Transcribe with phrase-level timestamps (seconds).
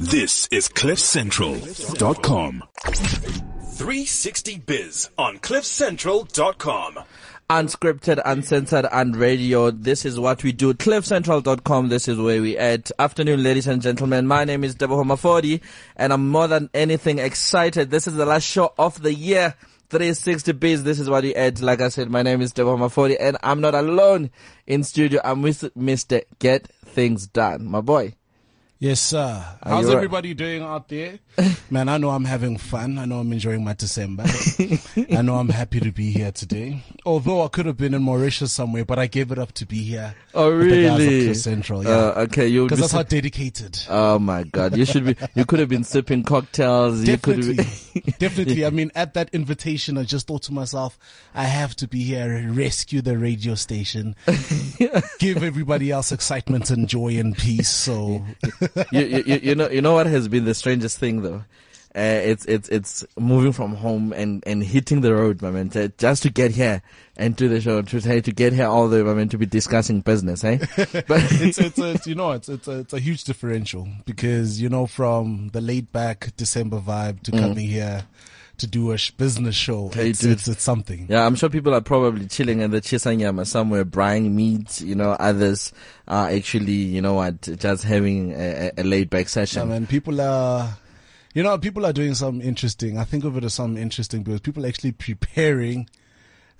[0.00, 2.62] This is CliffCentral.com.
[3.76, 6.98] 360biz on CliffCentral.com.
[7.50, 9.70] Unscripted, uncensored, and radio.
[9.70, 10.72] This is what we do.
[10.72, 11.90] CliffCentral.com.
[11.90, 12.90] This is where we at.
[12.98, 14.26] Afternoon, ladies and gentlemen.
[14.26, 15.60] My name is Debo Homafodi,
[15.96, 17.90] and I'm more than anything excited.
[17.90, 19.54] This is the last show of the year.
[19.90, 20.82] 360 Biz.
[20.82, 21.60] This is what we add.
[21.60, 24.30] Like I said, my name is Debo Homafodi, and I'm not alone
[24.66, 25.20] in studio.
[25.22, 26.22] I'm with Mr.
[26.38, 27.66] Get Things Done.
[27.66, 28.14] My boy.
[28.82, 29.44] Yes, sir.
[29.62, 29.96] Are How's you right?
[29.96, 31.18] everybody doing out there?
[31.70, 32.96] Man, I know I'm having fun.
[32.96, 34.24] I know I'm enjoying my December.
[35.12, 36.82] I know I'm happy to be here today.
[37.04, 39.82] Although I could have been in Mauritius somewhere, but I gave it up to be
[39.82, 40.14] here.
[40.32, 41.34] Oh, with the guys of really?
[41.34, 42.20] Central, Uh, yeah.
[42.22, 43.78] okay, you Because that's how dedicated.
[43.90, 44.74] Oh my God!
[44.76, 45.16] You should be.
[45.34, 47.02] You could have been sipping cocktails.
[47.02, 48.12] You could Definitely.
[48.18, 48.64] Definitely.
[48.64, 50.98] I mean, at that invitation, I just thought to myself,
[51.34, 54.16] I have to be here, and rescue the radio station,
[55.18, 57.68] give everybody else excitement and joy and peace.
[57.68, 58.24] So,
[58.92, 61.44] you, you, you- know, you know what has been the strangest thing though.
[61.92, 65.88] Uh, it's it's it's moving from home and, and hitting the road, my man, to,
[65.98, 66.80] just to get here
[67.16, 69.36] and do the show, to say to get here all the way, my man, to
[69.36, 70.58] be discussing business, eh?
[71.08, 74.62] But it's it's a, it's, you know it's it's a, it's a huge differential because
[74.62, 78.04] you know from the laid back December vibe to coming here
[78.60, 81.74] to do a sh- business show Hey, it's, it's it's something Yeah, I'm sure people
[81.74, 84.80] are probably chilling in the Shisanyama somewhere, buying meat.
[84.80, 85.72] You know, others
[86.06, 89.68] are actually, you know what, just having a, a laid back session.
[89.68, 90.76] mean people are
[91.34, 94.40] you know people are doing some interesting I think of it as some interesting because
[94.40, 95.88] people are actually preparing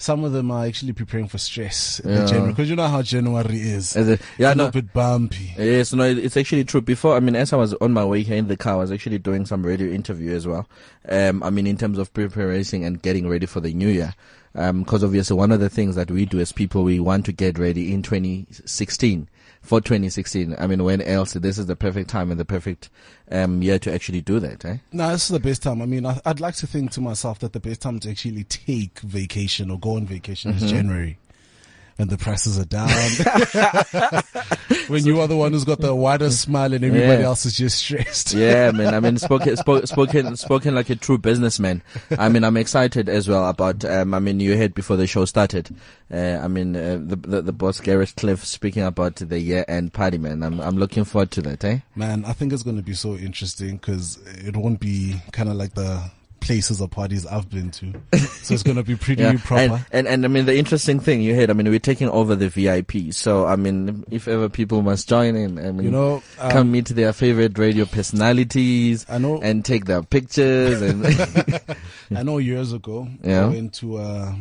[0.00, 2.24] some of them are actually preparing for stress in Yeah.
[2.24, 5.92] January because you know how January is a- yeah, a no, little bit bumpy Yes,
[5.92, 6.80] no, it's actually true.
[6.80, 8.90] Before, I mean, as I was on my way here in the car, I was
[8.90, 10.66] actually doing some radio interview as well.
[11.06, 14.14] Um, I mean, in terms of preparation and getting ready for the new year.
[14.54, 17.32] Um, cause obviously one of the things that we do as people, we want to
[17.32, 19.28] get ready in 2016,
[19.60, 20.54] for 2016.
[20.58, 21.34] I mean, when else?
[21.34, 22.88] This is the perfect time and the perfect,
[23.30, 24.78] um, year to actually do that, eh?
[24.92, 25.82] No, this is the best time.
[25.82, 28.44] I mean, I, I'd like to think to myself that the best time to actually
[28.44, 30.64] take vacation or go on vacation Mm-hmm.
[30.64, 31.18] is January.
[32.00, 32.88] When the prices are down.
[34.88, 37.26] when you are the one who's got the widest smile and everybody Yeah.
[37.26, 38.32] else is just stressed.
[38.40, 38.94] Yeah, man.
[38.94, 41.82] I mean, spoken, spoken, spoken, spoken like a true businessman.
[42.16, 43.84] I mean, I'm excited as well about.
[43.84, 45.76] Um, I mean, you heard before the show started.
[46.10, 49.92] Uh, I mean, uh, the, the the boss Gareth Cliff speaking about the year end
[49.92, 50.42] party, man.
[50.42, 51.80] I'm I'm looking forward to that, eh?
[51.96, 55.56] Man, I think it's going to be so interesting because it won't be kind of
[55.56, 56.00] like the
[56.40, 57.92] places or parties I've been to.
[58.40, 59.60] So it's going to be pretty Yeah, proper.
[59.62, 61.50] and, and and I mean the interesting thing you heard.
[61.50, 63.12] I mean, we're taking over the VIP.
[63.12, 66.72] So I mean, if ever people must join in, I mean, you know, um, come
[66.72, 71.04] meet their favorite radio personalities I know, and take their pictures and.
[72.16, 73.44] I know years ago, Yeah.
[73.44, 74.34] I went to, uh,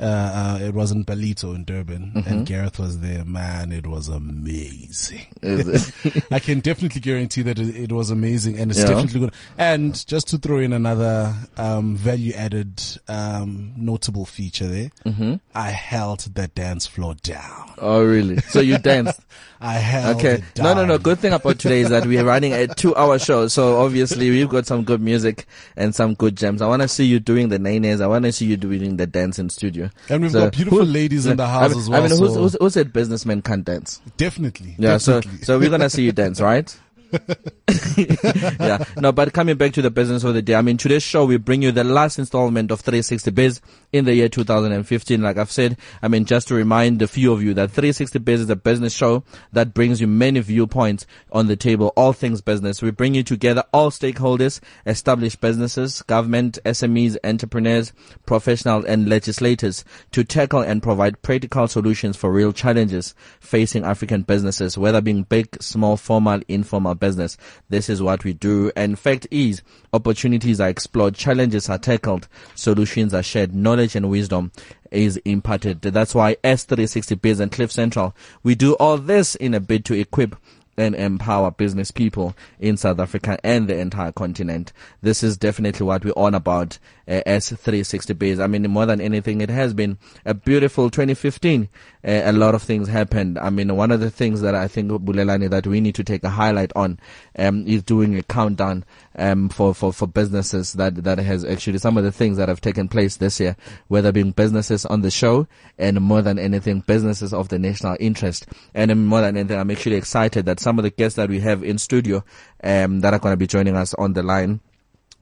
[0.00, 2.28] uh, uh, it was in Palito in Durban Mm-hmm.
[2.28, 3.24] and Gareth was there.
[3.24, 5.26] Man, it was amazing.
[5.42, 8.86] It- I can definitely guarantee that it, it was amazing and it's Yeah.
[8.86, 9.32] definitely good.
[9.58, 15.40] And just to throw in another, um, value added, um, notable feature there, Mhm.
[15.54, 17.72] I held the dance floor down.
[17.78, 18.38] Oh really?
[18.38, 19.20] So you danced?
[19.60, 20.42] I held Okay.
[20.58, 20.98] No, no, no.
[20.98, 24.66] Good thing about today is that we're running a two-hour show, so obviously we've got
[24.66, 26.60] some good music and some good gems.
[26.62, 28.00] I want to see you doing the nanes.
[28.00, 29.81] I want to see you doing the dance in studio.
[30.08, 31.98] And we've So got beautiful who- ladies in the I house mean, as well.
[32.04, 34.00] I mean, who's, so who's, who said businessmen can't dance?
[34.16, 34.74] definitely.
[34.78, 34.98] Yeah.
[34.98, 35.38] definitely.
[35.38, 36.74] So, so we're gonna see you dance, right?
[37.96, 38.84] yeah.
[38.96, 41.36] No, but coming back to the business of the day, I mean, today's show, we
[41.36, 43.60] bring you the last installment of 360 Biz
[43.92, 45.20] in the year 2015.
[45.20, 48.40] Like I've said, I mean, just to remind a few of you that 360 Biz
[48.42, 52.82] is a business show that brings you many viewpoints on the table, all things business.
[52.82, 57.92] We bring you together all stakeholders, established businesses, government, SMEs, entrepreneurs,
[58.26, 64.78] professionals, and legislators to tackle and provide practical solutions for real challenges facing African businesses,
[64.78, 67.36] whether being big, small, formal, informal business.
[67.68, 68.70] This is what we do.
[68.76, 69.60] And fact is,
[69.92, 74.52] opportunities are explored, challenges are tackled, solutions are shared, knowledge and wisdom
[74.92, 75.82] is imparted.
[75.82, 78.14] That's why S360 Biz and Cliff Central,
[78.44, 80.36] we do all this in a bid to equip
[80.76, 84.72] and empower business people in South Africa and the entire continent.
[85.02, 86.78] This is definitely what we're on about
[87.08, 88.40] S360 Biz.
[88.40, 91.68] I mean, more than anything, it has been a beautiful 2015.
[92.04, 93.38] Uh, a lot of things happened.
[93.38, 96.24] I mean, one of the things that I think, Bulelani, that we need to take
[96.24, 96.98] a highlight on
[97.38, 98.84] um, is doing a countdown
[99.16, 102.60] um, for, for, for businesses that, that has actually some of the things that have
[102.60, 103.56] taken place this year,
[103.88, 105.46] whether being businesses on the show
[105.78, 108.46] and more than anything, businesses of the national interest.
[108.74, 111.40] And um, more than anything, I'm actually excited that some of the guests that we
[111.40, 112.24] have in studio
[112.64, 114.60] um, that are going to be joining us on the line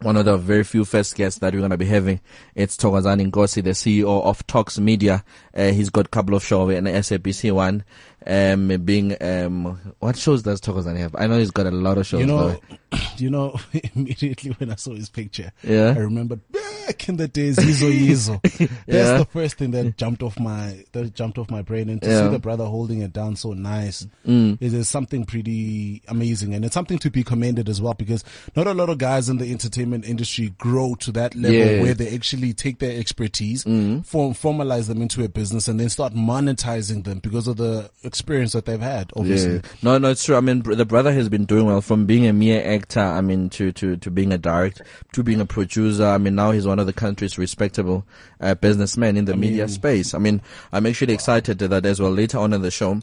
[0.02, 2.20] one of the very few first guests that we're going to be having.
[2.54, 5.22] It's Thokozani Nkosi, the CEO of Talks Media.
[5.54, 7.84] Uh, he's got a couple of shows in SABC one.
[8.26, 11.14] Um, being, um, what shows does Thokozani have?
[11.16, 12.20] I know he's got a lot of shows.
[12.20, 12.60] You know,
[13.16, 13.56] you know,
[13.94, 15.94] immediately when I saw his picture, Yeah.
[15.96, 18.42] I remembered back in the days, Yizo Yizo.
[18.42, 19.18] That's Yeah.
[19.18, 22.24] the first thing that jumped off my that jumped off my brain, and to Yeah.
[22.26, 24.58] see the brother holding it down so nice, Mm.
[24.60, 28.22] it is something pretty amazing, and it's something to be commended as well because
[28.56, 31.66] not a lot of guys in the entertainment industry grow to that level Yeah.
[31.78, 31.82] Mm.
[31.82, 36.14] where they actually take their expertise, form formalize them into a business, and then start
[36.14, 39.12] monetizing them because of the experience that they've had.
[39.16, 39.60] Obviously, Yeah.
[39.82, 40.36] No, no, it's true.
[40.36, 43.00] I mean, the brother has been doing well from being a mere actor.
[43.18, 46.06] I mean, to, to, to being a director, to being a producer.
[46.06, 48.04] I mean, now he's one of the country's respectable
[48.40, 50.12] uh, businessmen in the media space.
[50.14, 50.42] I mean,
[50.72, 52.10] I'm actually excited that as well.
[52.10, 53.00] Later on in the show,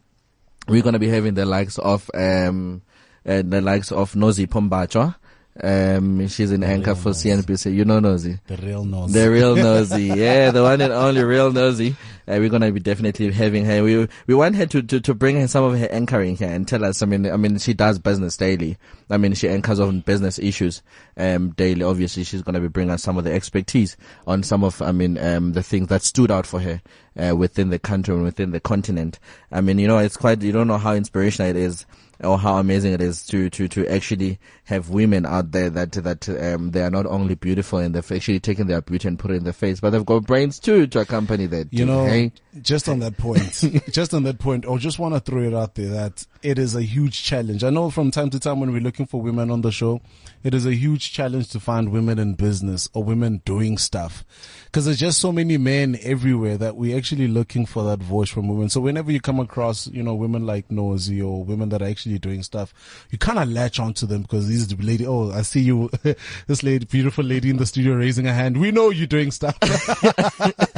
[0.68, 2.82] we're going to be having the likes of, um,
[3.26, 5.16] uh, the likes of Nozipho Mbanjwa.
[5.64, 7.74] Um, she's an anchor for CNBC.
[7.74, 8.40] You know Nozi.
[8.46, 9.12] the real nose.
[9.12, 11.96] The real nosy, yeah, the one and only real nosy.
[12.28, 13.84] Uh, we're gonna be definitely having her.
[13.84, 16.84] We we want her to, to, to bring some of her anchoring here and tell
[16.84, 17.02] us.
[17.02, 18.78] I mean, I mean, she does business daily.
[19.10, 20.82] I mean, she anchors on business issues
[21.16, 21.84] um daily.
[21.84, 23.96] Obviously, she's gonna be bringing us some of the expertise
[24.26, 26.82] on some of, I mean, um the things that stood out for her
[27.18, 29.20] uh, within the country and within the continent.
[29.52, 30.42] I mean, you know, it's quite.
[30.42, 31.86] You don't know how inspirational it is
[32.24, 36.28] or how amazing it is to, to, to actually have women out there that, that,
[36.30, 39.36] um, they are not only beautiful and they've actually taken their beauty and put it
[39.36, 41.72] in their face, but they've got brains too to accompany that.
[41.72, 42.32] You know, hey?
[42.62, 45.76] just on that point, just on that point, or just want to throw it out
[45.76, 47.64] there that it is a huge challenge.
[47.64, 50.02] I know from time to time when we're looking for women on the show,
[50.44, 54.24] it is a huge challenge to find women in business or women doing stuff.
[54.72, 58.48] Cause there's just so many men everywhere that we're actually looking for that voice from
[58.48, 58.70] women.
[58.70, 62.20] So whenever you come across, you know, women like Nosy or women that are actually
[62.20, 62.74] doing stuff,
[63.10, 65.90] you kind of latch onto them because these lady, oh, I see you,
[66.48, 68.58] this lady, beautiful lady in the studio raising a hand.
[68.58, 69.58] We know you're doing stuff.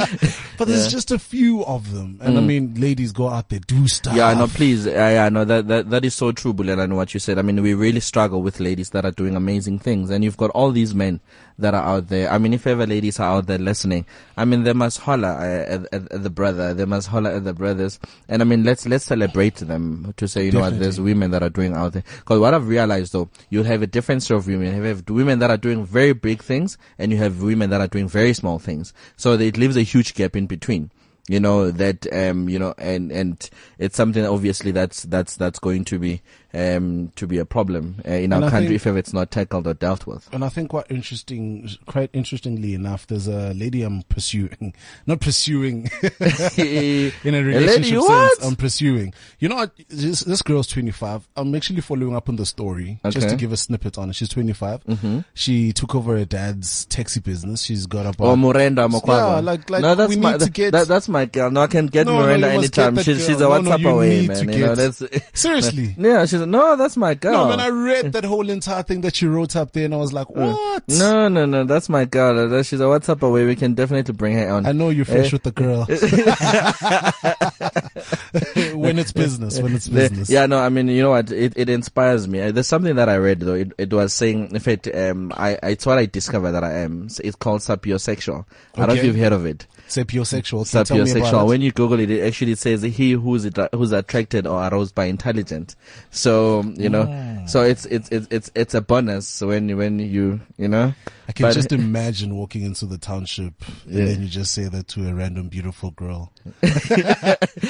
[0.59, 2.19] but there's just a few of them.
[2.21, 4.13] And I mean, ladies go out there, do stuff.
[4.13, 4.17] Mm.
[4.17, 4.85] Yeah, no, please.
[4.85, 7.39] Yeah, yeah, no, that, that, that is so true, Bulela, and what you said.
[7.39, 10.09] I mean, we really struggle with ladies that are doing amazing things.
[10.09, 11.21] And you've got all these men
[11.59, 12.31] that are out there.
[12.31, 14.05] I mean, if ever ladies are out there listening,
[14.37, 16.73] I mean, they must holler at, at, at the brother.
[16.73, 17.99] They must holler at the brothers.
[18.27, 21.43] And I mean, let's, let's celebrate them to say, you know what, there's women that
[21.43, 22.03] are doing out there.
[22.25, 24.75] Cause what I've realized though, you'll have a different sort of women.
[24.75, 27.87] You have women that are doing very big things and you have women that are
[27.87, 28.93] doing very small things.
[29.17, 30.91] So it leaves a huge gap in between
[31.29, 35.85] you know that um you know and and it's something obviously that's that's that's going
[35.85, 36.21] to be
[36.53, 39.13] um to be a problem uh, in And our I country think- if ever it's
[39.13, 43.53] not tackled or dealt with And I think quite interesting, quite interestingly enough, there's a
[43.53, 44.73] lady I'm pursuing,
[45.05, 45.89] not pursuing
[46.57, 48.31] in a relationship what?
[48.33, 48.45] sense.
[48.49, 49.13] I'm pursuing.
[49.39, 49.71] You know, what?
[49.89, 51.27] this, this girl's 25.
[51.35, 54.15] I'm actually following up on the story just to give a snippet on it.
[54.15, 55.23] She's 25.
[55.33, 57.61] She took over her dad's taxi business.
[57.61, 59.35] She's got about or Miranda Mokwaba.
[59.35, 61.51] Yeah, like- like no, that's we my need to get- that, that's my girl.
[61.51, 63.03] No, I can get No, no, Miranda you must get anytime.
[63.03, 63.43] She's she's a.
[63.43, 64.49] No, no, WhatsApp away, man.
[64.53, 65.03] You know, that's
[65.33, 65.95] Seriously.
[65.97, 66.25] yeah.
[66.25, 67.45] She's no, that's my girl.
[67.45, 69.97] No, man, I read that whole entire thing that she wrote up there and I
[69.97, 70.83] was like, what?
[70.87, 72.47] no, no, no, that's my girl.
[72.49, 73.45] That- She's a WhatsApp away.
[73.45, 74.65] We can definitely bring her on.
[74.65, 75.29] I know you're fresh Eh?
[75.33, 75.85] with the girl.
[78.75, 80.29] when it's business, when it's business.
[80.29, 81.31] yeah, no, I mean, you know what?
[81.31, 82.41] It, it inspires me.
[82.41, 83.55] Uh, There's something that I read though.
[83.55, 87.07] It, it was saying, in fact, um, I, it's what I discovered that I am.
[87.23, 88.45] It's called sapiosexual.
[88.75, 89.65] I don't know if you've heard of it.
[89.87, 90.69] Sapiosexual.
[90.69, 91.47] Can you tell me about Sapiosexual.
[91.47, 95.05] When you Google it, it actually says he who's it, who's attracted or aroused by
[95.05, 95.75] intelligence.
[96.11, 96.28] So,
[96.77, 100.93] you know, so it's, it's, it's, it's, it's a bonus when, when you, you know.
[101.27, 103.53] I can But- just imagine walking into the township
[103.85, 103.99] Yeah.
[103.99, 106.31] and then you just say that to a random beautiful girl.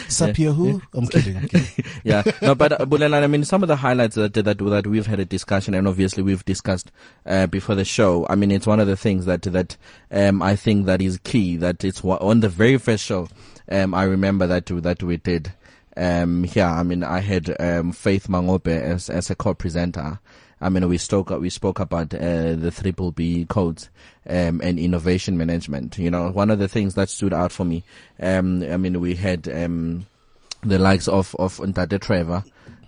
[0.10, 0.82] Sapia who?
[0.94, 1.38] I'm kidding.
[1.38, 1.86] I'm kidding.
[2.04, 5.20] yeah, no, but uh, I mean, some of the highlights that that that we've had
[5.20, 6.92] a discussion, and obviously we've discussed
[7.26, 8.26] uh, before the show.
[8.30, 9.78] I mean, it's one of the things that that
[10.12, 11.58] um, I think that is key.
[11.58, 13.28] That it's on the very first show.
[13.72, 15.52] Um, I remember that that we did.
[16.00, 20.20] Um, here, I mean, I had um, Faith Mangope as as a co-presenter.
[20.62, 23.90] I mean, we spoke we spoke about uh, the triple B codes
[24.26, 25.98] um, and innovation management.
[25.98, 27.84] You know, one of the things that stood out for me.
[28.20, 30.06] Um, I mean, we had um,
[30.64, 32.46] the likes of of Ntate Trevor,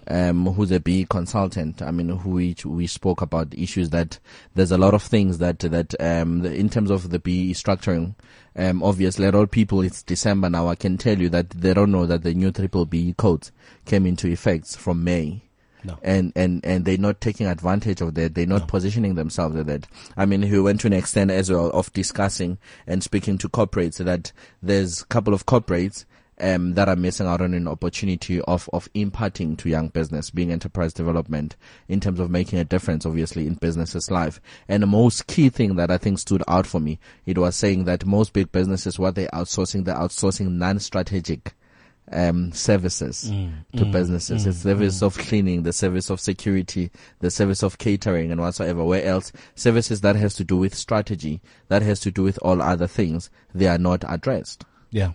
[0.08, 1.82] um, who's a consultant.
[1.82, 4.20] I mean, who we we spoke about issues that
[4.56, 8.16] there's a lot of things that that um, the, in terms of the BEE structuring.
[8.56, 10.68] Um, obviously, a lot of people, it's December now.
[10.68, 13.52] I can tell you that they don't know that the new triple B codes
[13.86, 15.44] came into effect from May
[15.86, 15.98] No.
[16.04, 18.36] and and and they're not taking advantage of that.
[18.36, 19.88] They're not positioning themselves at that.
[20.18, 24.04] I mean, he went to an extent as well of discussing and speaking to corporates
[24.04, 24.32] that
[24.62, 26.06] there's a couple of corporates
[26.42, 30.52] um, that are missing out on an opportunity of, of imparting to young business, being
[30.52, 31.56] enterprise development
[31.88, 34.42] in terms of making a difference, obviously, in businesses' life.
[34.68, 37.86] And the most key thing that I think stood out for me, it was saying
[37.86, 41.54] that most big businesses, what they're outsourcing, they're outsourcing non-strategic
[42.12, 43.30] um, services
[43.78, 44.44] to businesses.
[44.44, 48.84] the service of cleaning, the service of security, the service of catering and whatsoever.
[48.84, 52.62] Where else services that has to do with strategy, that has to do with all
[52.62, 54.66] other things, they are not addressed.
[54.90, 55.12] Yeah.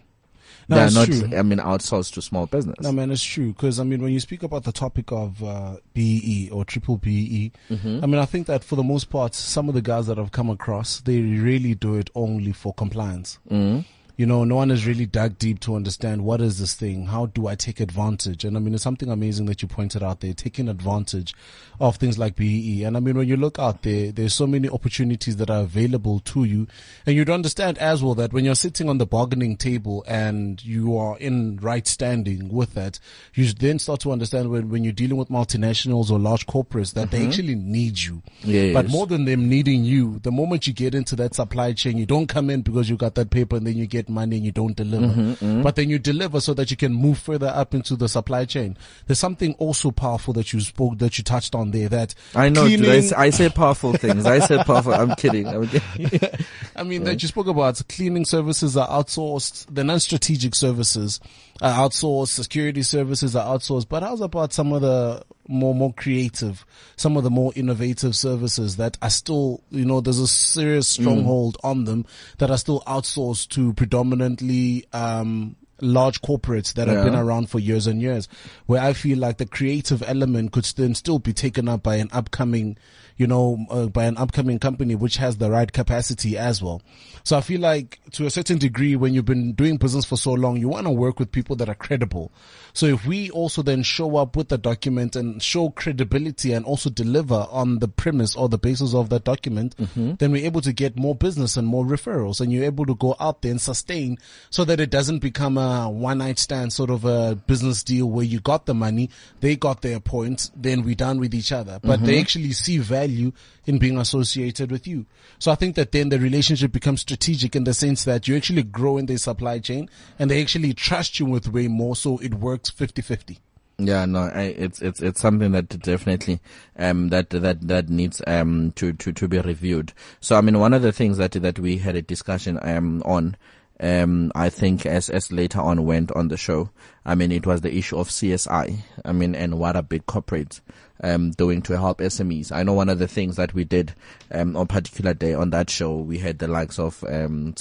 [0.69, 1.37] No, are not, true.
[1.37, 2.77] I mean, outsourced to small business.
[2.81, 3.49] No, man, it's true.
[3.53, 7.53] Because I mean, when you speak about the topic of uh, BEE or triple BEE,
[7.71, 8.01] Mm-hmm.
[8.03, 10.33] I mean, I think that for the most part, some of the guys that I've
[10.33, 13.39] come across, they really do it only for compliance.
[13.51, 13.81] Mm-hmm.
[14.17, 17.07] You know, no one has really dug deep to understand what is this thing?
[17.07, 18.45] How do I take advantage?
[18.45, 21.35] And I mean, it's something amazing that you pointed out there, taking advantage
[21.81, 22.85] of things like BEE.
[22.85, 26.21] And I mean, when you look out there, there's so many opportunities that are available
[26.21, 26.67] to you.
[27.05, 30.97] And you'd understand as well that when you're sitting on the bargaining table and you
[30.97, 32.99] are in right standing with that,
[33.35, 37.11] you then start to understand when, when you're dealing with multinationals or large corporates that
[37.11, 37.29] they mm-hmm.
[37.29, 38.23] actually need you.
[38.43, 38.73] Yes.
[38.73, 42.07] But more than them needing you, the moment you get into that supply chain, you
[42.07, 44.53] don't come in because you got that paper and then you get money and you
[44.53, 45.07] don't deliver.
[45.07, 48.45] Mm-hmm, But then you deliver so that you can move further up into the supply
[48.45, 48.77] chain.
[49.07, 52.67] There's something also powerful that you spoke, that you touched on there that I know,
[52.69, 54.27] dude, I, cleaning- s- I say powerful things.
[54.27, 54.95] I say powerful.
[54.95, 55.47] I'm kidding.
[55.49, 56.21] I'm kidding.
[56.77, 59.67] I mean, that you spoke about cleaning services are outsourced.
[59.75, 61.21] The non-strategic services
[61.63, 62.29] are outsourced.
[62.29, 63.89] Security services are outsourced.
[63.89, 68.77] But how's about some of the more, more creative, some of the more innovative services
[68.77, 72.07] that are still, you know, there's a serious stronghold on them
[72.39, 77.87] that are still outsourced to predominantly, um, large corporates that have been around for years
[77.87, 78.29] and years,
[78.65, 82.09] where I feel like the creative element could then still be taken up by an
[82.13, 82.79] upcoming,
[83.17, 86.83] you know, uh, by an upcoming company which has the right capacity as well.
[87.25, 90.33] So I feel like to a certain degree, when you've been doing business for so
[90.33, 92.31] long, you want to work with people that are credible.
[92.73, 96.91] So if we also then show up with the document and show credibility and also
[96.91, 99.75] deliver on the premise or the basis of that document,
[100.19, 103.17] then we're able to get more business and more referrals and you're able to go
[103.19, 104.19] out there and sustain
[104.51, 108.25] so that it doesn't become a one night stand sort of a business deal where
[108.25, 109.09] you got the money,
[109.41, 111.79] they got their point, then we're done with each other.
[111.83, 115.07] But they actually see value in being associated with you.
[115.39, 118.63] So I think that then the relationship becomes strategic in the sense that you actually
[118.63, 121.97] grow in their supply chain and they actually trust you with way more.
[121.97, 123.39] So it works 50-50.
[123.79, 126.41] Yeah, no, I, it's it's it's something that definitely
[126.79, 129.93] um that that that needs um to to to be reviewed.
[130.21, 133.37] So I mean, one of the things that that we had a discussion um on
[133.79, 136.71] um I think as as later on went on the show,
[137.05, 138.79] I mean it was the issue of CSI.
[139.05, 140.63] I mean, and what are big corporates
[141.03, 142.53] um doing to help SMEs?
[142.53, 143.95] I know one of the things that we did
[144.31, 147.55] um on particular day on that show, we had the likes of um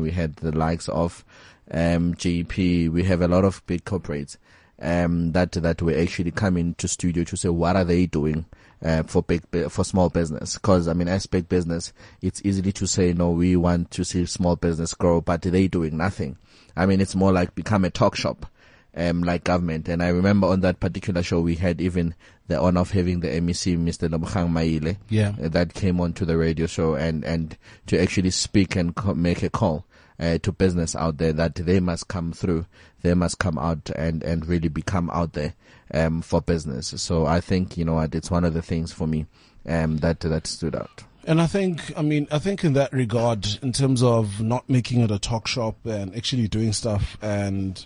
[0.00, 1.24] we had the likes of
[1.70, 4.36] um we have a lot of big corporates
[4.80, 8.44] um, that that will actually coming to studio to say what are they doing
[8.84, 10.54] uh, for big for small business.
[10.54, 11.92] Because I mean, as big business,
[12.22, 13.30] it's easily to say no.
[13.30, 16.36] We want to see small business grow, but they doing nothing.
[16.76, 18.46] I mean, it's more like become a talk shop,
[18.96, 19.88] um, like government.
[19.88, 22.14] And I remember on that particular show, we had even
[22.48, 24.08] the honor of having the MEC, Mr.
[24.08, 25.34] Lebogang Maile, Yeah.
[25.42, 29.42] uh, that came onto the radio show and and to actually speak and co- make
[29.42, 29.84] a call
[30.18, 32.66] uh, to business out there that they must come through,
[33.02, 35.54] they must come out and and really become out there
[35.94, 36.88] um, for business.
[36.96, 39.26] So I think you know what, it's one of the things for me
[39.66, 41.04] um, that that stood out.
[41.24, 45.00] And I think, I mean, I think in that regard, in terms of not making
[45.02, 47.84] it a talk shop and actually doing stuff and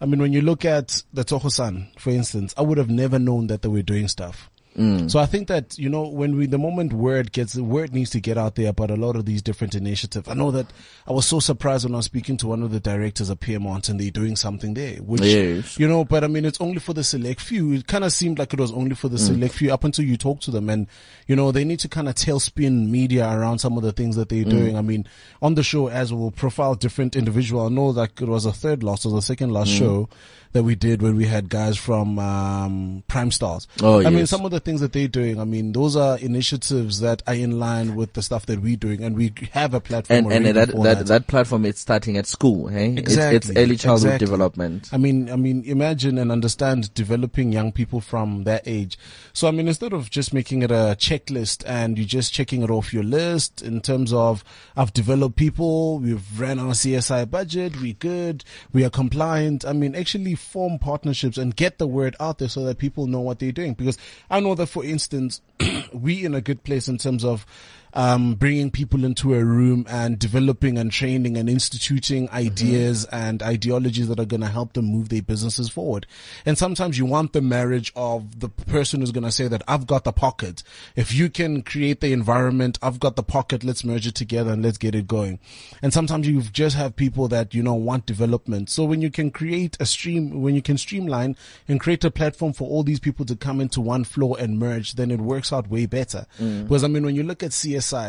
[0.00, 3.46] I mean, when you look at the Tohosan, for instance, I would have never known
[3.46, 4.50] that they were doing stuff.
[4.76, 5.10] Mm.
[5.10, 8.20] So I think that, you know, when we, the moment word gets, word needs to
[8.20, 10.28] get out there about a lot of these different initiatives.
[10.28, 10.66] I know that
[11.06, 13.88] I was so surprised when I was speaking to one of the directors at Piermont
[13.88, 15.78] and they're doing something there, which, Yes.
[15.78, 17.72] you know, but I mean, it's only for the select few.
[17.72, 19.26] It kind of seemed like it was only for the mm.
[19.26, 20.68] select few up until you talk to them.
[20.68, 20.88] And,
[21.26, 24.28] you know, they need to kind of tailspin media around some of the things that
[24.28, 24.50] they're mm.
[24.50, 24.76] doing.
[24.76, 25.06] I mean,
[25.40, 27.66] on the show as we'll profile different individual.
[27.66, 30.08] I know that it was a third last or the second last show
[30.54, 33.66] that we did when we had guys from, um, Prime Stars.
[33.82, 37.00] Oh, I mean, some of the things that they're doing, I mean, those are initiatives
[37.00, 40.30] that are in line with the stuff that we're doing and we have a platform
[40.30, 42.94] And and that, that that platform is starting at school, hey?
[42.96, 44.26] It's, it's early childhood exactly.
[44.26, 44.90] development.
[44.92, 48.96] I mean, I mean, imagine and understand developing young people from that age.
[49.32, 52.70] So, I mean, instead of just making it a checklist and you're just checking it
[52.70, 54.44] off your list in terms of,
[54.76, 59.64] I've developed people, we've ran our CSI budget, we're good, we are compliant.
[59.64, 63.20] I mean, actually form partnerships and get the word out there so that people know
[63.20, 63.74] what they're doing.
[63.74, 63.98] Because
[64.30, 65.40] I know that, for instance,
[65.92, 67.46] we in a good place in terms of,
[67.94, 74.08] um, bringing people into a room and developing and training and instituting ideas and ideologies
[74.08, 76.06] that are going to help them move their businesses forward.
[76.44, 79.86] And sometimes you want the marriage of the person who's going to say that I've
[79.86, 80.62] got the pocket.
[80.96, 83.62] If you can create the environment, I've got the pocket.
[83.62, 85.38] Let's merge it together and let's get it going.
[85.80, 88.70] And sometimes you just have people that, you know, want development.
[88.70, 91.36] So when you can create a stream, when you can streamline
[91.68, 94.94] and create a platform for all these people to come into one floor and merge,
[94.94, 96.26] then it works out way better.
[96.64, 97.52] Because I mean, when you look at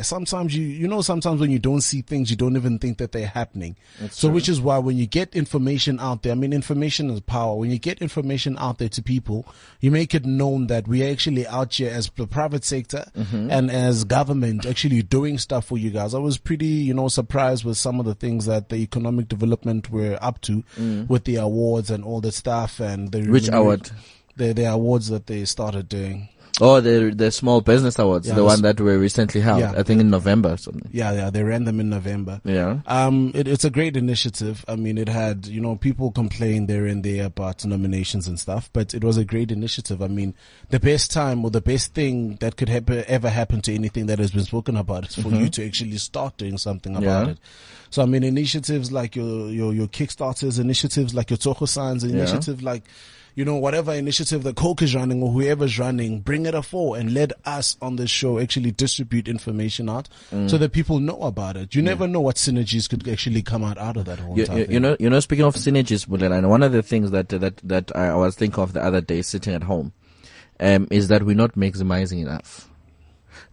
[0.02, 3.12] Sometimes you, you know, sometimes when you don't see things, you don't even think that
[3.12, 3.76] they're happening.
[4.12, 7.56] so which is why when you get information out there, I mean, information is power.
[7.56, 9.46] When you get information out there to people,
[9.80, 13.52] you make it known that we are actually out here as the private sector mm-hmm.
[13.52, 16.14] and as government actually doing stuff for you guys.
[16.14, 19.90] I was pretty, you know, surprised with some of the things that the economic development
[19.92, 21.08] were up to mm.
[21.10, 23.92] with the awards and all the stuff and the Which award?
[24.38, 26.30] The, the awards that they started doing.
[26.62, 29.60] Oh, the the small business awards, Yeah, the the one that were recently held.
[29.60, 29.74] Yeah.
[29.76, 30.90] I think in November or something.
[30.92, 32.40] Yeah, yeah, they ran them in November.
[32.46, 32.80] Yeah.
[32.86, 34.64] Um, it, it's a great initiative.
[34.68, 38.70] I mean, it had, you know, people complain there and there about nominations and stuff,
[38.72, 40.02] but it was a great initiative.
[40.02, 40.34] I mean,
[40.70, 44.20] the best time or the best thing that could happen, ever happen to anything that
[44.20, 47.32] has been spoken about is for you to actually start doing something about Yeah.
[47.34, 47.38] it.
[47.90, 52.62] So, I mean, initiatives like your, your, your Kickstarters, initiatives like your Toko Signs, initiative
[52.64, 52.84] like,
[53.36, 57.14] you know, whatever initiative the Coke is running or whoever's running, bring it afore and
[57.14, 60.50] let us on the show actually distribute information out Mm.
[60.50, 61.76] so that people know about it.
[61.76, 64.46] You never know what synergies could actually come out out of that whole You, you,
[64.46, 64.72] thing.
[64.72, 65.20] you know, you know.
[65.20, 68.74] Speaking of synergies, and one of the things that that that I, was thinking of
[68.74, 69.92] the other day, sitting at home,
[70.60, 72.70] um, is that we're not maximizing enough.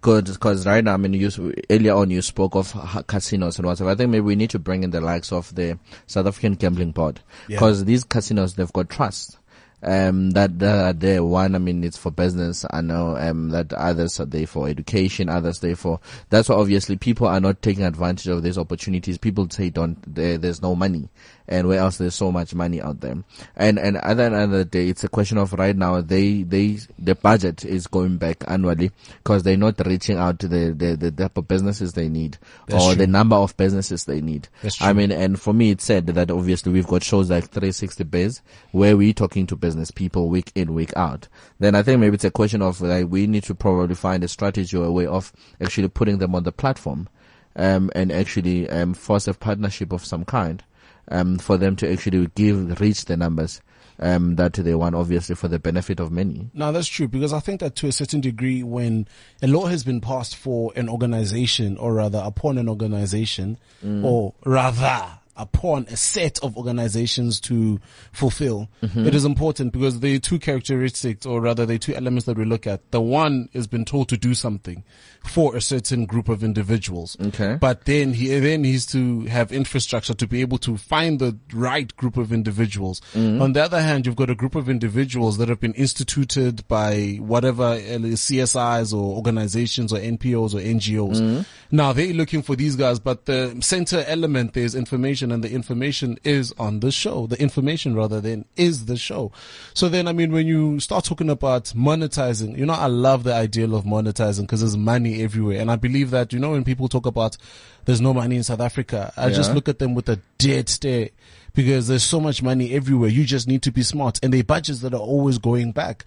[0.01, 1.31] Because right now, I mean, you
[1.71, 2.73] earlier on you spoke of
[3.07, 3.91] casinos and whatever.
[3.91, 6.91] I think maybe we need to bring in the likes of the South African Gambling
[6.93, 7.57] Board Yeah.
[7.57, 9.39] because these casinos they've got trust.
[9.83, 11.25] Um, that, are there.
[11.25, 12.65] One, I mean, it's for business.
[12.71, 15.99] I know, um, that others are there for education, others there for,
[16.31, 19.19] that's why obviously people are not taking advantage of these opportunities.
[19.19, 21.09] People say don't, there, there's no money.
[21.53, 23.17] And where else there's so much money out there.
[23.57, 26.45] And, and at the end of the day, it's a question of right now, they,
[26.45, 30.97] they, the budget is going back annually because they're not reaching out to the, the,
[30.97, 32.97] the type of businesses they need That's or true.
[32.97, 34.49] the number of businesses they need.
[34.81, 38.41] I mean, and for me, it's said that obviously we've got shows like 360 Biz
[38.71, 41.29] where we're talking to business people week in, week out.
[41.59, 44.29] Then I think maybe it's a question of like, we need to probably find a
[44.29, 47.09] strategy or a way of actually putting them on the platform,
[47.57, 50.65] um, and actually, um, force a partnership of some kind,
[51.13, 53.61] um, for them to actually give, reach the numbers,
[53.99, 56.51] um, that they want, obviously for the benefit of many.
[56.55, 59.07] Now that's true because I think that to a certain degree, when
[59.43, 63.59] a law has been passed for an organization, or rather upon an organization,
[64.05, 67.81] or rather upon a set of organizations to
[68.13, 69.07] fulfill, mm-hmm.
[69.07, 72.37] it is important because there are two characteristics, or rather, there are two elements that
[72.37, 72.91] we look at.
[72.91, 74.85] The one has been told to do something
[75.25, 77.17] for a certain group of individuals.
[77.21, 77.57] Okay.
[77.61, 81.95] But then he then he's to have infrastructure to be able to find the right
[81.97, 83.01] group of individuals.
[83.15, 83.41] Mm-hmm.
[83.41, 87.19] On the other hand, you've got a group of individuals that have been instituted by
[87.21, 91.21] whatever uh, CSIs or organizations or NPOs or NGOs.
[91.21, 91.43] Mm-hmm.
[91.71, 96.19] Now they're looking for these guys, but the center element there's information and the information
[96.25, 97.27] is on the show.
[97.27, 99.31] The information rather than is the show.
[99.75, 103.35] So then, I mean, when you start talking about monetizing, you know, I love the
[103.35, 105.61] ideal of monetizing because there's money everywhere.
[105.61, 107.37] And I believe that, you know, when people talk about
[107.85, 111.11] there's no money in South Africa, I just look at them with a dead stare
[111.55, 113.11] because there's so much money everywhere.
[113.11, 116.05] You just need to be smart and they budgets that are always going back.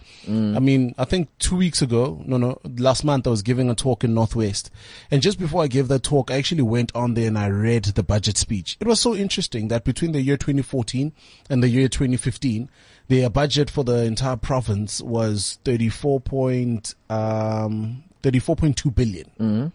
[0.56, 3.74] I mean, I think two weeks ago, no, no, last month I was giving a
[3.74, 4.70] talk in Northwest
[5.10, 7.84] and just before I gave that talk, I actually went on there and I read
[7.84, 8.76] the budget speech.
[8.80, 11.12] It was so interesting that between the year 2014
[11.48, 12.68] and the year 2015,
[13.08, 19.72] their budget for the entire province was 34 point, um, 34.2 billion.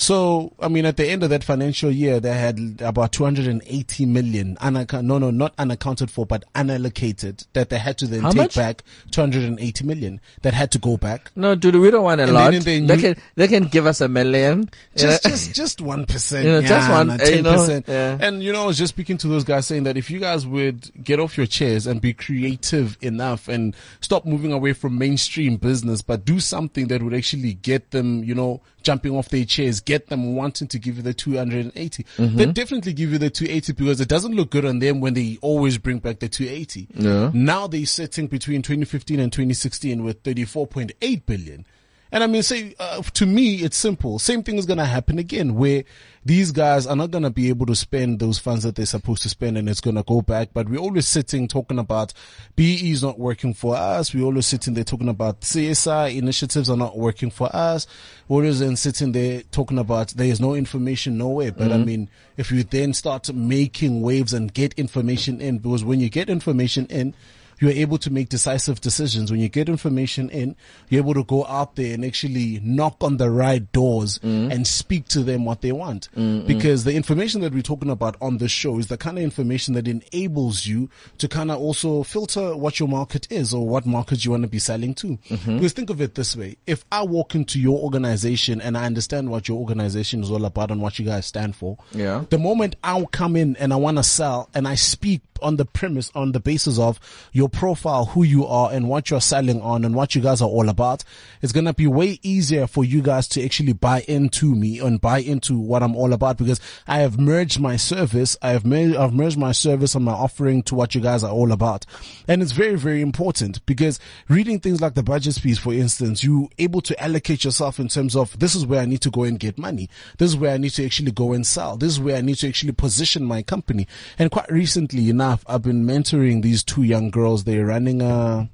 [0.00, 4.56] So, I mean, at the end of that financial year, they had about 280 million,
[4.60, 8.36] unaccount- no, no, not unaccounted for, but unallocated that they had to then How take
[8.36, 8.54] much?
[8.54, 11.32] back 280 million that had to go back.
[11.34, 12.52] No, dude, we don't want a And lot.
[12.52, 14.70] then in the they can, they can give us a million.
[14.94, 16.44] Just, just, just one percent.
[16.44, 17.84] You know, just one, uh, you ten know, percent.
[17.88, 18.18] yeah.
[18.20, 20.46] And you know, I was just speaking to those guys saying that if you guys
[20.46, 25.56] would get off your chairs and be creative enough and stop moving away from mainstream
[25.56, 29.80] business, but do something that would actually get them, you know, jumping off their chairs,
[29.88, 32.04] get them wanting to give you the 280.
[32.04, 32.36] Mm-hmm.
[32.36, 35.38] They definitely give you the 280 because it doesn't look good on them when they
[35.40, 36.88] always bring back the 280.
[36.94, 37.30] Yeah.
[37.32, 41.64] Now they're sitting between 2015 and 2016 with 34.8 billion.
[42.10, 44.18] And I mean, say, uh, to me, it's simple.
[44.18, 45.84] Same thing is going to happen again where
[46.24, 49.22] these guys are not going to be able to spend those funds that they're supposed
[49.22, 50.50] to spend and it's going to go back.
[50.52, 52.12] But we're always sitting talking about
[52.56, 54.14] BEE is not working for us.
[54.14, 57.86] We're always sitting there talking about CSI initiatives are not working for us.
[58.26, 61.52] We're always then sitting there talking about there is no information nowhere.
[61.52, 66.00] But I mean, if you then start making waves and get information in, because when
[66.00, 67.14] you get information in,
[67.60, 69.30] you're able to make decisive decisions.
[69.30, 70.56] When you get information in,
[70.88, 74.52] you're able to go out there and actually knock on the right doors mm.
[74.52, 76.08] and speak to them what they want.
[76.16, 76.46] Mm, mm.
[76.46, 79.74] Because the information that we're talking about on this show is the kind of information
[79.74, 84.24] that enables you to kind of also filter what your market is or what market
[84.24, 85.18] you want to be selling to.
[85.28, 85.56] Mm-hmm.
[85.56, 86.56] Because think of it this way.
[86.66, 90.70] If I walk into your organization and I understand what your organization is all about
[90.70, 92.24] and what you guys stand for, Yeah.
[92.30, 95.64] the moment I come in and I want to sell and I speak on the
[95.64, 97.00] premise, on the basis of
[97.32, 100.48] your profile, who you are and what you're selling on and what you guys are
[100.48, 101.04] all about,
[101.42, 105.00] it's going to be way easier for you guys to actually buy into me and
[105.00, 108.36] buy into what I'm all about because I have merged my service.
[108.42, 111.32] I have made, I've merged my service and my offering to what you guys are
[111.32, 111.86] all about.
[112.26, 116.48] And it's very, very important because reading things like the budget piece, for instance, you
[116.58, 119.38] able to allocate yourself in terms of this is where I need to go and
[119.38, 119.88] get money.
[120.18, 121.76] This is where I need to actually go and sell.
[121.76, 123.86] This is where I need to actually position my company.
[124.18, 127.44] And quite recently enough, I've been mentoring these two young girls.
[127.44, 128.48] They're running a,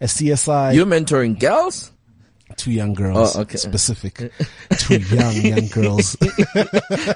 [0.00, 1.92] a CSI You're mentoring girls?
[2.56, 3.58] two young girls Oh, okay.
[3.58, 4.32] specific.
[4.78, 6.16] Two young young girls.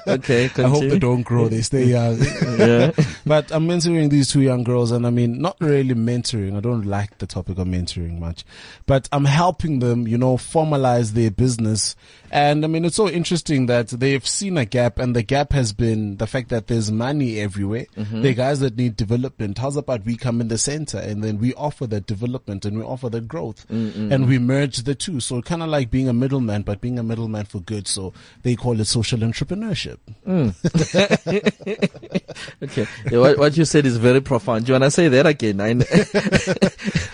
[0.07, 1.47] Okay, i hope they don't grow.
[1.47, 2.19] They stay young.
[2.59, 2.91] Yeah.
[3.25, 6.55] but i'm mentoring these two young girls and i mean not really mentoring.
[6.57, 8.43] I don't like the topic of mentoring much.
[8.85, 11.95] But i'm helping them you know formalize their business
[12.31, 15.73] and i mean it's so interesting that they've seen a gap and the gap has
[15.73, 18.21] been the fact that there's money everywhere Mm-hmm.
[18.21, 21.53] the guys that need development how's about we come in the center and then we
[21.55, 25.61] offer that development and we offer that growth and we merge the two so kind
[25.61, 28.13] of like being a middleman but being a middleman for good so
[28.43, 29.97] they call it social entrepreneurship
[32.63, 32.85] Okay.
[33.11, 34.65] Yeah, what, what you said is very profound.
[34.65, 35.59] Do you want to say that again?
[35.59, 35.71] I,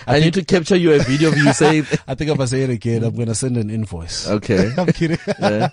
[0.16, 1.86] I need to capture you a video of you saying.
[2.08, 4.28] I think if I say it again, I'm gonna send an invoice.
[4.30, 4.70] Okay.
[5.08, 5.36] Kidding.
[5.40, 5.70] Yeah.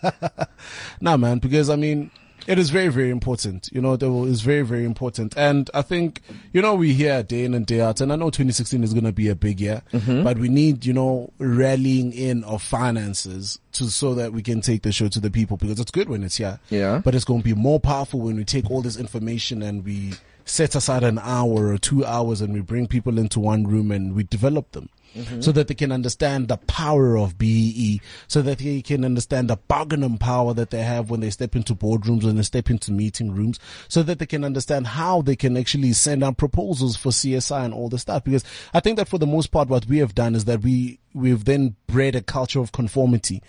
[1.00, 2.10] nah, man, because I mean,
[2.46, 3.68] it is very, very important.
[3.72, 5.34] You know, it is very, very important.
[5.36, 6.20] And I think,
[6.52, 9.04] you know, we hear day in and day out, and I know 2016 is going
[9.04, 10.22] to be a big year, mm-hmm.
[10.22, 14.82] but we need, you know, rallying in of finances to, so that we can take
[14.82, 16.60] the show to the people because it's good when it's here.
[16.70, 17.00] Yeah.
[17.02, 20.14] But it's going to be more powerful when we take all this information and we
[20.44, 24.14] set aside an hour or two hours and we bring people into one room and
[24.14, 24.90] we develop them.
[25.14, 25.42] Mm-hmm.
[25.42, 29.57] So that they can understand the power of BEE, so that they can understand the
[29.57, 33.33] bargaining power that they have when they step into boardrooms and they step into meeting
[33.33, 37.64] rooms, so that they can understand how they can actually send out proposals for CSI
[37.64, 38.24] and all the stuff.
[38.24, 40.98] Because I think that for the most part, what we have done is that we,
[41.12, 43.40] we've then bred a culture of conformity.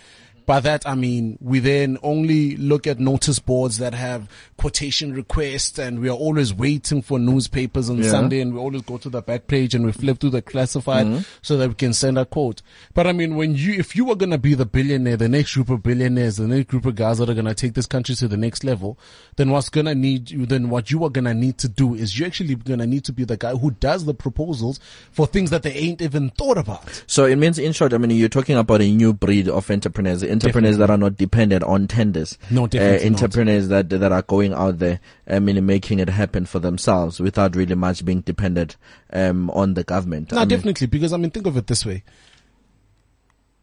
[0.45, 5.79] By that, I mean, we then only look at notice boards that have quotation requests
[5.79, 8.11] and we are always waiting for newspapers on Yeah.
[8.11, 11.07] Sunday and we always go to the back page and we flip through the classified
[11.07, 11.21] mm-hmm.
[11.41, 12.61] so that we can send a quote.
[12.93, 15.55] But I mean, when you, if you are going to be the billionaire, the next
[15.55, 18.15] group of billionaires, the next group of guys that are going to take this country
[18.15, 18.99] to the next level,
[19.37, 21.95] then what's going to need you, then what you are going to need to do
[21.95, 24.79] is you're actually going to need to be the guy who does the proposals
[25.11, 27.03] for things that they ain't even thought about.
[27.07, 30.23] So it means, in short, I mean, you're talking about a new breed of entrepreneurs,
[30.35, 32.37] entrepreneurs that are not dependent on tenders.
[32.49, 33.23] No, definitely uh, not.
[33.23, 37.55] entrepreneurs that that are going out there, I mean, making it happen for themselves without
[37.55, 38.77] really much being dependent
[39.11, 40.31] um, on the government.
[40.31, 42.03] No, I mean, definitely, because I mean, think of it this way: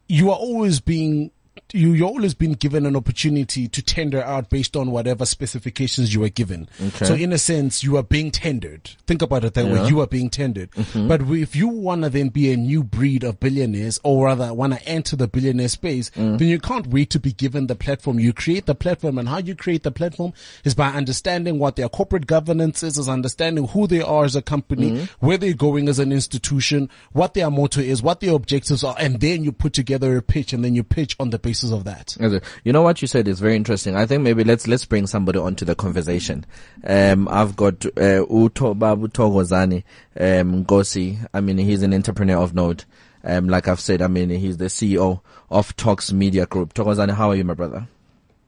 [0.07, 1.31] you are always being
[1.71, 6.19] you you're always been given an opportunity to tender out based on whatever specifications you
[6.21, 6.67] were given.
[6.81, 7.05] Okay.
[7.05, 8.89] So in a sense, you are being tendered.
[9.07, 9.71] Think about it that Yeah.
[9.71, 9.83] Mm-hmm.
[9.83, 9.89] way.
[9.89, 10.69] You are being tendered.
[10.93, 14.73] But if you want to then be a new breed of billionaires, or rather want
[14.73, 16.37] to enter the billionaire space, Mm.
[16.37, 18.19] then you can't wait to be given the platform.
[18.19, 21.89] You create the platform, and how you create the platform is by understanding what their
[21.89, 25.25] corporate governance is, is understanding who they are as a company, Mm-hmm.
[25.25, 29.19] where they're going as an institution, what their motto is, what their objectives are, and
[29.21, 32.17] then you put together a pitch, and then you pitch on the basis of that.
[32.63, 33.95] You know what you said is very interesting.
[33.95, 36.45] I think maybe let's let's bring somebody onto the conversation.
[36.83, 39.83] Um, I've got uh, Uto Babu Thokozani
[40.19, 41.27] um, Nkosi.
[41.33, 42.85] I mean, he's an entrepreneur of note.
[43.23, 46.73] Um, like I've said, I mean, he's the CEO of Talks Media Group.
[46.73, 47.87] Thokozani, how are you, my brother?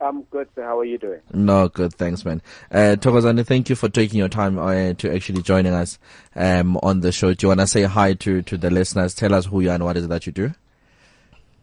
[0.02, 0.48] I'm good.
[0.56, 0.64] sir.
[0.64, 1.22] How are you doing?
[1.34, 1.94] No, good.
[1.94, 2.42] Thanks, man.
[2.70, 5.98] Uh, Thokozani, thank you for taking your time uh, to actually joining us
[6.36, 7.34] um, on the show.
[7.34, 9.16] Do you want to say hi to, to the listeners?
[9.16, 10.54] Tell us who you are and what is it that you do?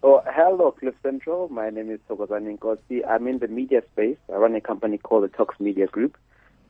[0.05, 1.49] Oh, hello, Cliff Central.
[1.49, 3.09] My name is Thokozani Nkosi.
[3.09, 4.17] I'm in the media space.
[4.33, 6.17] I run a company called the Talks Media Group.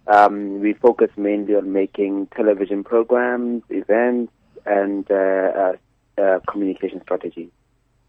[0.06, 4.32] Um, we focus mainly on making television programs, events,
[4.66, 5.72] and uh, uh,
[6.20, 7.48] uh, communication strategies.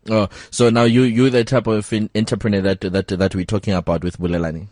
[0.09, 3.73] Oh, so now you you the type of in- entrepreneur that that that we're talking
[3.73, 4.67] about with Bulelani.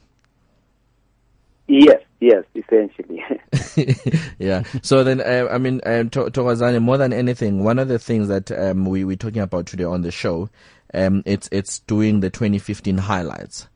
[1.68, 3.22] Yes, yes, essentially.
[4.40, 4.64] yeah.
[4.82, 8.52] So then, uh, I mean, um, to- more than anything, one of the things that
[8.52, 10.50] um, we we're talking about today on the show,
[10.94, 13.68] um, it's it's doing the 2015 highlights.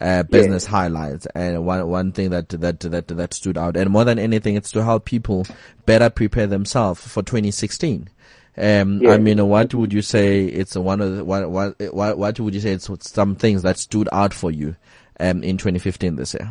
[0.00, 0.70] Uh, business Yeah.
[0.70, 4.54] highlights and one one thing that that that that stood out and more than anything
[4.54, 5.44] it's to help people
[5.86, 8.08] better prepare themselves for 2016
[8.56, 10.44] um, I mean, what would you say?
[10.46, 12.72] It's one of the, what, what, what, what would you say?
[12.72, 14.74] It's some things that stood out for you,
[15.20, 16.50] um, in 2015 this year.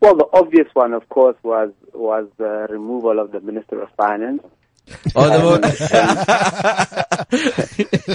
[0.00, 4.42] Well, the obvious one, of course, was was the removal of the Minister of Finance.
[5.14, 5.58] Oh, the mo-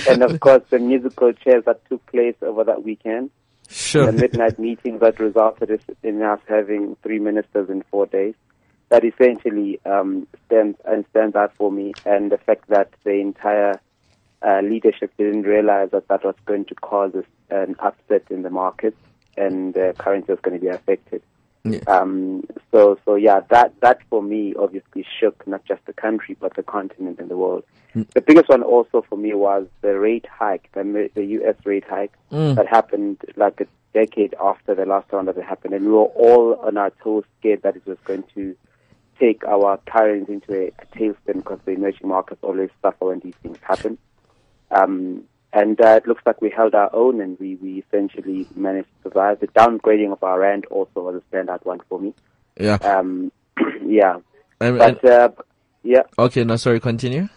[0.11, 3.29] and of course the musical chairs that took place over that weekend,
[3.69, 4.05] sure.
[4.07, 8.33] the midnight meetings that resulted in us having three ministers in four days.
[8.89, 13.79] That essentially um, stands and stands out for me, and the fact that the entire
[14.41, 17.13] uh, leadership didn't realize that that was going to cause
[17.49, 18.99] an upset in the markets,
[19.35, 21.21] and the currency was going to be affected.
[21.65, 21.79] Yeah.
[21.87, 26.55] Um, so, so yeah, that that for me obviously shook not just the country but
[26.55, 27.63] the continent and the world.
[28.13, 31.55] The biggest one also for me was the rate hike, the, the U.S.
[31.63, 32.55] rate hike Mm.
[32.55, 36.05] that happened like a decade after the last round that it happened, and we were
[36.05, 38.55] all on our toes, scared that it was going to
[39.19, 43.35] take our currency into a, a tailspin because the emerging markets always suffer when these
[43.43, 43.99] things happen.
[44.71, 48.87] Um, and uh, it looks like we held our own, and we, we essentially managed
[49.03, 49.39] to survive.
[49.39, 52.13] The downgrading of our rand also was a standout one for me.
[52.59, 52.75] Yeah.
[52.81, 53.31] Um,
[53.85, 54.17] yeah,
[54.59, 55.29] And, and, but uh,
[55.83, 57.27] yeah, okay, no, sorry, continue.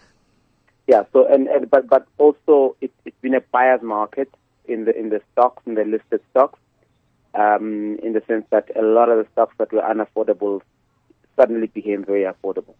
[0.87, 1.03] yeah.
[1.13, 4.33] So and, and but but also it, it's been a buyer's market
[4.65, 6.59] in the in the stocks in the listed stocks,
[7.35, 10.61] um, in the sense that a lot of the stocks that were unaffordable
[11.35, 12.73] suddenly became very affordable,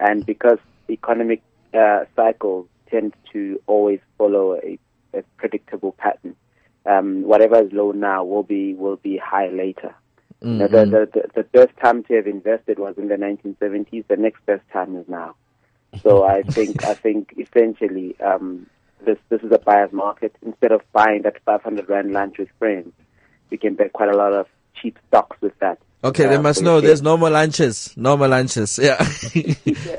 [0.00, 0.58] and because
[0.88, 1.42] economic
[1.74, 4.78] uh, cycles tend to always follow a,
[5.14, 6.36] a predictable pattern,
[6.86, 9.94] um, whatever is low now will be will be high later.
[10.42, 14.04] You know, the, the, the, the best time to have invested was in the 1970s.
[14.08, 15.36] The next best time is now.
[16.02, 18.66] So I think I think essentially um,
[19.04, 20.34] this this is a buyer's market.
[20.42, 22.92] Instead of buying that 500 rand lunch with friends,
[23.50, 25.78] we can buy quite a lot of cheap stocks with that.
[26.04, 27.94] Okay, they must know there's no more lunches.
[27.96, 28.78] No more lunches.
[28.82, 28.96] Yeah.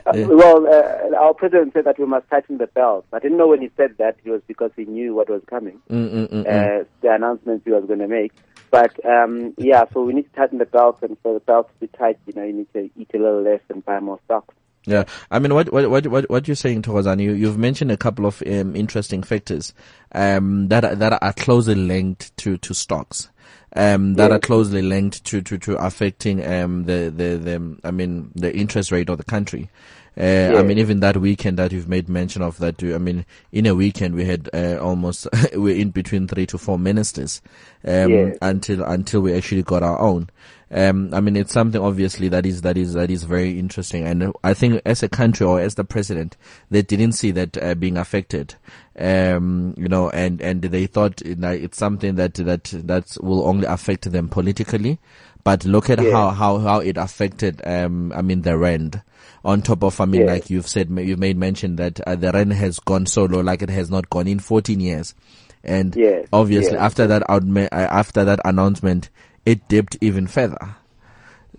[0.05, 3.05] Uh, Well, uh, our president said that we must tighten the belt.
[3.13, 5.79] I didn't know when he said that it was because he knew what was coming,
[5.89, 8.33] Mm, mm, mm, uh, the announcements he was going to make.
[8.69, 11.79] But um, yeah, so we need to tighten the belt, and for the belt to
[11.79, 14.53] be tight, you know, you need to eat a little less and buy more stocks.
[14.85, 17.97] Yeah, I mean, what what what what, what you're saying, Thokozani, you you've mentioned a
[17.97, 19.73] couple of um, interesting factors
[20.13, 23.29] um, that are, that are closely linked to to stocks.
[23.75, 24.33] Um, that Yeah.
[24.33, 28.91] are closely linked to, to, to affecting um, the, the, the I mean the interest
[28.91, 29.69] rate of the country.
[30.15, 33.65] Uh, I mean, even that weekend that you've made mention of that, I mean, in
[33.65, 37.41] a weekend we had uh, almost we're in between three to four ministers
[37.88, 38.38] um, Yes.
[38.41, 40.29] until until we actually got our own.
[40.73, 44.33] Um, I mean, it's something obviously that is that is that is very interesting, and
[44.43, 46.36] I think as a country or as the president,
[46.71, 48.55] they didn't see that uh, being affected.
[48.97, 54.12] Um, you know, and and they thought it's something that that that will only affect
[54.12, 54.99] them politically.
[55.43, 56.12] But look at Yeah.
[56.12, 59.01] how, how, how it affected, um, I mean, the rand.
[59.43, 60.27] On top of, I mean, Yeah.
[60.27, 63.62] like you've said, you made mention that uh, the rand has gone so low, like
[63.62, 65.13] it has not gone in 14 years.
[65.62, 66.81] And Yes, obviously yes.
[66.81, 69.09] after that uh, after that announcement,
[69.45, 70.75] it dipped even further.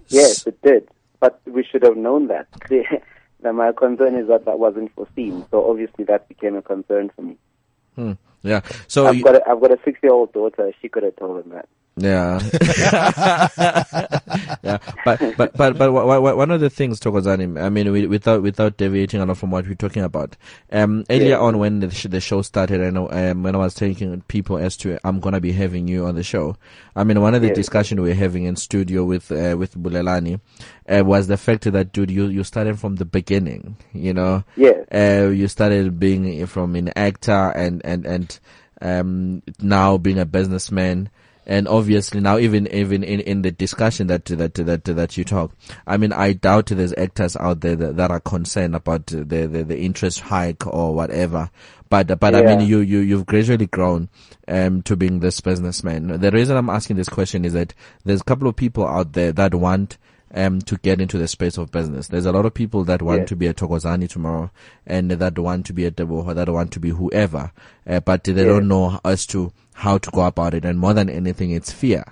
[0.08, 0.88] Yes, it did.
[1.20, 2.46] But we should have known that.
[3.42, 5.44] now, my concern is that that wasn't foreseen.
[5.50, 7.36] So obviously that became a concern for me.
[7.94, 8.12] Hmm.
[8.42, 8.60] Yeah.
[8.88, 10.72] So I've you- got a, I've got a six year old daughter.
[10.82, 11.68] She could have told him that.
[11.96, 12.40] Yeah.
[14.62, 14.78] yeah.
[15.04, 19.20] But, but, but, but one of the things, Thokozani, I mean, wi- without, without deviating
[19.20, 20.36] a lot from what we're talking about,
[20.72, 21.38] um, earlier Yeah.
[21.38, 24.58] on when the, sh- the show started, I know, um, when I was taking people
[24.58, 26.56] as to, I'm gonna be having you on the show.
[26.96, 27.54] I mean, one of the Yeah.
[27.54, 30.40] discussion we were having in studio with, uh, with Bulelani,
[30.88, 34.42] uh, was the fact that, dude, you, you started from the beginning, you know?
[34.56, 34.86] Yes.
[34.92, 38.38] uh, you started being from an actor and and and
[38.80, 41.08] um, now being a businessman.
[41.46, 45.52] And obviously now even, even in, in the discussion that, that, that, that you talk,
[45.86, 49.62] I mean, I doubt there's actors out there that, that are concerned about the, the,
[49.62, 51.50] the interest hike or whatever.
[51.90, 54.08] But, but I mean, you, you, you've gradually grown,
[54.48, 56.18] um, to being this businessman.
[56.20, 59.32] The reason I'm asking this question is that there's a couple of people out there
[59.32, 59.98] that want,
[60.34, 62.08] um, to get into the space of business.
[62.08, 63.26] There's a lot of people that want Yeah.
[63.26, 64.50] to be a Thokozani tomorrow
[64.86, 67.52] and that want to be a Debo, that want to be whoever,
[67.86, 68.44] uh, but they Yeah.
[68.44, 70.64] don't know as to how to go about it.
[70.64, 72.04] And more than anything, it's fear.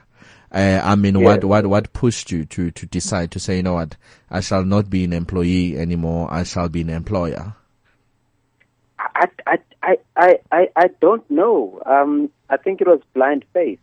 [0.52, 1.24] Uh, I mean, Yeah.
[1.24, 3.96] what, what, what pushed you to, to decide to say, you know what,
[4.30, 6.28] I shall not be an employee anymore.
[6.30, 7.54] I shall be an employer.
[8.98, 11.82] I, I, I, I, I, I don't know.
[11.84, 13.80] Um, I think it was blind faith.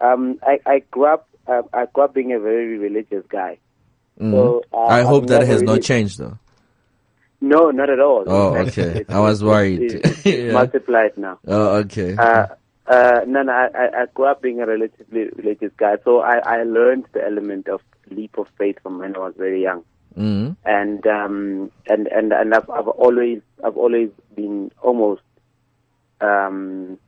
[0.00, 1.28] Um, I, I grew up.
[1.46, 3.58] Uh, I grew up being a very religious guy.
[4.20, 4.32] Mhm.
[4.32, 6.36] So, uh, I hope I've that has not changed though.
[7.40, 8.24] No, not at all.
[8.26, 9.04] Oh, okay.
[9.08, 9.80] I was worried.
[10.04, 10.52] It's, Yeah.
[10.52, 11.38] multiplied now.
[11.46, 12.14] Oh, okay.
[12.16, 12.46] Uh,
[12.86, 16.62] uh, no, no, I, I- grew up being a relatively religious guy, so I, I
[16.64, 17.80] learned the element of
[18.10, 19.84] leap of faith from when I was very young,
[20.18, 20.56] Mhm.
[20.66, 25.22] and um, and and and I've, I've always I've always been almost
[26.20, 26.98] um,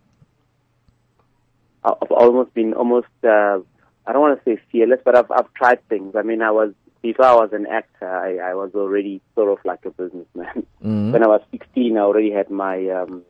[1.84, 3.58] I've almost been almost uh,
[4.06, 6.14] I don't want to say fearless, but I've I've tried things.
[6.16, 6.72] I mean, I was
[7.02, 10.66] before I was an actor, I, I was already sort of like a businessman.
[10.82, 11.12] Mhm.
[11.12, 13.22] When I was 16, I already had my um,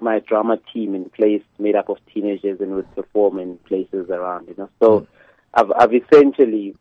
[0.00, 4.48] my drama team in place, made up of teenagers, and would perform in places around.
[4.48, 5.06] You know, so
[5.54, 6.74] I've I've essentially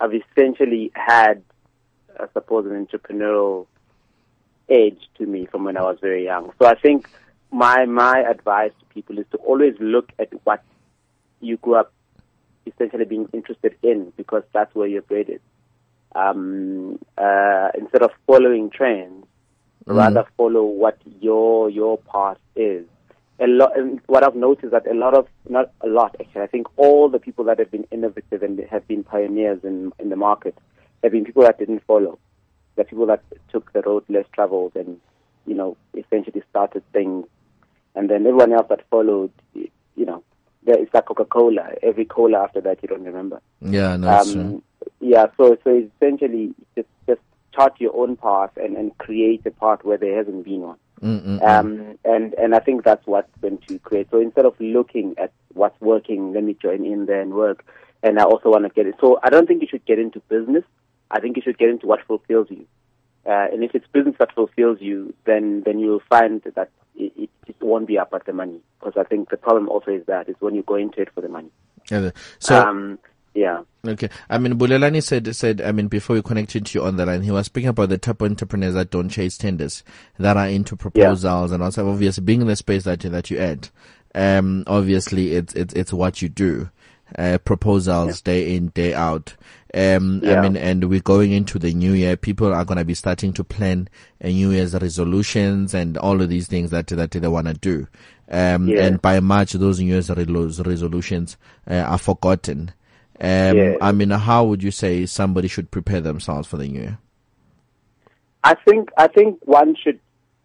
[0.00, 1.42] I've essentially had,
[2.18, 3.66] I suppose, an entrepreneurial
[4.68, 6.52] edge to me from when I was very young.
[6.58, 7.08] So I think
[7.50, 10.62] my my advice to people is to always look at what
[11.40, 11.92] you grew up
[12.66, 15.40] essentially being interested in because that's where your grade is.
[16.14, 19.26] Um, uh, instead of following trends,
[19.86, 22.86] rather follow what your your path is.
[23.40, 23.76] A lot.
[23.76, 26.42] And what I've noticed that a lot of not a lot actually.
[26.42, 30.10] I think all the people that have been innovative and have been pioneers in in
[30.10, 30.56] the market
[31.02, 32.18] have been people that didn't follow.
[32.76, 35.00] The people that took the road less traveled and
[35.46, 37.26] you know essentially started things,
[37.96, 39.70] and then everyone else that followed, you
[40.06, 40.22] know,
[40.62, 41.70] there- it's like Coca Cola.
[41.82, 43.40] Every cola after that you don't remember.
[43.60, 44.40] Yeah, no, that's true.
[44.42, 44.62] Um,
[45.02, 47.20] yeah, so so essentially just just
[47.54, 50.78] chart your own path and, and create a path where there hasn't been one.
[51.42, 54.08] Um, and and I think that's what's going to create.
[54.12, 57.64] So instead of looking at what's working, let me join in there and work.
[58.04, 58.94] And I also want to get it.
[59.00, 60.64] So I don't think you should get into business.
[61.10, 62.66] I think you should get into what fulfills you.
[63.26, 67.30] Uh, and if it's business that fulfills you, then then you'll find that it, it,
[67.48, 68.60] it won't be about the money.
[68.78, 71.20] Because I think the problem also is that is when you go into it for
[71.20, 71.50] the money.
[71.90, 72.98] Yeah, So, um,
[73.34, 73.62] yeah.
[73.86, 74.08] Okay.
[74.30, 77.22] I mean, Bulelani said, said, I mean, before we connected to you on the line,
[77.22, 79.82] he was speaking about the type of entrepreneurs that don't chase tenders,
[80.18, 83.68] that are into proposals and also obviously being in the space that, that you add.
[84.14, 86.70] Um, obviously it's, it's, it's what you do.
[87.18, 89.34] Uh, proposals day in, day out.
[89.74, 92.16] Um, I mean, and we're going into the new year.
[92.16, 93.88] People are going to be starting to plan
[94.20, 97.86] a new year's resolutions and all of these things that, that they want to do.
[98.30, 98.84] Um, Yeah.
[98.84, 101.36] and by March, those new year's resolutions
[101.70, 102.72] uh, are forgotten.
[103.20, 103.76] Um, Yeah.
[103.80, 106.98] I mean, how would you say somebody should prepare themselves for the new year?
[108.44, 110.00] I think I think one should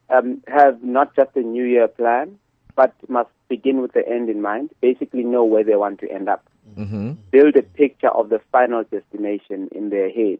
[0.09, 2.37] um, have not just a New Year plan,
[2.75, 4.69] but must begin with the end in mind.
[4.81, 6.45] Basically, know where they want to end up.
[6.77, 7.13] Mm-hmm.
[7.31, 10.39] Build a picture of the final destination in their head.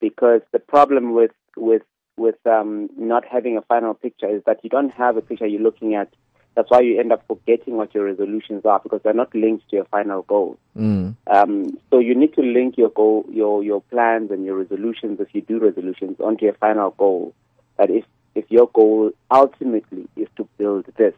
[0.00, 1.82] Because the problem with with
[2.16, 5.60] with um, not having a final picture is that you don't have a picture you're
[5.60, 6.08] looking at.
[6.56, 9.76] That's why you end up forgetting what your resolutions are because they're not linked to
[9.76, 10.56] your final goal.
[10.74, 11.14] Mm.
[11.26, 15.28] Um, so you need to link your goal, your your plans and your resolutions, if
[15.34, 17.34] you do resolutions, onto your final goal.
[17.76, 21.12] That if if your goal ultimately is to build this,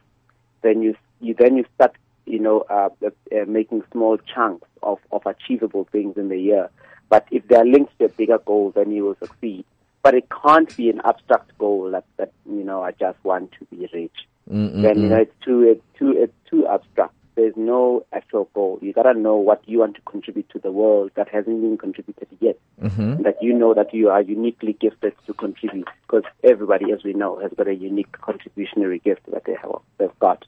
[0.63, 1.95] then you you then you start
[2.27, 6.69] you know uh, uh, uh, making small chunks of of achievable things in the year.
[7.11, 9.65] But if they are linked to a bigger goal, then you will succeed.
[10.03, 13.65] But it can't be an abstract goal that that you know I just want to
[13.67, 14.83] be rich Mm-mm.
[14.83, 17.15] then you know it's too it's too it's too abstract.
[17.35, 18.79] There's no actual goal.
[18.83, 22.29] You gotta know what you want to contribute to the world that hasn't been contributed
[22.41, 22.59] yet.
[22.83, 23.23] Mhm.
[23.23, 27.39] That you know that you are uniquely gifted to contribute because everybody, as we know,
[27.39, 30.45] has got a unique contributionary gift that they have they've got,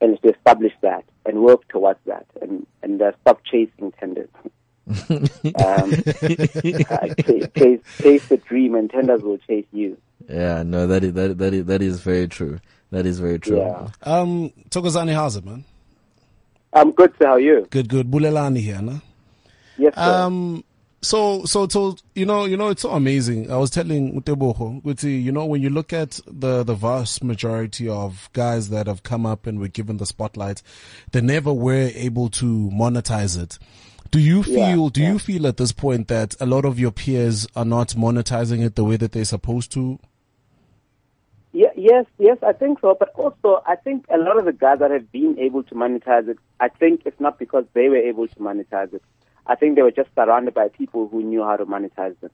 [0.00, 4.30] and it's to establish that and work towards that and and uh, stop chasing tenders.
[5.10, 5.22] um,
[5.60, 9.96] uh, chase, chase, chase the dream, and tenders will chase you.
[10.28, 12.60] Yeah, no, that is, that, that is, that is very true.
[12.90, 13.58] That is very true.
[13.58, 13.88] Yeah.
[14.02, 15.64] Um, Thokozani, how's it, man?
[16.72, 17.12] I'm good.
[17.18, 17.66] So how are you?
[17.70, 18.10] Good, good.
[18.10, 19.00] Bulelani here, no?
[19.78, 20.00] Yes, sir.
[20.00, 20.64] Um,
[21.02, 23.50] so, so, so, you know, you know, it's so amazing.
[23.50, 27.88] I was telling Uteboho, Uti, you know, when you look at the, the vast majority
[27.88, 30.62] of guys that have come up and were given the spotlight,
[31.12, 33.58] they never were able to monetize it.
[34.10, 36.90] Do you feel, Yeah, do you feel at this point that a lot of your
[36.90, 39.98] peers are not monetizing it the way that they're supposed to?
[41.52, 42.96] Yeah, yes, yes, I think so.
[42.98, 46.28] But also, I think a lot of the guys that have been able to monetize
[46.28, 49.02] it, I think it's not because they were able to monetize it.
[49.46, 52.30] I think they were just surrounded by people who knew how to monetize them.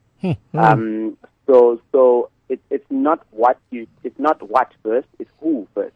[0.55, 5.95] Um, so, so it, it's not what you, it's not what first, it's who first.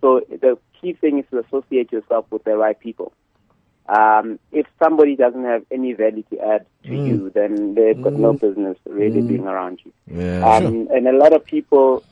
[0.00, 3.12] So the key thing is to associate yourself with the right people.
[3.88, 8.34] Um, if somebody doesn't have any value to add to you, then they've got no
[8.34, 9.92] business really being around you.
[10.06, 10.46] Yeah.
[10.46, 12.04] Um, And a lot of people,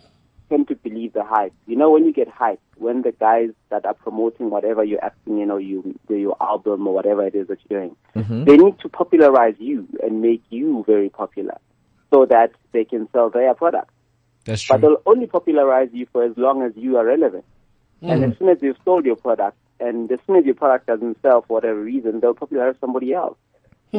[0.51, 1.55] tend to believe the hype.
[1.67, 5.41] You know, when you get hype, when the guys that are promoting whatever you're acting,
[5.41, 8.45] in or you your album or whatever it is that you're doing, Mm-hmm.
[8.45, 11.57] they need to popularize you and make you very popular,
[12.13, 13.91] so that they can sell their product.
[14.45, 14.75] That's true.
[14.75, 17.45] But they'll only popularize you for as long as you are relevant.
[18.03, 21.21] And as soon as you've sold your product, and as soon as your product doesn't
[21.23, 23.37] sell for whatever reason, they'll popularize somebody else.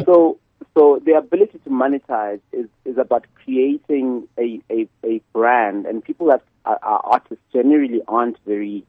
[0.06, 0.40] so,
[0.74, 6.28] so the ability to monetize is, is about creating a, a, a brand, and people
[6.28, 8.86] that are, are artists generally aren't very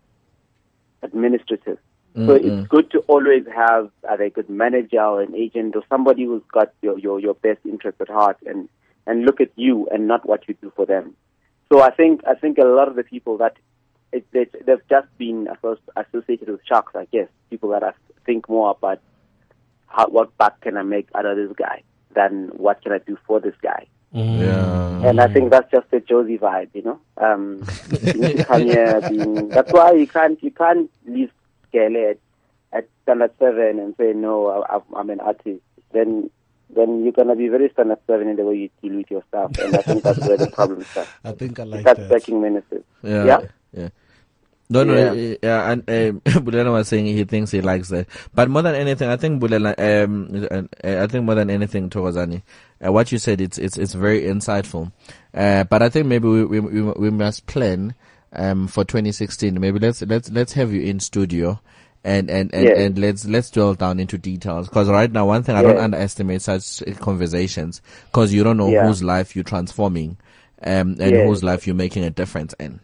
[1.03, 1.79] administrative.
[2.14, 2.47] So mm-hmm.
[2.47, 6.25] it's good to always have uh, either a good manager or an agent or somebody
[6.25, 8.68] who's got your, your, your best interest at heart and,
[9.07, 11.16] and look at you and not what you do for them.
[11.73, 13.57] So I think I think a lot of the people that
[14.12, 17.29] it, they, they've just been asso- associated with sharks, I guess.
[17.49, 17.95] People that are,
[18.27, 19.01] think more about
[19.93, 21.82] how, what back can I make out of this guy
[22.14, 23.86] than what can I do for this guy.
[24.12, 25.01] Yeah.
[25.09, 27.01] And I think that's just a Jozi vibe, you know.
[27.16, 27.64] Um,
[28.03, 31.30] you come here being, that's why you can't you can't leave
[31.72, 32.18] Skele at,
[32.72, 35.62] at standard seven and say no, I, I- I'm an artist.
[35.93, 36.30] Then
[36.74, 39.53] then you're gonna be very standard seven in the way you deal with your stuff,
[39.59, 41.11] and I think that's where the problem starts.
[41.24, 42.11] I think I like That's that.
[42.11, 42.84] backing menaces.
[43.03, 43.24] Yeah.
[43.24, 43.40] Yeah?
[43.72, 43.88] Yeah.
[44.73, 45.12] No, no, Yeah.
[45.12, 48.07] yeah, yeah and um, Bulela was saying he thinks he likes that.
[48.35, 52.43] But more than anything, I think Bulela, um, I think more than anything, Thokozani,
[52.85, 54.93] uh, what you said, it's, it's, it's very insightful.
[55.35, 57.95] Uh, but I think maybe we, we, we, we must plan,
[58.33, 59.61] um, for 2016.
[59.61, 61.61] Maybe let's, let's, let's have you in studio.
[62.05, 62.79] And, and, and, Yeah.
[62.79, 64.68] and let's, let's drill down into details.
[64.68, 65.85] Cause right now, one thing I don't Yeah.
[65.85, 67.81] underestimate such conversations.
[68.12, 68.87] Cause you don't know Yeah.
[68.89, 70.16] whose life you're transforming,
[70.64, 71.27] um, and Yeah.
[71.27, 72.81] whose life you're making a difference in.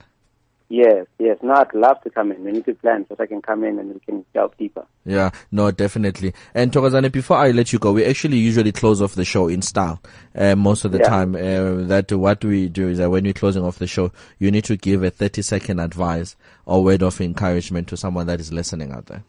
[0.70, 1.38] Yes, yes.
[1.42, 2.44] No, I'd love to come in.
[2.44, 4.84] We need to plan so that I can come in and we can delve deeper.
[5.06, 6.34] Yeah, no, definitely.
[6.54, 9.62] And Thokozani, before I let you go, we actually usually close off the show in
[9.62, 10.02] style.
[10.36, 11.08] Uh, most of the Yeah.
[11.08, 14.50] time, uh, that what we do is that when you're closing off the show, you
[14.50, 18.52] need to give a 30 second advice or word of encouragement to someone that is
[18.52, 19.24] listening out there.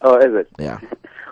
[0.00, 0.48] Oh, is it?
[0.58, 0.80] Yeah.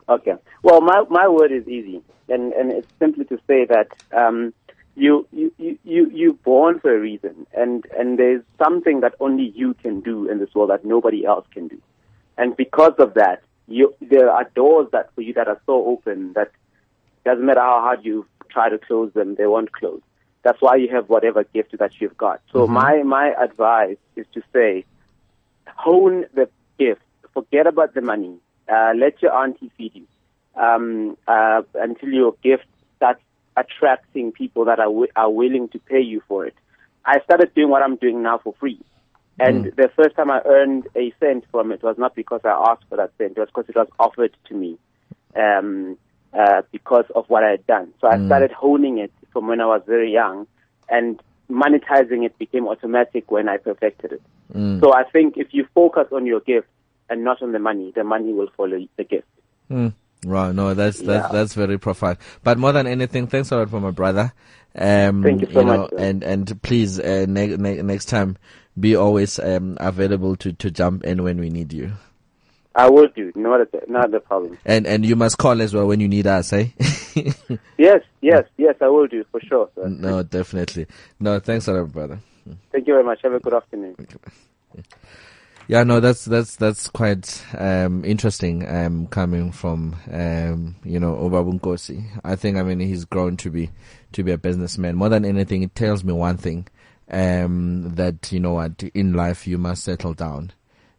[0.08, 0.34] Okay.
[0.62, 4.54] Well, my my word is easy, and and it's simply to say that um,
[4.96, 9.52] you you you you you're born for a reason, and and there's something that only
[9.54, 11.80] you can do in this world that nobody else can do,
[12.36, 16.32] and because of that, you there are doors that for you that are so open
[16.32, 16.50] that
[17.24, 20.00] doesn't matter how hard you try to close them, they won't close.
[20.42, 22.40] That's why you have whatever gift that you've got.
[22.52, 24.84] So my my advice is to say,
[25.66, 27.02] hone the gift.
[27.34, 28.36] Forget about the money.
[28.72, 30.06] Uh, let your auntie feed you
[30.56, 32.64] um, uh, until your gift
[32.96, 33.20] starts
[33.56, 36.54] attracting people that are wi- are willing to pay you for it.
[37.04, 38.80] I started doing what I'm doing now for free.
[39.38, 42.84] And the first time I earned a cent from it was not because I asked
[42.88, 44.78] for that cent, it was because it was offered to me
[45.36, 45.98] um,
[46.32, 47.92] uh, because of what I had done.
[48.00, 50.46] So I started honing it from when I was very young,
[50.88, 54.22] and monetizing it became automatic when I perfected it.
[54.80, 56.68] So I think if you focus on your gift
[57.10, 59.28] and not on the money, the money will follow the gift.
[60.24, 61.32] Wow, no, that's that's Yeah.
[61.32, 62.18] that's very profound.
[62.42, 64.32] But more than anything, thanks a lot for my brother.
[64.78, 65.96] Um, Thank you so know, much, sir.
[65.98, 68.36] and and please, uh, ne- ne- next time,
[68.78, 71.92] be always um, available to to jump in when we need you.
[72.74, 73.32] I will do.
[73.34, 74.58] Not a, not a problem.
[74.66, 76.66] And and you must call as well when you need us, eh?
[77.78, 79.70] Yes, yes, yes, I will do for sure.
[79.74, 79.88] Sir.
[79.88, 80.86] no, definitely.
[81.20, 82.18] No, thanks a lot, brother.
[82.72, 83.20] Thank you very much.
[83.22, 83.96] Have a good afternoon.
[85.68, 88.68] Yeah, no, that's that's that's quite um, interesting.
[88.68, 93.70] Um, coming from um, you know Obabunkosi, I think I mean he's grown to be
[94.12, 94.94] to be a businessman.
[94.94, 96.68] More than anything, it tells me one thing:
[97.10, 100.52] um, that you know what in life you must settle down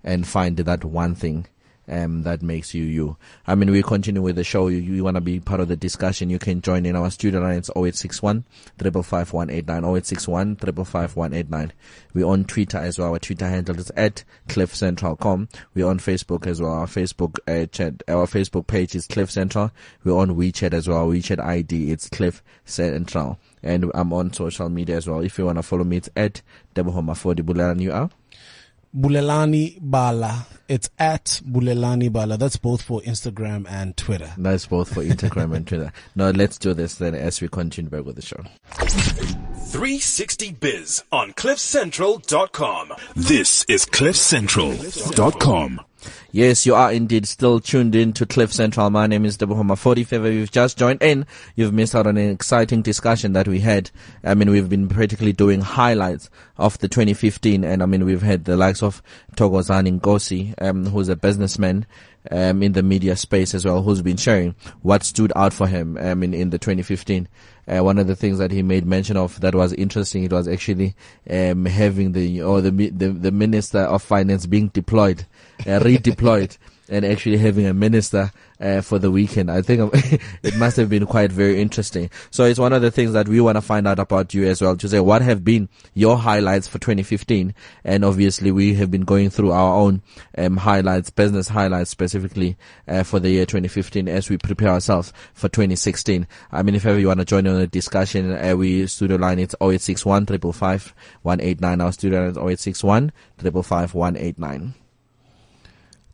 [0.03, 1.47] and find that one thing
[1.87, 3.17] um, that makes you you.
[3.45, 4.67] I mean, we continue with the show.
[4.67, 7.39] You, you want to be part of the discussion, you can join in our studio
[7.41, 7.57] line.
[7.57, 8.43] It's 0861
[8.77, 11.73] 555 189, 0861 555 189.
[12.13, 13.13] We're on Twitter as well.
[13.13, 15.49] Our Twitter handle is at cliffcentral.com.
[15.73, 16.71] We're on Facebook as well.
[16.71, 19.71] Our Facebook uh, chat, our Facebook page is Cliff Central.
[20.03, 21.07] We're on WeChat as well.
[21.07, 23.39] WeChat ID, it's Cliff Central.
[23.63, 25.21] And I'm on social media as well.
[25.21, 26.41] If you want to follow me, it's at
[26.75, 27.79] Debohoma for the Bulan.
[27.79, 28.09] You are?
[28.97, 30.47] Bulelani Bala.
[30.67, 32.37] It's at Bulelani Bala.
[32.37, 34.33] That's both for Instagram and Twitter.
[34.37, 35.93] That's both for Instagram and Twitter.
[36.15, 38.43] Now let's do this then as we continue back with the show.
[38.73, 42.93] 360 Biz on CliffCentral.com.
[43.15, 45.81] This is CliffCentral.com.
[46.31, 48.89] Yes, you are indeed still tuned in to Cliff Central.
[48.89, 50.01] My name is Debohoma 40.
[50.01, 51.25] If you've just joined in,
[51.55, 53.89] you've missed out on an exciting discussion that we had.
[54.23, 58.45] I mean, we've been practically doing highlights of the 2015 and I mean, we've had
[58.45, 59.01] the likes of
[59.35, 61.85] Thokozani Nkosi, um, who's a businessman,
[62.29, 65.97] um, in the media space as well, who's been sharing what stood out for him,
[65.97, 67.27] um, in, in the 2015
[67.67, 70.47] uh, one of the things that he made mention of that was interesting, it was
[70.47, 70.95] actually
[71.29, 75.25] um, having the or the, the the minister of finance being deployed,
[75.61, 76.57] uh, redeployed
[76.89, 79.51] and actually having a minister uh, for the weekend.
[79.51, 79.91] I think
[80.43, 82.09] it must have been quite very interesting.
[82.31, 84.61] So it's one of the things that we want to find out about you as
[84.61, 87.53] well to say what have been your highlights for 2015.
[87.83, 90.01] And obviously we have been going through our own
[90.37, 92.57] um, highlights, business highlights specifically
[92.87, 96.27] uh, for the year 2015 as we prepare ourselves for 2016.
[96.51, 99.39] I mean, if ever you want to join in the discussion, uh, we studio line
[99.39, 101.81] it's 0861 555 189.
[101.81, 104.86] Our studio line is 0861 555 189.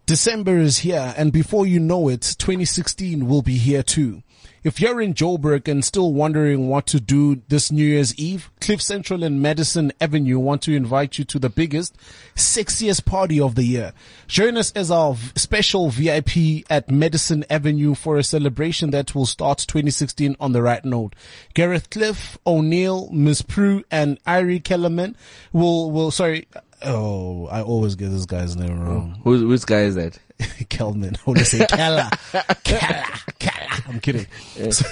[0.06, 4.22] December is here, and before you know it, 2016 will be here too.
[4.62, 8.82] If you're in Joburg and still wondering what to do this New Year's Eve, Cliff
[8.82, 11.96] Central and Madison Avenue want to invite you to the biggest,
[12.36, 13.94] sexiest party of the year.
[14.28, 19.60] Join us as our special VIP at Madison Avenue for a celebration that will start
[19.60, 21.14] 2016 on the right note.
[21.54, 25.16] Gareth Cliff, O'Neill, Miss Prue, and Irie Kellerman
[25.54, 26.48] will, will, sorry,
[26.84, 29.20] Oh, I always get this guy's name wrong.
[29.24, 30.20] Who's which guy is that?
[30.70, 31.16] Kelman.
[31.16, 32.10] I want to say Kella.
[32.64, 33.06] Kella.
[33.40, 33.64] Kella.
[33.88, 34.28] I'm kidding.
[34.72, 34.86] So,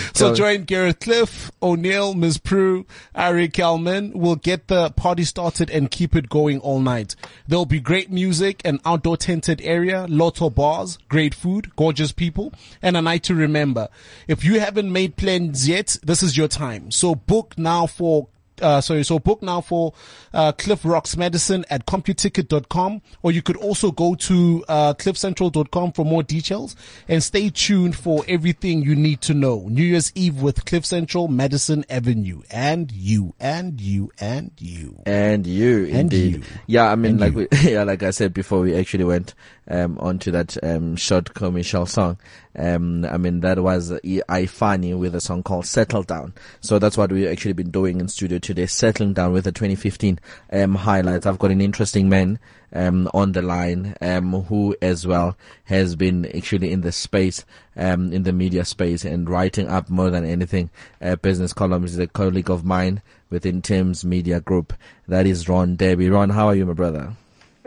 [0.14, 2.38] so join Gareth Cliff, O'Neill, Ms.
[2.38, 4.12] Prue, Ari Kelman.
[4.14, 7.14] We'll get the party started and keep it going all night.
[7.46, 12.52] There'll be great music, an outdoor tented area, lots of bars, great food, gorgeous people,
[12.80, 13.88] and a night to remember.
[14.28, 16.90] If you haven't made plans yet, this is your time.
[16.90, 18.28] So book now for
[18.62, 19.92] uh, sorry, so book now for
[20.32, 26.04] uh, Cliff Rocks Medicine at computicket.com, or you could also go to uh, cliffcentral.com for
[26.04, 26.76] more details
[27.08, 29.66] and stay tuned for everything you need to know.
[29.68, 35.46] New Year's Eve with Cliff Central, Madison Avenue, and you, and you, and you, and
[35.46, 36.34] you, and indeed.
[36.36, 36.42] you.
[36.66, 39.34] Yeah, I mean, And like we, yeah, like I said before, we actually went
[39.68, 42.18] um, onto that um, short commercial song.
[42.56, 46.98] Um, I mean, that was I Ifani with a song called "Settle Down." So that's
[46.98, 50.18] what we've actually been doing in studio today, settling down with the 2015
[50.52, 51.26] um, highlights.
[51.26, 52.38] I've got an interesting man
[52.74, 57.44] um, on the line um, who, as well, has been actually in the space,
[57.76, 61.92] um, in the media space, and writing up more than anything uh, business columns.
[61.92, 64.74] He's a colleague of mine within Times Media Group.
[65.08, 66.10] That is Ron Derby.
[66.10, 67.14] Ron, how are you, my brother?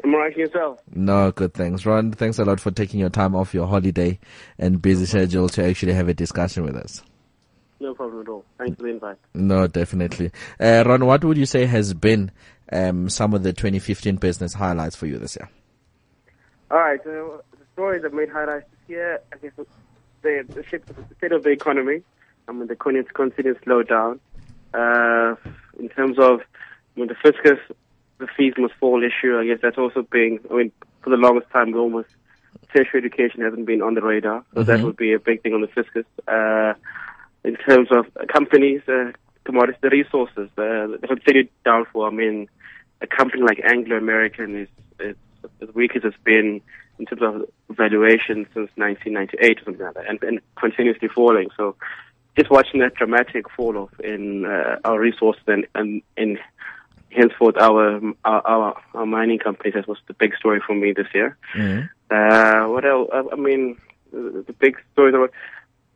[0.05, 0.79] I'm right yourself.
[0.93, 1.83] No, good thanks.
[1.83, 4.19] Ron, thanks a lot for taking your time off your holiday
[4.59, 7.01] and busy schedule to actually have a discussion with us.
[7.79, 8.45] No problem at all.
[8.59, 9.17] Thanks for the invite.
[9.33, 10.29] No, definitely.
[10.59, 12.29] Uh, Ron, what would you say has been
[12.71, 15.49] um, some of the 2015 business highlights for you this year?
[16.69, 16.99] All right.
[17.03, 19.53] So the stories that made highlights this year, I guess,
[20.21, 20.63] the, the,
[21.17, 22.03] state of the economy.
[22.47, 24.19] I mean, the economy continues to slow down.
[24.71, 25.33] Uh,
[25.79, 26.41] in terms of
[26.95, 27.57] I mean, the fiscus,
[28.17, 29.37] the fees must fall issue.
[29.37, 30.39] I guess that's also being.
[30.49, 32.09] I mean, for the longest time, we almost
[32.73, 35.61] tertiary education hasn't been on the radar, so that would be a big thing on
[35.61, 36.05] the fiscus.
[36.27, 36.73] Uh,
[37.43, 39.11] in terms of companies, uh,
[39.43, 42.05] commodities, the resources, uh, the continued downfall.
[42.05, 42.49] I mean,
[43.01, 44.67] a company like Anglo American is,
[44.99, 45.15] is
[45.61, 46.61] as weak as it's been
[46.97, 51.49] in terms of valuation since 1998 or something like that, and, and continuously falling.
[51.55, 51.75] So,
[52.37, 56.37] just watching that dramatic fall off in uh, our resources and, and in
[57.15, 61.07] henceforth our, our our our mining companies that was the big story for me this
[61.13, 61.37] year.
[62.11, 63.09] Uh, what else?
[63.13, 63.77] I, I mean,
[64.11, 65.31] the, big story about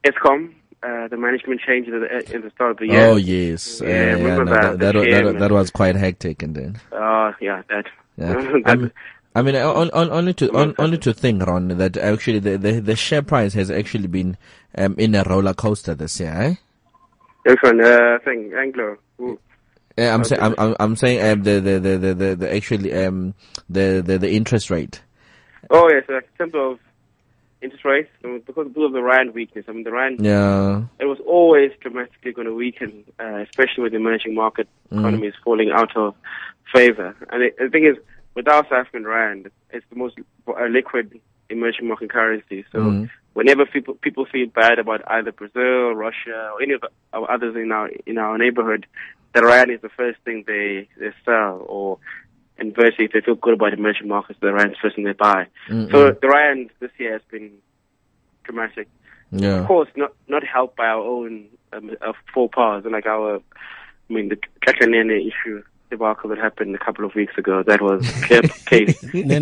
[0.03, 0.53] Eskom.
[0.81, 3.05] Uh, the management change at the, at the start of the year.
[3.07, 6.55] Oh yes, Yeah, Uh, remember no, that, that, that, that, that was quite hectic, and
[6.55, 7.85] then Uh, yeah, that.
[8.17, 8.33] yeah.
[8.65, 8.91] that-
[9.35, 12.79] I mean, on, on, only to on, only to think, Ron, that actually the, the
[12.79, 14.37] the share price has actually been
[14.77, 16.57] um, in a roller coaster this year.
[17.45, 17.55] Eh?
[17.61, 17.79] One?
[17.79, 18.97] Uh, thing, Anglo.
[19.21, 19.39] Ooh.
[19.99, 22.93] Yeah, I'm saying I'm, I'm I'm saying um, the, the, the, the, the, the actually
[22.93, 23.33] um
[23.69, 25.01] the, the, the interest rate.
[25.69, 26.79] Oh, yes, in terms of
[27.61, 29.65] interest rates, because of the rand weakness.
[29.67, 30.83] I mean, the rand Yeah.
[30.99, 35.69] it was always dramatically going to weaken, uh, especially with the emerging market economies falling
[35.71, 36.15] out of
[36.73, 37.15] favor.
[37.29, 37.97] And it, the thing is,
[38.35, 40.15] with our South African rand, it's the most
[40.47, 41.19] uh, liquid
[41.49, 42.63] emerging market currency.
[42.71, 43.07] So
[43.39, 46.89] whenever people people feel bad about either Brazil, Russia, or any of the
[47.35, 48.85] others in our in our neighborhood,
[49.33, 51.55] the rand is the first thing they they sell.
[51.75, 51.97] Or
[52.65, 55.13] inversely, if they feel good about emerging markets, the rand is the first thing they
[55.29, 55.47] buy.
[55.91, 57.49] So the rand this year has been
[58.43, 58.87] dramatic
[59.31, 59.59] Yeah.
[59.61, 61.31] of course, not not helped by our own
[61.73, 63.27] um, uh, faux pas, like our,
[64.09, 65.57] I mean, the Kakanene issue
[65.91, 67.63] debacle that happened a couple of weeks ago.
[67.69, 68.97] That was a clear case.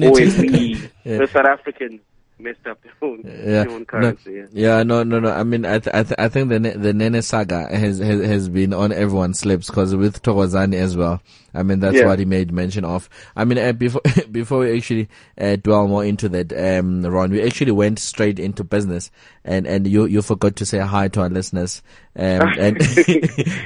[0.07, 2.01] Always we, the South Africans,
[2.39, 4.33] messed up their own, Yeah, their own no, currency.
[4.33, 4.45] yeah.
[4.51, 5.31] yeah, no, no, no.
[5.31, 8.21] I mean, I, th- I, th- I think the Ne- the Nene saga has has,
[8.23, 11.21] has been on everyone's lips because with Thokozani as well.
[11.53, 12.05] I mean, that's Yeah.
[12.05, 13.09] what he made mention of.
[13.35, 15.09] I mean, uh, before before we actually
[15.39, 19.09] uh, dwell more into that, um, Ron, we actually went straight into business,
[19.43, 21.81] and and you you forgot to say hi to our listeners,
[22.15, 22.23] um,
[22.59, 22.81] and and,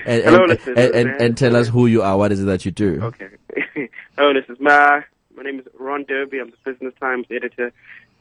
[0.05, 2.17] and, Hello, and, listeners, and, and, and tell us who you are.
[2.17, 2.99] What is it that you do?
[3.03, 3.27] Okay.
[4.17, 5.03] Hello, this is my
[5.35, 6.39] My name is Ron Derby.
[6.39, 7.73] I'm the Business Times editor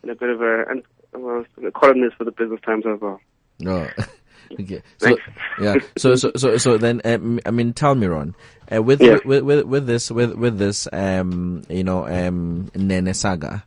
[0.02, 0.82] and a bit of a, and,
[1.12, 3.20] well, a columnist for the Business Times as well.
[3.58, 3.88] No.
[4.60, 4.82] okay.
[4.98, 5.16] So
[5.60, 5.76] yeah.
[5.96, 8.34] So so so so then um, I mean, tell me, Ron,
[8.74, 9.18] uh, with, Yeah.
[9.24, 13.64] with with with this with with this um you know um Nene saga.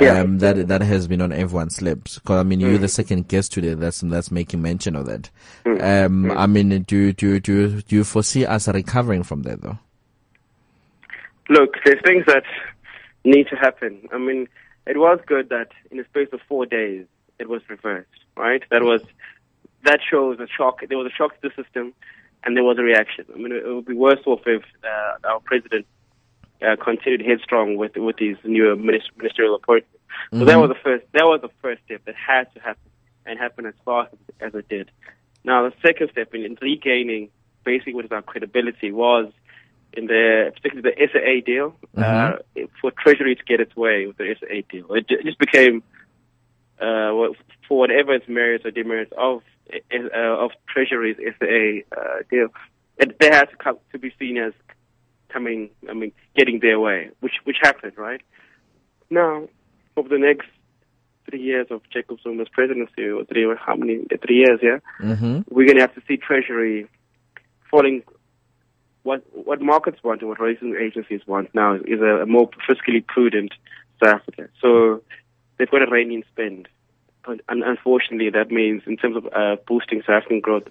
[0.00, 0.20] Yeah.
[0.20, 2.18] Um, that that has been on everyone's lips.
[2.20, 5.28] Cause I mean, you're the second guest today that's that's making mention of that.
[5.66, 9.78] Um, I mean, do do do do you foresee us recovering from that though?
[11.50, 12.44] Look, there's things that
[13.24, 14.08] need to happen.
[14.12, 14.48] I mean,
[14.86, 17.06] it was good that in the space of four days
[17.38, 18.62] it was reversed, right?
[18.70, 19.02] That was
[19.84, 20.80] that shows a shock.
[20.88, 21.92] There was a shock to the system,
[22.44, 23.24] and there was a reaction.
[23.34, 25.86] I mean, it would be worse off if uh, our president
[26.60, 29.98] uh, continued headstrong with with these new ministerial appointments.
[30.32, 31.04] So that was the first.
[31.12, 32.90] That was the first step that had to happen
[33.26, 34.90] and happen as fast as it did.
[35.44, 37.30] Now, the second step in regaining
[37.64, 39.32] basically what is our credibility was
[39.94, 42.36] in the particularly the SAA deal uh,
[42.80, 44.92] for Treasury to get its way with the SAA deal.
[44.94, 45.82] It, it just became
[46.80, 47.12] uh,
[47.68, 52.48] for whatever its merits or demerits of uh, of Treasury's SAA uh, deal,
[52.98, 54.52] it, they had to come to be seen as
[55.28, 55.70] coming.
[55.88, 58.20] I mean, getting their way, which which happened, right?
[59.10, 59.48] Now,
[59.96, 60.46] over the next
[61.28, 64.04] three years of Jacob Zuma's presidency, or three, how many?
[64.26, 65.40] Three years, yeah Mm-hmm.
[65.54, 66.88] we're going to have to see Treasury
[67.70, 68.02] falling.
[69.02, 73.04] What what markets want and what rating agencies want now is a, a more fiscally
[73.04, 73.52] prudent
[74.02, 74.48] South Africa.
[74.60, 75.02] So
[75.58, 76.68] they've got to rein in spend.
[77.26, 80.68] Un- unfortunately, that means in terms of uh, boosting South African growth,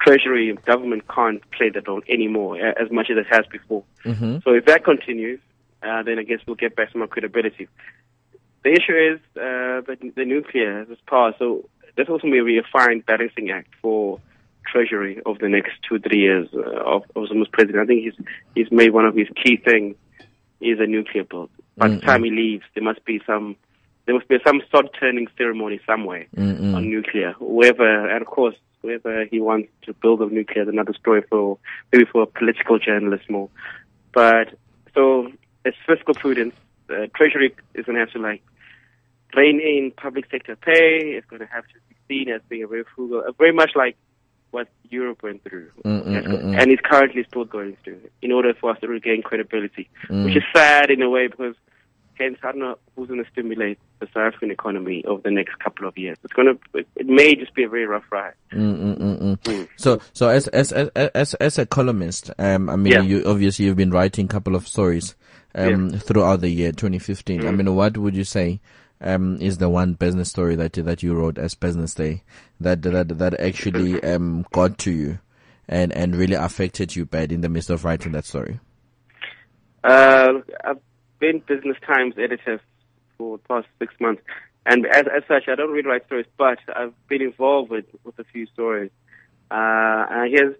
[0.00, 3.84] Treasury and government can't play that role anymore as much as it has before.
[4.04, 4.38] Mm-hmm.
[4.44, 5.40] So if that continues,
[5.82, 7.68] uh, then I guess we'll get back some more credibility.
[8.64, 13.00] The issue is uh, that the nuclear has passed, so there's also maybe a fine
[13.00, 14.20] balancing act for
[14.64, 17.82] Treasury over the next two, three years uh, of, of Zuma's president.
[17.82, 19.96] I think he's he's made one of his key things
[20.60, 21.50] is a nuclear bill.
[21.76, 23.56] By the time he leaves, there must be some
[24.06, 26.74] there must be some sod turning ceremony somewhere Mm-mm.
[26.74, 27.32] on nuclear.
[27.32, 31.58] Whoever, and of course, whether he wants to build a nuclear is another story for
[31.92, 33.48] maybe for a political journalist more.
[34.12, 34.54] But
[34.94, 35.32] so
[35.64, 36.54] it's fiscal prudence.
[36.90, 38.42] Uh, Treasury is going to have to like
[39.34, 41.14] rein in public sector pay.
[41.16, 43.70] It's going to have to be seen as being a very frugal, uh, very much
[43.74, 43.96] like
[44.52, 46.60] what Europe went through, Mm, mm, mm, mm.
[46.60, 49.88] and is currently still going through, in order for us to regain credibility.
[50.08, 50.24] Mm.
[50.24, 51.56] Which is sad in a way because
[52.14, 55.58] hence I don't know who's going to stimulate the South African economy over the next
[55.58, 56.18] couple of years.
[56.22, 58.34] It's going to, it, may just be a very rough ride.
[58.52, 59.68] Mm-mm-mm-mm.
[59.76, 63.02] So, so as as as as a columnist, um, I mean, Yeah.
[63.02, 65.14] you obviously you've been writing a couple of stories,
[65.54, 67.46] um, throughout the year 2015.
[67.46, 68.60] I mean, what would you say,
[69.02, 72.22] um, is the one business story that you- that you wrote as Business Day
[72.60, 75.18] that that that actually um got to you,
[75.68, 78.60] and and really affected you bad in the midst of writing that story?
[79.84, 80.78] Uh, I've
[81.18, 82.60] been Business Times editor
[83.18, 84.22] for the past six months,
[84.66, 88.18] and as, as such, I don't really write stories, but I've been involved with, with
[88.18, 88.90] a few stories.
[89.50, 90.56] Uh, and here's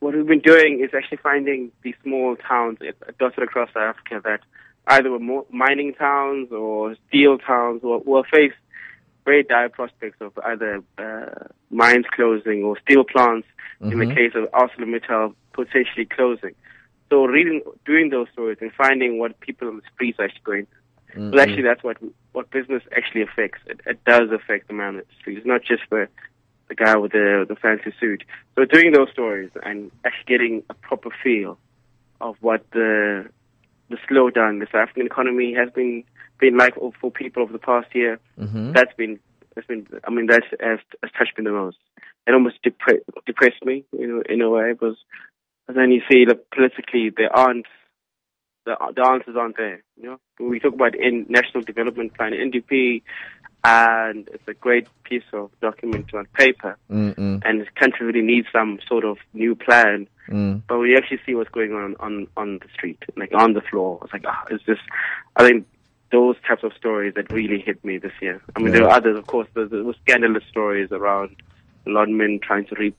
[0.00, 2.78] what we've been doing is actually finding these small towns
[3.18, 4.40] dotted across Africa that
[4.86, 8.52] either were mining towns or steel towns or will face
[9.24, 13.48] very dire prospects of either uh, mines closing or steel plants,
[13.80, 16.54] in the case of ArcelorMittal, potentially closing.
[17.10, 20.66] So reading, doing those stories and finding what people on the streets are actually going
[20.66, 21.30] through.
[21.30, 21.98] But actually, that's what
[22.32, 23.60] what business actually affects.
[23.66, 25.38] It, it does affect the man on the street.
[25.38, 26.08] It's not just the
[26.68, 28.24] the guy with the the fancy suit.
[28.56, 31.58] So doing those stories and actually getting a proper feel
[32.20, 33.26] of what the
[33.90, 36.04] the slowdown the South African economy has been
[36.40, 38.18] been like for people over the past year.
[38.38, 38.72] Mm-hmm.
[38.72, 39.18] That's been
[39.54, 39.86] that's been.
[40.06, 41.78] I mean, that's has, has touched me the most.
[42.26, 44.96] It almost depre- depressed me, you know, in a way, because
[45.68, 47.66] and then you see that politically there aren't
[48.64, 49.82] the, the answers aren't there.
[49.96, 53.02] You know, when we talk about in National Development Plan (NDP),
[53.64, 57.42] and it's a great piece of document on paper, Mm-mm.
[57.44, 60.06] and the country really needs some sort of new plan.
[60.28, 60.62] Mm.
[60.66, 64.00] But we actually see what's going on on on the street, like on the floor.
[64.04, 64.82] It's like ah, it's just.
[65.36, 65.66] I think
[66.12, 68.40] those types of stories that really hit me this year.
[68.54, 68.80] I mean, Yeah.
[68.80, 69.48] there are others, of course.
[69.54, 71.36] There, were scandalous stories around
[71.86, 72.94] London trying to re-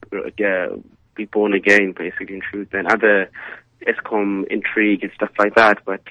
[0.45, 0.75] uh,
[1.15, 3.29] be born again, basically, in truth, and other
[3.87, 5.79] Eskom intrigue and stuff like that.
[5.85, 6.01] But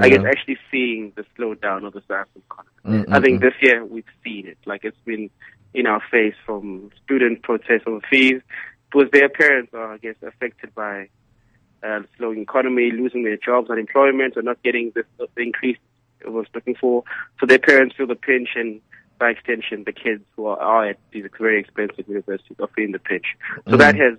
[0.00, 3.04] I guess actually seeing the slowdown of the South economy.
[3.06, 3.42] Mm, I think mm.
[3.42, 4.58] this year we've seen it.
[4.66, 5.30] Like it's been
[5.72, 8.40] in our face from student protests over fees,
[8.90, 11.08] because their parents are, I guess, affected by
[11.82, 15.78] uh, the slowing economy, losing their jobs, unemployment, or not getting the, the increase
[16.20, 17.04] it was looking for.
[17.40, 18.80] So their parents feel the pinch, and
[19.18, 22.98] by extension, the kids who are, are at these very expensive universities are feeling the
[22.98, 23.26] pinch.
[23.68, 23.78] So Mm.
[23.78, 24.18] that has,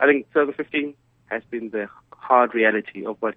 [0.00, 0.94] I think, 2015
[1.34, 3.34] has been the hard reality of what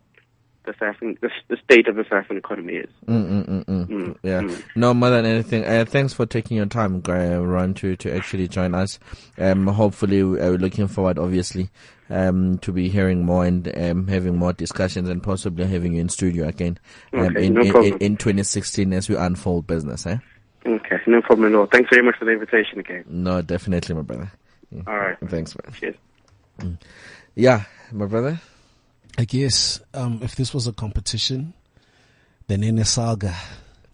[0.65, 2.89] the South the, the state of the African economy is.
[3.07, 3.87] Mm, mm, mm, mm.
[3.87, 4.41] Mm, Yeah.
[4.41, 4.63] mm.
[4.75, 8.47] No, more than anything, uh, thanks for taking your time, uh, Ron, to, to actually
[8.49, 8.99] join us.
[9.37, 11.69] Um, hopefully, we are looking forward, obviously,
[12.09, 16.09] um, to be hearing more and um, having more discussions and possibly having you in
[16.09, 16.77] studio again
[17.13, 20.05] um, Okay, in, no in, in, in 2016 as we unfold business.
[20.05, 20.17] Eh?
[20.65, 21.67] Okay, no problem at all.
[21.67, 23.05] Thanks very much for the invitation again.
[23.07, 24.31] No, definitely, my brother.
[24.85, 25.17] All right.
[25.29, 25.73] Thanks, man.
[25.73, 25.95] Cheers.
[27.37, 28.41] Yeah, my brother.
[29.15, 31.53] I guess um, if this was a competition,
[32.47, 33.35] then Saga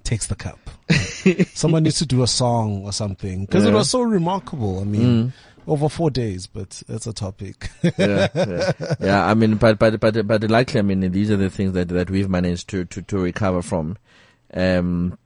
[0.06, 0.70] takes the cup.
[1.54, 4.80] Someone needs to do a song or something because it was so remarkable.
[4.80, 5.34] I mean,
[5.68, 7.70] over four days, but that's a topic.
[7.98, 8.72] yeah, yeah,
[9.02, 9.26] yeah.
[9.26, 12.10] I mean, but but but but likely, I mean, these are the things that that
[12.10, 13.98] we've managed to to to recover from,
[14.54, 15.18] um,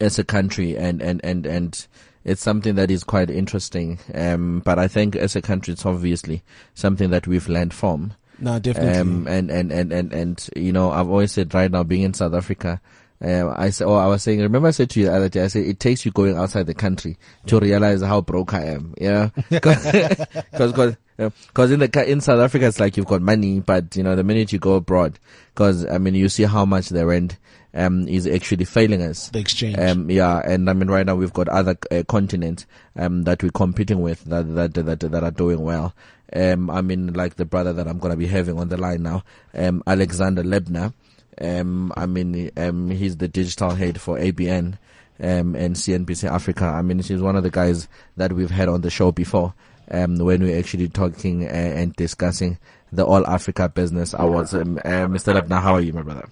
[0.00, 1.86] as a country, and and and and
[2.24, 3.98] it's something that is quite interesting.
[4.14, 6.42] Um, but I think as a country, it's obviously
[6.74, 8.14] something that we've learned from.
[8.38, 8.98] no, definitely.
[8.98, 12.14] Um, and, and, and, and, and, you know, I've always said right now being in
[12.14, 12.80] South Africa,
[13.20, 15.44] um, I said, oh, I was saying, remember I said to you the other day,
[15.44, 18.94] I said, it takes you going outside the country to realize how broke I am.
[19.00, 19.28] Yeah.
[19.60, 23.94] Cause, cause, uh, cause in the, in South Africa, it's like you've got money, but
[23.94, 25.20] you know, the minute you go abroad,
[25.54, 27.36] cause I mean, you see how much the rent,
[27.74, 29.28] um, is actually failing us.
[29.30, 29.78] the exchange.
[29.78, 32.66] Um, yeah, and I mean, right now we've got other uh, continents
[32.96, 35.94] um, that we're competing with that that that that are doing well.
[36.34, 39.22] Um, I mean, like the brother that I'm gonna be having on the line now,
[39.54, 40.92] um, Alexander Lebner.
[41.40, 44.78] Um, I mean, um, he's the digital head for ABN.
[45.20, 46.64] Um, and CNBC Africa.
[46.64, 49.54] I mean, he's one of the guys that we've had on the show before.
[49.88, 52.58] Um, when we're actually talking uh, and discussing
[52.90, 54.52] the All Africa Business Awards.
[54.52, 55.38] Um, uh, Mr.
[55.38, 56.28] Lebner, how are you, my brother?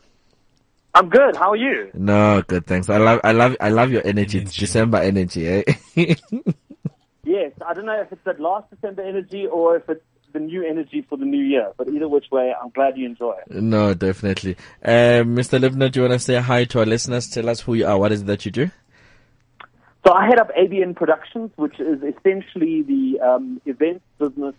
[0.95, 1.37] I'm good.
[1.37, 1.91] How are you?
[1.95, 2.67] No, good.
[2.67, 2.91] Thanks.
[2.91, 4.39] I love, I love, I love your energy.
[4.39, 5.65] It's December energy, eh?
[7.23, 10.67] Yes, I don't know if it's that last December energy or if it's the new
[10.67, 11.71] energy for the new year.
[11.77, 13.63] But either which way, I'm glad you enjoy it.
[13.63, 14.57] no, definitely.
[14.85, 15.61] Um, Mr.
[15.61, 17.29] Livner, do you want to say hi to our listeners?
[17.29, 17.99] Tell us who you are.
[17.99, 18.71] What is it that you do?
[20.05, 24.55] So I head up ABN Productions, which is essentially the um, events business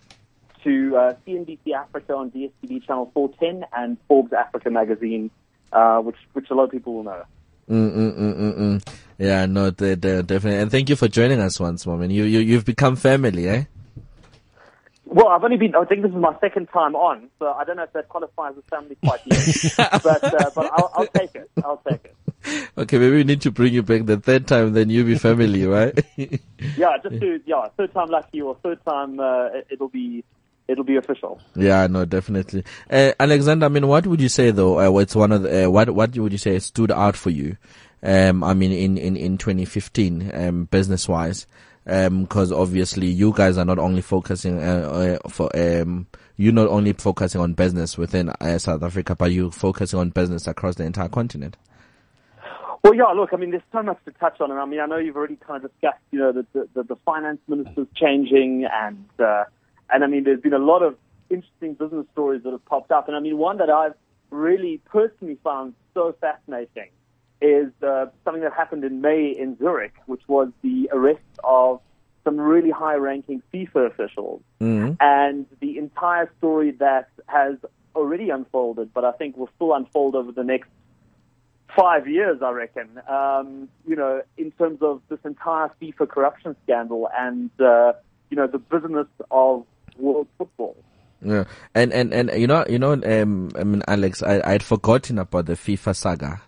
[0.63, 5.31] to uh, CNBC Africa on DSTV channel 410 and Forbes Africa magazine,
[5.73, 7.23] uh, which which a lot of people will know.
[7.69, 8.93] Mm, mm, mm, mm, mm.
[9.17, 10.59] Yeah, no, de- de- definitely.
[10.59, 12.09] And thank you for joining us once more, man.
[12.11, 13.63] You, you, you've become family, eh?
[15.05, 17.75] Well, I've only been, I think this is my second time on, so I don't
[17.77, 19.39] know if that qualifies as family quite yet.
[20.03, 21.49] but uh, but I'll, I'll take it.
[21.63, 22.71] I'll take it.
[22.77, 25.65] Okay, maybe we need to bring you back the third time, then you'll be family,
[25.65, 25.97] right?
[26.77, 30.23] Yeah, just to, yeah, third time lucky or third time uh, it- it'll be
[30.71, 31.39] it'll be official.
[31.55, 32.63] yeah, no, definitely.
[32.89, 34.79] Uh, Alexander, I mean, what would you say though?
[34.79, 37.57] Uh, what's one of the, uh, what, what would you say stood out for you?
[38.03, 41.45] Um, I mean, in, in, in 2015, um, business wise,
[41.85, 46.07] um, cause obviously you guys are not only focusing, uh, uh, for, um,
[46.37, 50.47] you're not only focusing on business within uh, South Africa, but you're focusing on business
[50.47, 51.57] across the entire continent.
[52.83, 54.87] Well, yeah, look, I mean, there's so much to touch on, and I mean, I
[54.87, 58.65] know you've already kind of discussed, you know, the the, the, the finance minister's changing,
[58.71, 59.43] and uh,
[59.91, 60.95] and I mean, there's been a lot of
[61.29, 63.93] interesting business stories that have popped up, and I mean, one that I've
[64.29, 66.89] really personally found so fascinating
[67.41, 71.81] is uh, something that happened in May in Zurich, which was the arrest of
[72.23, 74.93] some really high-ranking FIFA officials, Mm-hmm.
[74.99, 77.55] and the entire story that has
[77.95, 80.69] already unfolded, but I think will still unfold over the next
[81.75, 83.01] five years, I reckon.
[83.07, 87.93] Um, you know, in terms of this entire FIFA corruption scandal and uh,
[88.29, 89.65] you know the business of
[89.97, 90.75] world football.
[91.23, 91.43] Yeah,
[91.75, 95.45] and and and you know, you know, um, I mean, Alex, I I'd forgotten about
[95.45, 96.41] the FIFA saga,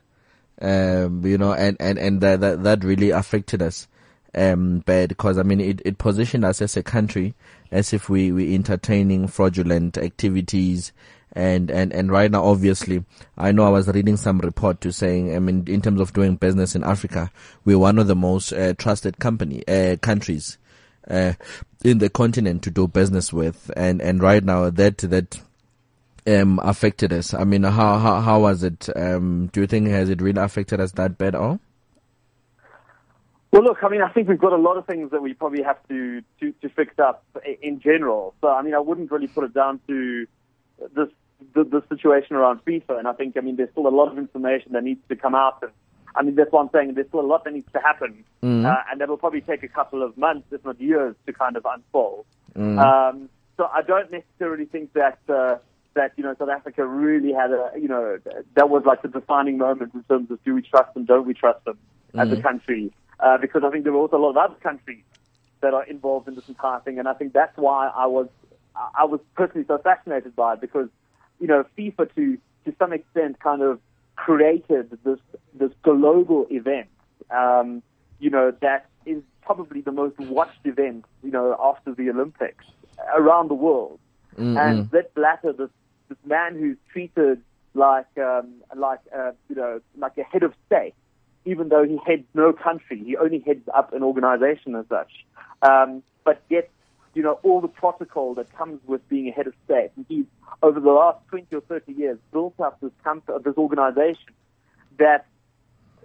[0.61, 3.87] um, you know, and and and that that, that really affected us,
[4.33, 7.35] um, bad because I mean, it it positioned us as a country
[7.71, 10.91] as if we we entertaining fraudulent activities.
[11.35, 13.03] And, and, and right now, obviously,
[13.39, 16.35] I know I was reading some report to saying, I mean, in terms of doing
[16.35, 17.31] business in Africa,
[17.65, 20.59] we're one of the most uh, trusted company, uh, countries,
[21.09, 21.33] uh,
[21.83, 23.71] in the continent to do business with.
[23.75, 25.41] And, and right now that, that,
[26.25, 27.33] um, affected us.
[27.33, 28.87] I mean, how, how, how was it?
[28.95, 31.59] Um, do you think has it really affected us that bad or?
[33.51, 35.61] Well, look, I mean, I think we've got a lot of things that we probably
[35.61, 37.23] have to, to, to fix up
[37.61, 38.33] in general.
[38.41, 40.25] So, I mean, I wouldn't really put it down to
[40.95, 41.09] this
[41.53, 42.97] the, the situation around FIFA.
[42.99, 45.35] And I think, I mean, there's still a lot of information that needs to come
[45.35, 45.59] out.
[45.61, 45.71] And
[46.15, 46.93] I mean, that's what I'm saying.
[46.93, 48.65] There's still a lot that needs to happen, Mm-hmm.
[48.65, 51.65] uh, and that'll probably take a couple of months, if not years, to kind of
[51.65, 52.25] unfold.
[52.57, 52.77] Mm-hmm.
[52.77, 55.55] Um, so I don't necessarily think that uh,
[55.93, 58.17] that you know South Africa really had a you know
[58.55, 61.33] that was like the defining moment in terms of do we trust them, don't we
[61.33, 61.77] trust them
[62.15, 62.91] as a country?
[63.19, 65.03] Uh, because I think there were also a lot of other countries
[65.61, 68.27] that are involved in this entire thing, and I think that's why I was
[68.75, 70.89] I was personally so fascinated by it because
[71.39, 73.79] you know FIFA to to some extent kind of
[74.23, 75.19] created this
[75.53, 76.87] this global event.
[77.29, 77.83] Um,
[78.19, 82.65] you know that is probably the most watched event you know after the Olympics
[83.17, 83.99] around the world.
[84.57, 85.69] And that Blatter, this
[86.09, 87.41] this man who's treated
[87.73, 90.95] like um, like uh, you know like a head of state,
[91.45, 95.11] even though he heads no country, he only heads up an organization as such.
[95.61, 96.69] Um, but yet,
[97.13, 99.91] you know, all the protocol that comes with being a head of state.
[99.95, 100.25] And he's
[100.61, 104.33] over the last 20 or 30 years built up this comp- this organization
[104.97, 105.25] that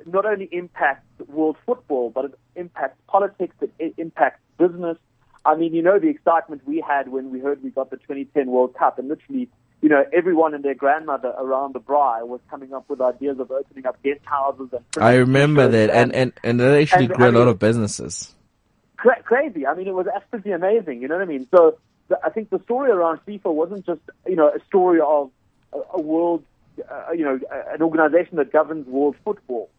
[0.06, 4.96] not only impacts world football, but it impacts politics, it, impacts business.
[5.44, 8.46] I mean, you know the excitement we had when we heard we got the 2010
[8.46, 9.48] World Cup, and literally,
[9.80, 13.50] you know, everyone and their grandmother around the braai was coming up with ideas of
[13.50, 14.68] opening up guest houses.
[14.72, 18.34] And I remember that, and and and that actually and, grew a lot of businesses.
[18.98, 19.66] Cra- crazy.
[19.66, 21.00] I mean, it was absolutely amazing.
[21.00, 21.46] You know what I mean?
[21.50, 21.78] So
[22.08, 25.30] the, I think the story around FIFA wasn't just you know a story of
[25.72, 26.44] a, a world,
[26.90, 27.40] uh, you know,
[27.72, 29.70] an organization that governs world football,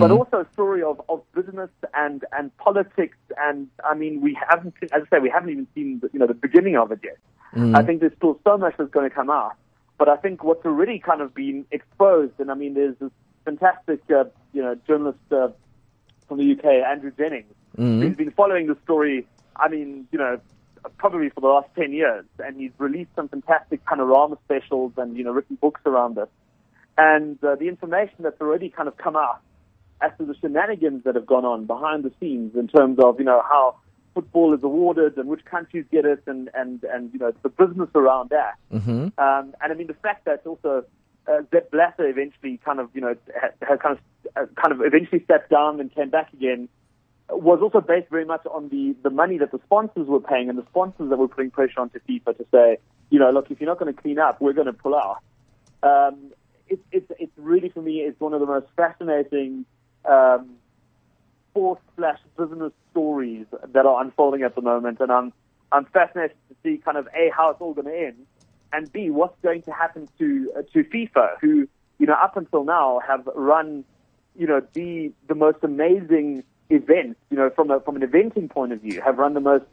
[0.00, 3.18] but also a story of, of business and and politics.
[3.36, 6.26] And I mean, we haven't, as I say, we haven't even seen the, you know
[6.26, 7.18] the beginning of it yet.
[7.76, 9.54] I think there's still so much that's going to come out.
[9.96, 13.12] But I think what's already kind of been exposed, and I mean, there's this
[13.44, 15.50] fantastic, uh, you know, journalist uh,
[16.26, 19.26] from the UK, Andrew Jennings, who's been following the story.
[19.56, 20.40] I mean, you know,
[20.98, 25.24] probably for the last ten years, and he's released some fantastic panorama specials and you
[25.24, 26.28] know written books around this.
[26.96, 29.40] And uh, the information that's already kind of come out
[30.00, 33.24] as to the shenanigans that have gone on behind the scenes in terms of you
[33.24, 33.76] know how
[34.14, 37.88] football is awarded and which countries get it and and and you know the business
[37.94, 38.54] around that.
[38.72, 39.08] Mm-hmm.
[39.18, 40.84] Um, and I mean the fact that also
[41.26, 43.14] uh, Sepp Blatter eventually kind of you know
[43.60, 43.98] had kind of
[44.36, 46.68] uh, kind of eventually stepped down and came back again
[47.30, 50.58] was also based very much on the the money that the sponsors were paying and
[50.58, 52.78] the sponsors that were putting pressure onto FIFA to say
[53.10, 55.18] you know look if you're not going to clean up we're going to pull out.
[55.82, 56.32] Um,
[56.68, 59.64] it's it's it's really for me it's one of the most fascinating
[60.04, 60.50] um,
[61.50, 65.32] sports slash business stories that are unfolding at the moment, and I'm
[65.72, 68.26] I'm fascinated to see kind of a how it's all going to end,
[68.72, 71.68] and b what's going to happen to uh, to FIFA, who
[71.98, 73.84] you know up until now have run
[74.36, 78.72] you know the the most amazing events, you know from a from an eventing point
[78.72, 79.64] of view, have run the most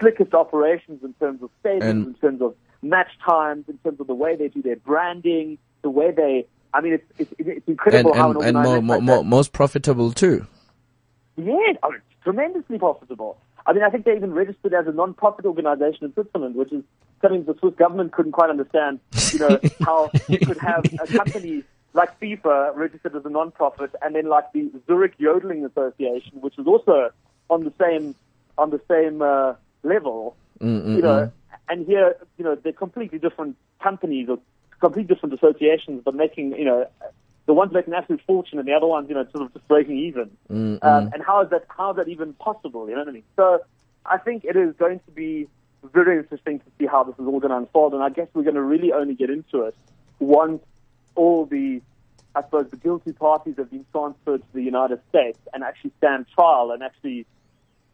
[0.00, 4.06] slickest operations in terms of stadiums, And- in terms of match times, in terms of
[4.06, 6.46] the way they do their branding, the way they.
[6.74, 9.52] I mean, it's it's, it's And incredible how an and, and more, like more most
[9.52, 10.46] profitable too.
[11.36, 11.52] yeah,
[11.82, 13.38] oh, it's tremendously profitable.
[13.66, 16.82] I mean, I think they even registered as a non-profit organization in Switzerland, which is
[17.20, 18.98] something the Swiss government couldn't quite understand.
[19.32, 21.62] You know how you could have a company
[21.94, 26.66] like FIFA registered as a non-profit, and then like the Zurich Yodeling Association, which is
[26.66, 27.10] also
[27.50, 28.14] on the same
[28.58, 30.36] on the same uh, level.
[30.60, 30.96] Mm-mm-mm.
[30.96, 31.32] You know, mm.
[31.68, 34.38] and here, you know, they're completely different companies or
[34.82, 36.86] completely different associations, but making, you know,
[37.46, 39.66] the one's making an absolute fortune and the other one's, you know, sort of just
[39.66, 40.30] breaking even.
[40.50, 40.84] Mm, mm.
[40.84, 42.88] Um, and how is that, how is that even possible?
[42.88, 43.24] You know what I mean?
[43.36, 43.60] So
[44.04, 45.48] I think it is going to be
[45.92, 47.94] very interesting to see how this is all going to unfold.
[47.94, 49.74] And I guess we're going to really only get into it
[50.18, 50.62] once
[51.14, 51.80] all the,
[52.34, 56.26] I suppose, the guilty parties have been transferred to the United States and actually stand
[56.34, 57.26] trial and actually,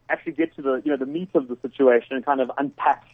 [0.09, 3.05] actually get to the, you know, the meat of the situation and kind of unpack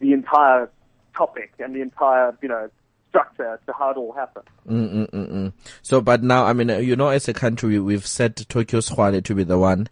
[0.00, 0.70] the entire
[1.16, 2.70] topic and the entire, you know,
[3.08, 4.46] structure to how it all happened.
[4.68, 5.52] Mm-mm-mm-mm.
[5.82, 9.24] So, but now, I mean, uh, you know, as a country, we've set Tokyo Sexwale
[9.24, 9.88] to be the one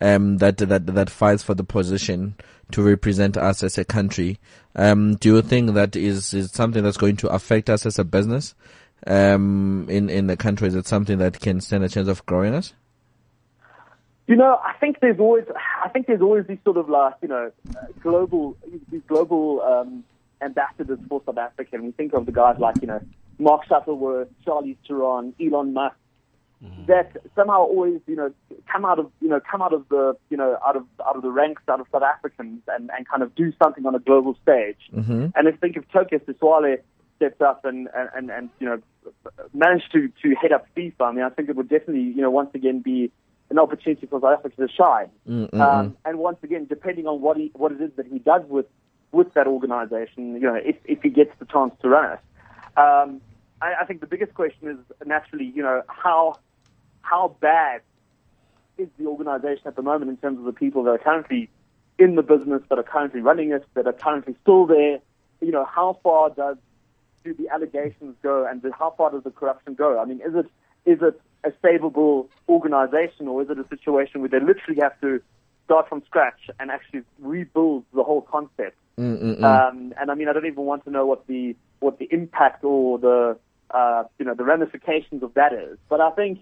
[0.00, 2.34] um, that that that fights for the position
[2.72, 4.38] to represent us as a country.
[4.76, 8.04] Um, do you think that is is something that's going to affect us as a
[8.04, 8.54] business
[9.06, 10.68] um, in in the country?
[10.68, 12.74] Is it something that can stand a chance of growing us?
[14.26, 15.44] You know, I think there's always,
[15.82, 18.58] I think there's always these sort of like, you know, uh, global,
[18.90, 20.04] these global um,
[20.42, 21.76] ambassadors for South Africa.
[21.76, 23.00] And we think of the guys like, you know,
[23.38, 25.96] Mark Shuttleworth, Charlize Theron, Elon Musk,
[26.88, 28.30] that somehow always, you know,
[28.70, 31.22] come out of, you know, come out of the, you know, out of out of
[31.22, 34.36] the ranks, out of South Africans, and, and kind of do something on a global
[34.42, 34.90] stage.
[34.92, 35.28] Mm-hmm.
[35.36, 36.78] And I think if Tokyo Sexwale
[37.18, 38.78] stepped up and, and, and, and, you know,
[39.52, 42.30] managed to, to head up FIFA, I mean, I think it would definitely, you know,
[42.30, 43.12] once again be
[43.50, 45.10] an opportunity for South Africa to shine.
[45.60, 48.66] Um, and once again, depending on what he, what it is that he does with,
[49.12, 52.20] with that organization, you know, if, if he gets the chance to run it,
[52.78, 53.20] Um,
[53.60, 56.38] I, I think the biggest question is naturally, you know, how
[57.02, 57.80] how bad
[58.76, 61.50] is the organization at the moment in terms of the people that are currently
[61.98, 65.00] in the business, that are currently running it, that are currently still there?
[65.40, 66.58] You know, how far does
[67.24, 69.98] do the allegations go, and how far does the corruption go?
[70.00, 70.46] I mean, is it
[70.86, 75.20] is it a savable organization, or is it a situation where they literally have to
[75.64, 78.76] start from scratch and actually rebuild the whole concept?
[79.44, 82.64] Um, and I mean, I don't even want to know what the what the impact
[82.64, 83.38] or the
[83.70, 85.78] uh, you know the ramifications of that is.
[85.88, 86.40] But I think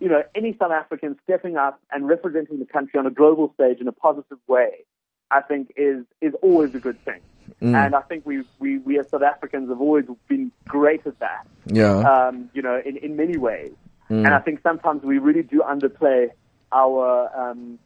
[0.00, 3.78] you know any South African stepping up and representing the country on a global stage
[3.80, 4.84] in a positive way,
[5.30, 7.20] I think is is always a good thing.
[7.60, 11.46] And I think we, we we as South Africans have always been great at that.
[11.66, 11.98] Yeah.
[11.98, 13.72] Um, you know, in in many ways.
[14.08, 16.30] And I think sometimes we really do underplay
[16.70, 17.78] our um,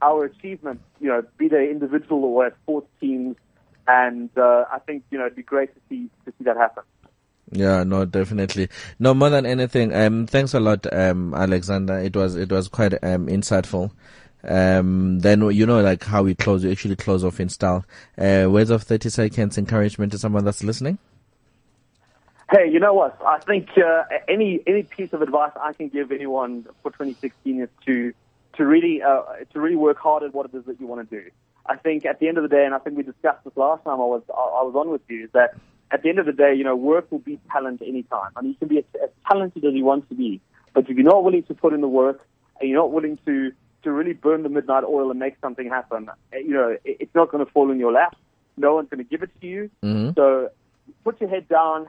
[0.00, 0.82] our achievements.
[0.98, 3.36] You know, be they individual or as sports teams.
[3.86, 6.84] And uh, I think you know it'd be great to see to see that happen.
[7.52, 8.68] Yeah, no, definitely.
[8.98, 11.98] No, more than anything, um, thanks a lot, um, Alexander.
[11.98, 13.90] It was, it was quite, um, insightful.
[14.46, 17.84] Um, then, you know, like how we close, we actually close off in style.
[18.18, 20.98] Uh, words of 30 seconds encouragement to someone that's listening?
[22.50, 23.18] Hey, you know what?
[23.26, 27.68] I think uh, any any piece of advice I can give anyone for 2016 is
[27.86, 28.12] to
[28.56, 29.22] to really uh,
[29.52, 31.30] to really work hard at what it is that you want to do.
[31.66, 33.82] I think at the end of the day, and I think we discussed this last
[33.84, 35.56] time I was I was on with you, is that
[35.90, 38.30] at the end of the day, you know, work will beat talent anytime.
[38.36, 40.40] I mean, you can be as, as talented as you want to be,
[40.74, 42.26] but if you're not willing to put in the work
[42.60, 43.52] and you're not willing to
[43.84, 47.14] to really burn the midnight oil and make something happen, eh, you know, it, it's
[47.14, 48.16] not going to fall in your lap.
[48.56, 49.70] No one's going to give it to you.
[50.14, 50.50] So
[51.02, 51.88] put your head down,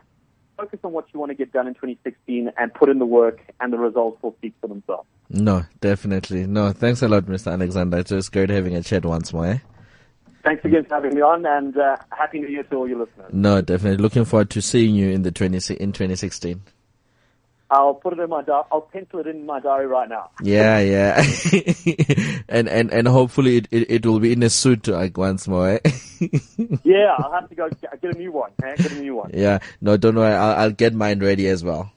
[0.58, 3.42] focus on what you want to get done in 2016, and put in the work,
[3.60, 5.08] and the results will speak for themselves.
[5.30, 6.48] No, definitely.
[6.48, 7.52] No, thanks a lot, Mr.
[7.52, 8.00] Alexander.
[8.00, 9.58] It was great having a chat once more, eh?
[10.44, 13.32] Thanks again for having me on, and uh, happy New Year to all your listeners.
[13.34, 13.98] No, definitely.
[13.98, 16.62] Looking forward to seeing you in the 20, in 2016.
[17.76, 20.30] I'll put it in my di- I'll pencil it in my diary right now.
[20.42, 21.24] Yeah, yeah.
[22.50, 25.70] and, and, and hopefully it, it, it will be in a suit like once more,
[25.70, 25.80] eh?
[26.84, 28.52] Yeah, I'll have to go get, get a new one.
[28.64, 28.76] eh?
[28.78, 29.32] Get a new one.
[29.34, 29.60] yeah.
[29.82, 30.34] No, don't worry.
[30.34, 31.92] I'll, I'll get mine ready as well.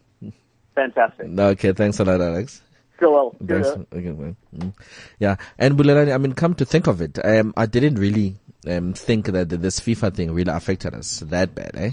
[0.74, 1.26] Fantastic.
[1.38, 1.72] Okay.
[1.72, 2.60] Thanks a lot, Alex.
[2.98, 3.36] Go well.
[3.46, 3.68] Thanks.
[3.68, 4.74] Okay, mm.
[5.20, 8.92] Yeah, and Bulelani, I mean, come to think of it, um, I didn't really um,
[8.94, 11.90] think that this FIFA thing really affected us that bad, eh?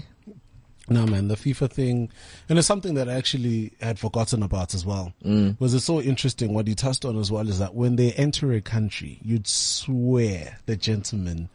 [0.88, 2.10] No, man, the FIFA thing,
[2.48, 5.12] and it's something that I actually had forgotten about as well.
[5.24, 5.58] Mm.
[5.60, 6.54] Was it so interesting?
[6.54, 10.58] What he touched on as well is that when they enter a country, you'd swear
[10.66, 11.48] the gentleman,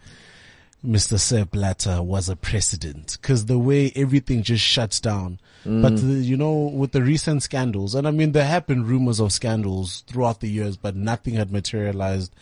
[0.85, 1.17] Mr.
[1.17, 5.39] Sepp Blatter, was a president because the way everything just shuts down.
[5.63, 9.19] But the, you know, with the recent scandals, and I mean, there have been rumors
[9.19, 12.33] of scandals throughout the years, but nothing had materialized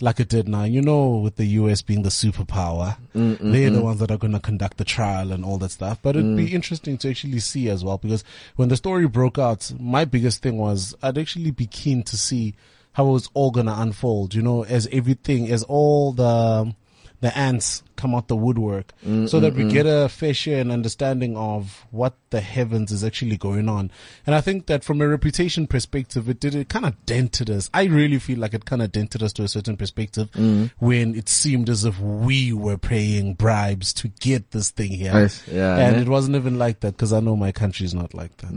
[0.00, 0.64] like it did now.
[0.64, 3.84] You know, with the US being the superpower, mm, mm, they're the mm.
[3.84, 5.98] ones that are going to conduct the trial and all that stuff.
[6.02, 8.24] But it'd be interesting to actually see as well because
[8.56, 12.54] when the story broke out, my biggest thing was I'd actually be keen to see
[12.92, 14.34] how it was all going to unfold.
[14.34, 16.74] You know, as everything, as all the
[17.22, 19.70] the ants come out the woodwork mm, so that mm, we mm.
[19.70, 23.92] get a fair share and understanding of what the heavens is actually going on.
[24.26, 27.70] And I think that from a reputation perspective, it did, it kind of dented us.
[27.72, 30.30] I really feel like it kind of dented us to a certain perspective
[30.78, 35.30] when it seemed as if we were paying bribes to get this thing here.
[35.50, 36.02] Yeah, and ne?
[36.02, 38.50] it wasn't even like that because I know my country is not like that.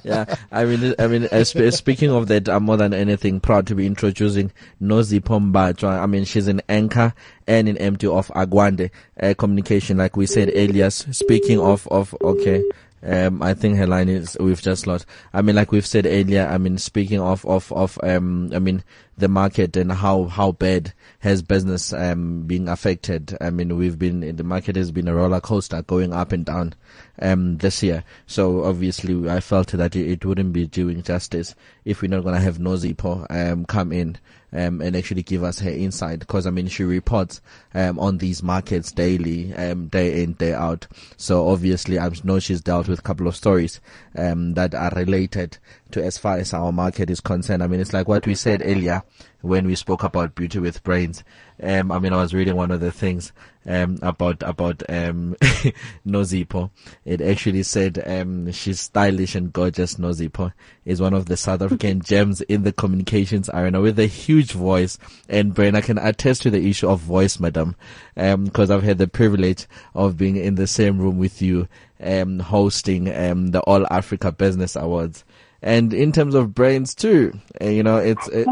[0.04, 3.40] yeah, I mean, I mean, uh, sp- uh, speaking of that, I'm more than anything
[3.40, 6.00] proud to be introducing Nozipho Mbanjwa.
[6.00, 7.12] I mean, she's an anchor
[7.46, 10.90] and an MD of Agwande uh, Communication, like we said earlier.
[10.90, 12.62] Speaking of, of, okay.
[13.02, 15.06] Um, I think her line is we've just lost.
[15.32, 16.48] I mean, like we've said earlier.
[16.50, 18.82] I mean, speaking of of of um, I mean
[19.16, 23.36] the market and how how bad has business um being affected.
[23.40, 26.74] I mean, we've been the market has been a roller coaster going up and down
[27.22, 28.02] um this year.
[28.26, 31.54] So obviously, I felt that it, it wouldn't be doing justice
[31.84, 34.18] if we're not gonna have Nozipho um come in
[34.52, 37.40] um, and actually give us her insight because I mean she reports
[37.74, 40.86] um, on these markets daily, um, day in day out.
[41.16, 43.80] So obviously I know she's dealt with a couple of stories
[44.16, 45.58] um, that are related
[45.92, 47.62] to as far as our market is concerned.
[47.62, 49.02] I mean it's like what we said earlier
[49.40, 51.24] when we spoke about beauty with brains.
[51.62, 53.32] Um, I mean I was reading one of the things
[53.68, 55.36] um, about about um,
[56.06, 56.70] Nozipho.
[57.04, 59.96] It actually said um, she's stylish and gorgeous.
[59.96, 60.52] Nozipho
[60.84, 64.98] is one of the South African gems in the communications arena with a huge voice.
[65.28, 67.76] And Brain, I can attest to the issue of voice, madam,
[68.14, 71.68] because I've had the privilege of being in the same room with you,
[72.00, 75.24] um, hosting um, the All Africa Business Awards.
[75.60, 78.44] And in terms of brains too, uh, you know, it's, uh,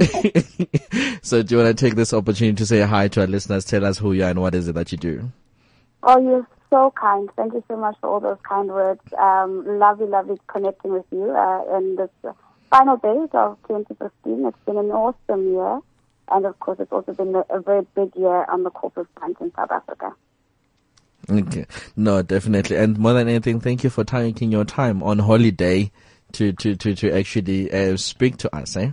[1.22, 3.64] so do you want to take this opportunity to say hi to our listeners?
[3.64, 5.30] Tell us who you are and what is it that you do?
[6.02, 7.28] Oh you're so kind.
[7.36, 9.00] Thank you so much for all those kind words.
[9.18, 12.10] Um, lovely, lovely connecting with you uh, in this
[12.70, 14.46] final days of 2015.
[14.46, 15.80] It's been an awesome year.
[16.28, 19.40] And of course, it's also been a, a very big year on the corporate front
[19.40, 20.12] in South Africa.
[21.30, 21.66] Okay.
[21.96, 22.76] No, definitely.
[22.76, 25.90] And more than anything, thank you for taking your time on holiday
[26.36, 28.92] to, to, to, to actually uh, speak to us, eh?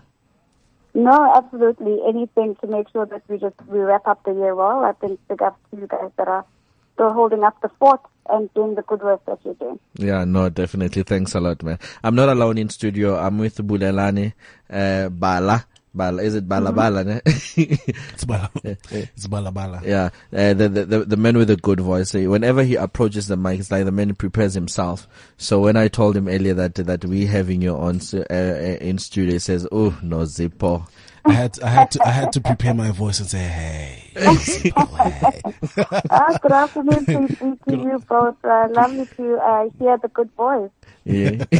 [0.94, 2.00] No, absolutely.
[2.08, 4.84] Anything to make sure that we just we wrap up the year well.
[4.84, 6.46] I think big up to you guys that are
[6.94, 9.80] still holding up the fort and doing the good work that you're doing.
[9.96, 11.04] Yeah, no, definitely.
[11.04, 11.80] Thanks a lot, man.
[12.04, 13.18] I'm not alone in studio.
[13.18, 14.34] I'm with Bulelani
[14.70, 15.66] uh, Bala.
[15.96, 16.76] Bala, is it Bala Mm-hmm.
[16.76, 17.04] Bala?
[17.04, 17.22] Ne?
[18.14, 18.50] It's bala.
[18.64, 19.82] It's bala bala.
[19.86, 22.16] yeah, uh, the, the the the man with a good voice.
[22.16, 25.08] eh, Whenever he approaches the mic, it's like the man prepares himself.
[25.38, 28.98] So when I told him earlier that that we having you on uh, uh, in
[28.98, 30.88] studio, he says, "Oh no, Zippo."
[31.26, 34.98] I had I had to I had to prepare my voice and say, hey, Zippo,
[34.98, 35.42] hey.
[36.10, 38.36] Ah, good afternoon to, to, to you both.
[38.44, 40.70] Uh, lovely to uh, hear the good voice.
[41.06, 41.44] Yeah.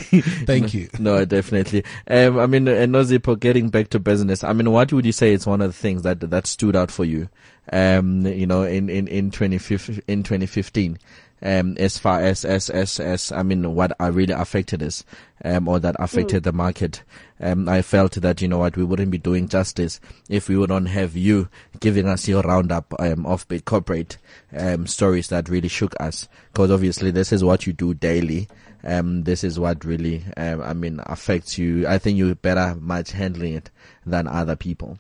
[0.46, 0.90] Thank you.
[1.00, 1.84] No, definitely.
[2.08, 5.34] Um, I mean, uh, Nozipho, getting back to business, I mean, what would you say
[5.34, 7.30] is one of the things that, that stood out for you,
[7.72, 10.98] um, you know, in, in, in 2015, in 2015,
[11.42, 15.04] um, as far as, as, as, as, I mean, what uh, really affected us,
[15.44, 17.04] um, or that affected the market.
[17.42, 20.70] Um, I felt that, you know what, we wouldn't be doing justice if we would
[20.70, 21.50] not have you
[21.82, 24.18] giving us your roundup, um, of big corporate,
[24.56, 26.30] um, stories that really shook us.
[26.54, 28.48] Cause obviously this is what you do daily
[28.84, 31.88] um, this is what really, um, I mean, affects you.
[31.88, 33.70] I think you're better much handling it
[34.06, 35.00] than other people.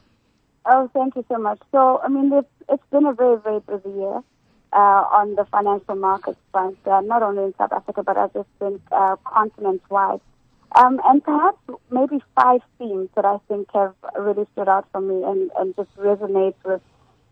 [0.66, 1.60] Oh, thank you so much.
[1.72, 2.32] So, I mean,
[2.70, 4.22] it's, been a very, very busy year
[4.72, 8.48] uh, on the financial markets front, uh, not only in South Africa, but I just
[8.60, 10.22] think uh, continent-wide.
[10.76, 11.58] Um, and perhaps
[11.92, 15.96] maybe five themes that I think have really stood out for me and, and just
[15.98, 16.82] resonate with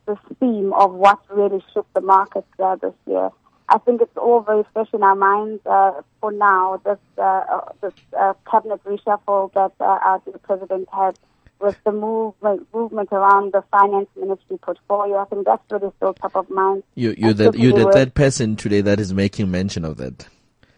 [0.08, 3.30] this theme of what really shook the markets uh, this year.
[3.72, 6.82] I think it's all very fresh in our minds uh, for now.
[6.84, 11.18] This uh, uh, this uh, cabinet reshuffle that uh, our president had
[11.62, 15.20] with the movement movement around the finance ministry portfolio.
[15.20, 16.84] I think that's really still top of mind.
[16.96, 20.28] You, you're the, you're the third person today that is making mention of that.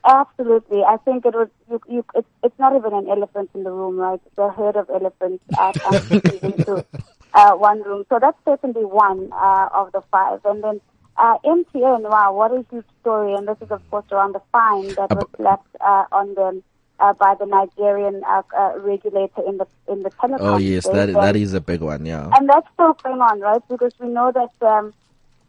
[0.05, 1.47] Absolutely, I think it was.
[1.71, 4.19] You, you, it's, it's not even an elephant in the room, right?
[4.35, 5.73] The herd of elephants are
[6.43, 6.85] into
[7.33, 8.05] uh, one room.
[8.09, 10.41] So that's certainly one uh, of the five.
[10.45, 10.81] And then
[11.17, 13.33] uh, MTN, wow, what a huge story!
[13.35, 16.63] And this is of course around the fine that was slapped uh, on them
[16.99, 20.37] uh, by the Nigerian uh, uh, regulator in the in the telecom.
[20.41, 22.05] Oh yes, that And- that is a big one.
[22.05, 22.29] Yeah.
[22.35, 23.61] and that's still going on, right?
[23.69, 24.93] Because we know that um,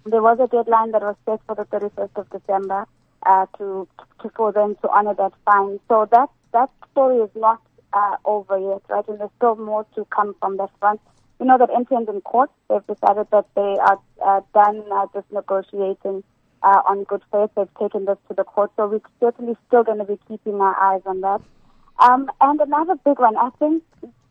[0.04, 2.86] there was a deadline that was set for the 31st of December
[3.24, 3.88] uh, to,
[4.20, 5.80] to for them to honor that fine.
[5.88, 7.60] So that that story is not
[7.94, 9.06] uh, over yet, right?
[9.08, 11.00] And there's still more to come from that front.
[11.38, 12.50] We know that MTN's in court.
[12.68, 16.22] They've decided that they are uh, done uh, just negotiating
[16.62, 17.50] uh, on good faith.
[17.56, 18.70] They've taken this to the court.
[18.76, 21.40] So we're certainly still going to be keeping our eyes on that.
[22.00, 23.82] Um, and another big one, I think,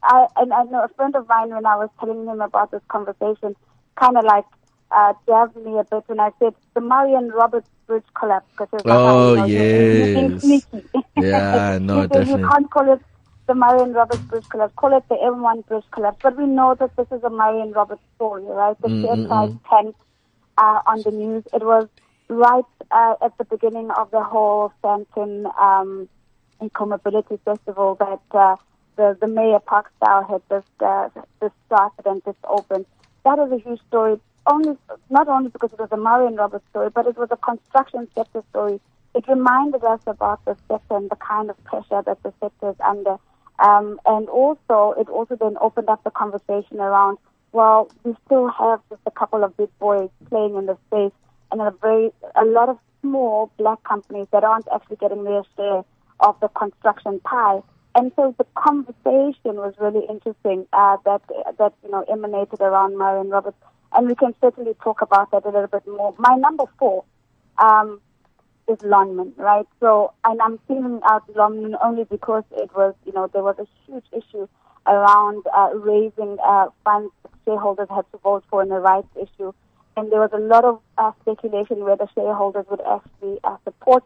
[0.04, 2.82] I, and I know a friend of mine, when I was telling him about this
[2.90, 3.56] conversation,
[4.00, 4.46] kind of like
[4.92, 8.48] uh, jabbed me a bit when I said the Murray & Roberts Bridge collapse.
[8.58, 10.88] Cause it was like, Oh, you know, you- sneaky.
[11.18, 12.42] Yeah, no, definitely.
[12.42, 13.02] You can't call it
[13.48, 14.74] the Murray & Roberts Bridge collapse.
[14.76, 16.18] Call it the M1 Bridge collapse.
[16.22, 18.80] But we know that this is a Murray & Roberts story, right?
[18.82, 20.00] The Mm, share mm, price tanked
[20.58, 21.44] uh, on the news.
[21.54, 21.88] It was
[22.30, 26.10] right uh, at the beginning of the whole Phantom um,
[26.64, 28.56] Eco-Mobility Festival that uh,
[28.96, 31.10] the, the Mayor Parks Tau had just, uh,
[31.42, 32.86] just started and just opened.
[33.26, 34.78] That is a huge story, only
[35.10, 38.08] not only because it was a Murray & Roberts story, but it was a construction
[38.16, 38.80] sector story.
[39.16, 42.76] It reminded us about the sector and the kind of pressure that the sector is
[42.86, 43.18] under.
[43.64, 47.18] Um, and also, it also then opened up the conversation around,
[47.54, 51.14] well, we still have just a couple of big boys playing in the space
[51.52, 55.84] and a very, a lot of small black companies that aren't actually getting their share
[56.20, 57.62] of the construction pie.
[57.96, 61.22] And so the conversation was really interesting uh, that
[61.60, 63.58] that you know emanated around Murray & Roberts,
[63.94, 66.16] and we can certainly talk about that a little bit more.
[66.18, 67.04] My number four
[67.60, 68.02] um,
[68.68, 69.68] is Lonmin, right?
[69.80, 73.68] So, and I'm feeling out Lonmin only because it was you know there was a
[73.86, 74.48] huge issue
[74.88, 77.12] around uh, raising uh, funds
[77.46, 79.54] shareholders had to vote for in the rights issue,
[79.98, 84.04] and there was a lot of uh, speculation whether shareholders would actually uh, support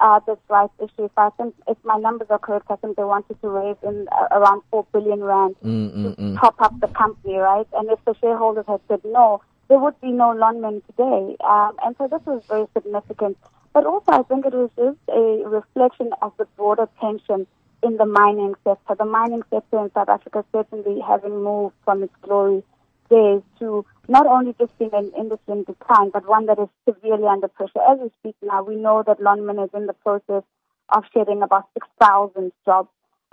[0.00, 1.04] uh, this rights issue.
[1.04, 4.08] If I think, if my numbers are correct, I think they wanted to raise in
[4.10, 6.40] uh, around four billion rand Mm, mm, to mm.
[6.40, 7.66] top up the company, right?
[7.74, 11.36] And if the shareholders had said no, there would be no Lonmin today.
[11.44, 13.36] Um, and so this was very significant.
[13.72, 17.46] But also, I think it was just a reflection of the broader tension
[17.82, 18.94] in the mining sector.
[18.98, 22.62] The mining sector in South Africa certainly having moved from its glory
[23.08, 27.26] days to not only just being an industry in decline, but one that is severely
[27.26, 27.80] under pressure.
[27.88, 30.42] As we speak now, we know that Lonmin is in the process
[30.90, 32.88] of shedding about 6,000 jobs.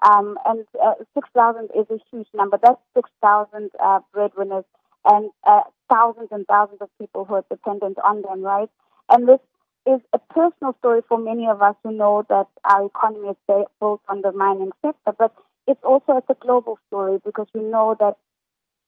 [0.08, 2.60] Um, and uh, 6,000 is a huge number.
[2.62, 4.66] That's 6,000 uh, breadwinners
[5.06, 8.70] and uh, thousands and thousands of people who are dependent on them, right?
[9.10, 9.40] And this
[9.88, 14.02] is a personal story for many of us who know that our economy is built
[14.10, 15.34] on the mining sector, but
[15.68, 18.18] it's also it's a global story because we know that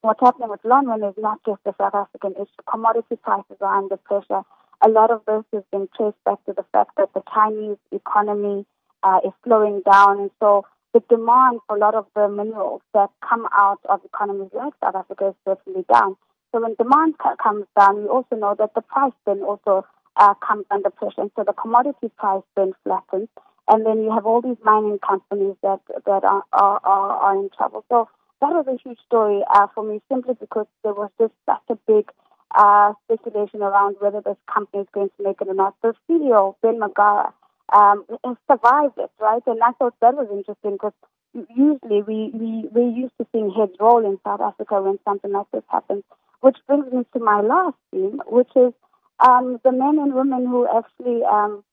[0.02, 2.64] what's happening with Lonmin is not just a South African issue.
[2.70, 4.42] Commodity prices are under pressure.
[4.82, 8.66] A lot of this has been traced back to the fact that the Chinese economy
[9.04, 13.10] uh, is slowing down, and so the demand for a lot of the minerals that
[13.28, 16.18] come out of economies like South Africa is certainly down.
[16.52, 19.86] So when demand comes down, we also know that the price then also
[20.20, 21.22] uh, comes under pressure.
[21.22, 23.30] And so the commodity price then flattens.
[23.68, 27.86] And then you have all these mining companies that that are are, are, in trouble.
[27.90, 28.10] So
[28.42, 31.76] that was a huge story uh, for me, simply because there was just such a
[31.88, 32.10] big
[32.56, 35.76] uh, speculation around whether this company is going to make it or not.
[35.84, 37.32] The CEO, Ben Magara,
[37.72, 38.06] um,
[38.50, 39.44] survived it, right?
[39.46, 40.94] And I thought that was interesting because
[41.34, 45.46] usually we, we, we're used to seeing heads roll in South Africa when something like
[45.54, 46.04] this happens,
[46.42, 48.74] which brings me to my last theme, which is
[49.20, 51.64] um, the men and women who actually um,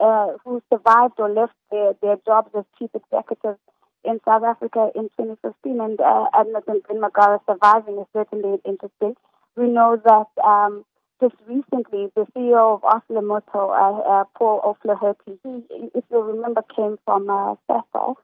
[0.00, 3.58] uh, who survived or left their, their jobs as chief executives
[4.04, 9.14] in South Africa in 2015, and uh, Admiral Ben Magara surviving is certainly interesting.
[9.56, 10.84] We know that um,
[11.20, 15.62] just recently, the CEO of ArcelorMittal, uh, uh, Paul O'Flaherty, he,
[15.94, 18.16] if you remember, came from uh, Sasol.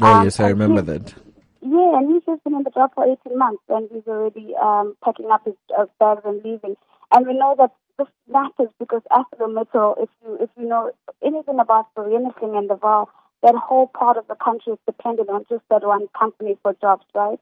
[0.00, 1.14] Oh, um, yes, I remember that.
[1.62, 4.94] Yeah, and he's just been in the job for 18 months, and he's already um,
[5.02, 6.76] packing up his uh, bags and leaving.
[7.10, 10.90] And we know that this matters because ArcelorMittal, if you if you know
[11.24, 13.06] anything about anything in the Vaal,
[13.42, 17.04] that whole part of the country is dependent on just that one company for jobs,
[17.14, 17.38] right?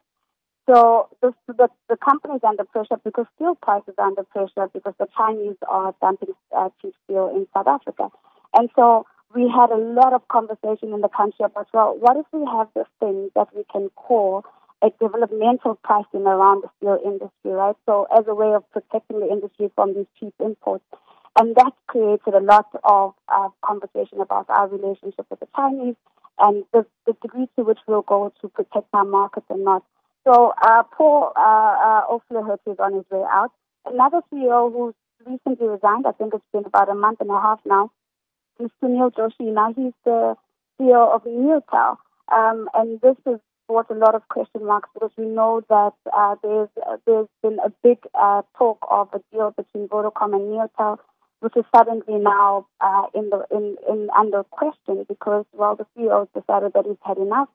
[0.69, 4.95] So the, the, the company is under pressure because steel prices are under pressure because
[4.99, 8.09] the Chinese are dumping uh, cheap steel in South Africa.
[8.57, 12.27] And so we had a lot of conversation in the country about, well, what if
[12.33, 14.45] we have this thing that we can call
[14.83, 17.77] a developmental pricing around the steel industry, right?
[17.87, 20.85] So as a way of protecting the industry from these cheap imports.
[21.39, 25.95] And that created a lot of uh, conversation about our relationship with the Chinese
[26.39, 29.85] and the, the degree to which we'll go to protect our markets and not.
[30.27, 33.51] So uh, Paul uh, uh, is on his way out.
[33.87, 34.95] Another CEO who's
[35.27, 37.91] recently resigned, I think it's been about a month and a half now,
[38.61, 39.53] is Sunil Joshi.
[39.53, 40.37] Now he's the
[40.81, 41.97] CEO of Neotel.
[42.31, 43.41] Um, and this has
[43.73, 46.69] brought a lot of question marks because we know that uh, there's
[47.07, 50.99] there's been a big uh, talk of a deal between Vodacom and Neotel,
[51.41, 56.29] which is suddenly now uh, in the in, in under question because well the CEO
[56.35, 57.49] decided that he's had enough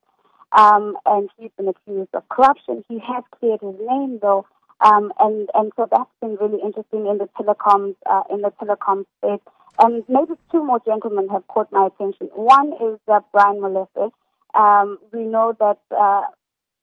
[0.57, 2.83] um, and he's been accused of corruption.
[2.89, 4.47] He has cleared his name though,
[4.81, 9.05] um, and and so that's been really interesting in the telecoms uh, in the telecom
[9.19, 9.45] space.
[9.79, 12.29] And maybe two more gentlemen have caught my attention.
[12.33, 14.11] One is uh, Brian Molefe.
[14.53, 16.21] Um, we know that uh,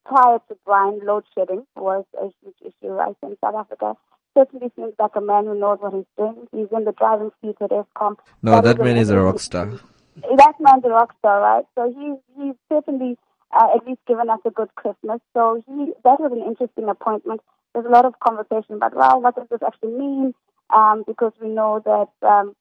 [0.05, 3.93] prior to Brian, load shedding was a huge issue right in South Africa.
[4.37, 6.47] Certainly seems like a man who knows what he's doing.
[6.51, 8.17] He's in the driving seat at Eskom.
[8.41, 9.79] No, that, that man is a rock star.
[10.15, 11.65] That man's a rock star, right?
[11.75, 13.17] So he's he's certainly
[13.55, 15.19] uh, at least given us a good Christmas.
[15.33, 17.41] So he that was an interesting appointment.
[17.73, 20.33] There's a lot of conversation about well, what does this actually mean?
[20.73, 22.55] Um, because we know that um,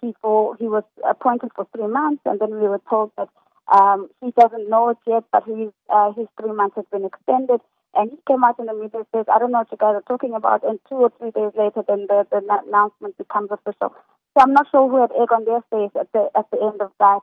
[0.00, 3.28] he for he was appointed for three months, and then we were told that
[3.72, 7.60] um, he doesn't know it yet, but his uh, his three months has been extended.
[7.94, 9.94] And he came out in the media and says, I don't know what you guys
[9.94, 10.64] are talking about.
[10.64, 13.92] And two or three days later, then the, the announcement becomes official.
[14.32, 16.80] So I'm not sure who had egg on their face at the at the end
[16.80, 17.20] of that.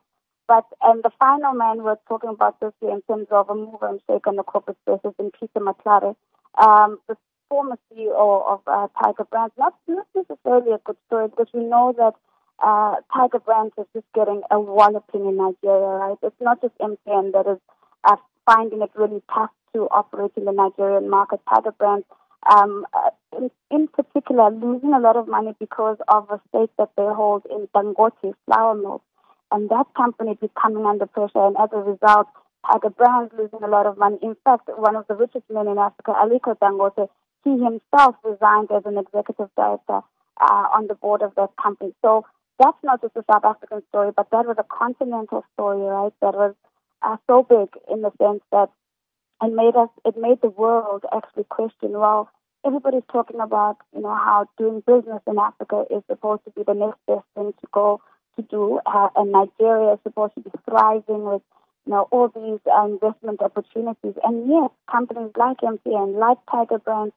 [0.48, 3.88] But and the final man we're talking about this year in terms of a mover
[3.88, 6.16] and shake on the corporate space has been Peter Matlare,
[6.62, 7.18] um, the
[7.50, 9.54] former CEO of uh, Tiger Brands.
[9.58, 12.14] Not, not necessarily a good story because we know that
[12.64, 16.18] uh, Tiger Brands is just getting a walloping in Nigeria, right?
[16.23, 17.60] It's not just MTN that is
[18.03, 18.15] uh,
[18.45, 21.40] finding it really tough to operate in the Nigerian market.
[21.48, 22.06] Tiger Brands,
[22.52, 26.90] um, uh, in, in particular, losing a lot of money because of a stake that
[26.98, 29.02] they hold in Dangote flour mills
[29.52, 32.27] and that company is coming under pressure, and as a result,
[32.69, 34.18] Tiger Brands losing a lot of money.
[34.22, 37.10] In fact, one of the richest men in Africa, Aliko Dangote,
[37.44, 40.02] he himself resigned as an executive director
[40.41, 41.94] uh, on the board of that company.
[42.02, 42.26] So
[42.60, 46.14] that's not just a South African story, but that was a continental story, right?
[46.22, 46.53] That was
[47.02, 48.69] uh, so big in the sense that
[49.41, 52.30] it made us, it made the world actually question, well,
[52.65, 56.73] everybody's talking about, you know, how doing business in Africa is supposed to be the
[56.73, 58.02] next best thing to go
[58.36, 58.80] to do.
[58.86, 61.41] Uh, and Nigeria is supposed to be thriving with
[61.86, 64.14] you know, all these uh, investment opportunities.
[64.23, 67.14] And yes, companies like MTN, like Tiger Brands,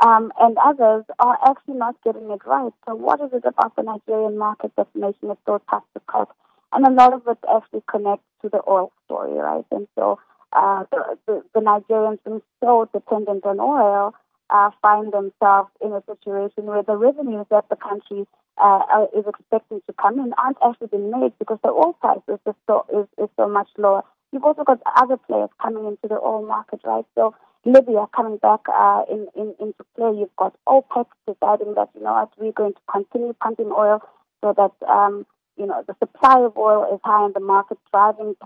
[0.00, 2.72] um, and others are actually not getting it right.
[2.86, 6.28] So what is it about the Nigerian market that's making it so tough to cut?
[6.72, 9.64] And a lot of it actually connects to the oil story, right?
[9.70, 10.18] And so
[10.52, 14.14] uh, the, the, the Nigerians being so dependent on oil
[14.50, 18.26] uh, find themselves in a situation where the revenues that the country
[18.62, 22.38] uh, is expecting to come in aren't actually being made because the oil price is,
[22.44, 24.02] just so, is, is so much lower.
[24.32, 27.04] You've also got other players coming into the oil market, right?
[27.14, 27.34] So
[27.66, 30.12] Libya coming back uh, in, in, into play.
[30.16, 34.00] You've got OPEC deciding that, you know what, we're going to continue pumping oil
[34.40, 35.26] so that, um,
[35.56, 38.36] you know, the supply of oil is high in the market, driving,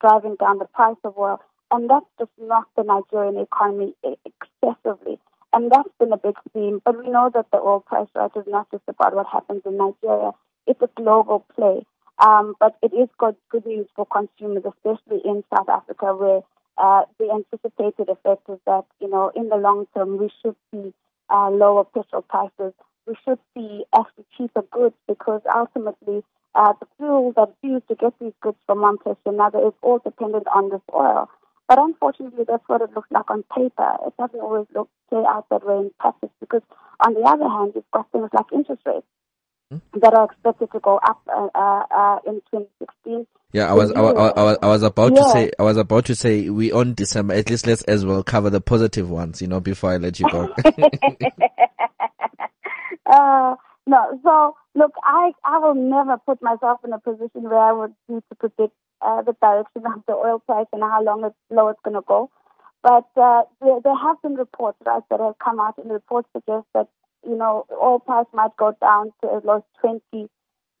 [0.00, 1.40] driving down the price of oil.
[1.70, 5.20] And that's just not the Nigerian economy excessively.
[5.52, 6.82] And that's been a big theme.
[6.84, 9.76] But we know that the oil price right is not just about what happens in
[9.76, 10.32] Nigeria.
[10.66, 11.86] It's a global play.
[12.18, 16.40] Um, but it is good, good news for consumers, especially in South Africa, where
[16.78, 20.92] uh, the anticipated effect is that, you know, in the long term, we should see
[21.30, 22.72] uh, lower petrol prices.
[23.06, 26.22] We should see actually cheaper goods because ultimately
[26.54, 29.74] uh, the fuel that's used to get these goods from one place to another is
[29.82, 31.28] all dependent on this oil.
[31.68, 33.96] But unfortunately, that's what it looks like on paper.
[34.06, 36.62] It doesn't always look play out that way in practice because,
[37.00, 39.06] on the other hand, you've got things like interest rates
[39.70, 39.78] hmm?
[40.00, 44.00] that are expected to go up uh, uh, uh in 2016 yeah, I was, I,
[44.00, 45.22] I, I, I was about yeah.
[45.22, 47.32] to say, I was about to say, we on December.
[47.34, 50.28] At least let's as well cover the positive ones, you know, before I let you
[50.30, 50.52] go.
[53.06, 53.54] uh,
[53.86, 57.94] no, so look, I, I will never put myself in a position where I would
[58.08, 61.68] need to predict uh, the direction of the oil price and how long it's low
[61.68, 62.30] it's going to go.
[62.82, 66.66] But uh, there, there have been reports, right, that have come out, and reports suggest
[66.74, 66.88] that
[67.26, 70.28] you know oil price might go down to as low as twenty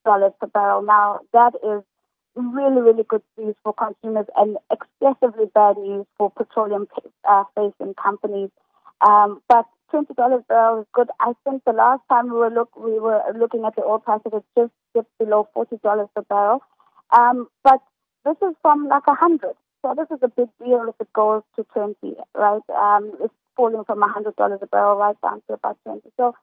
[0.04, 0.82] dollars per barrel.
[0.82, 1.82] Now that is
[2.36, 6.86] really, really good news for consumers and excessively bad news for petroleum
[7.28, 8.50] uh, facing companies.
[9.06, 11.08] Um, but twenty dollars per barrel is good.
[11.20, 14.20] I think the last time we were look we were looking at the oil price,
[14.24, 16.62] it was just dipped below forty dollars per barrel.
[17.16, 17.80] Um, but
[18.24, 21.42] this is from like a hundred, so this is a big deal if it goes
[21.56, 22.62] to twenty, right?
[22.70, 26.10] Um, it's falling from a hundred dollars a barrel right down to about twenty.
[26.16, 26.34] So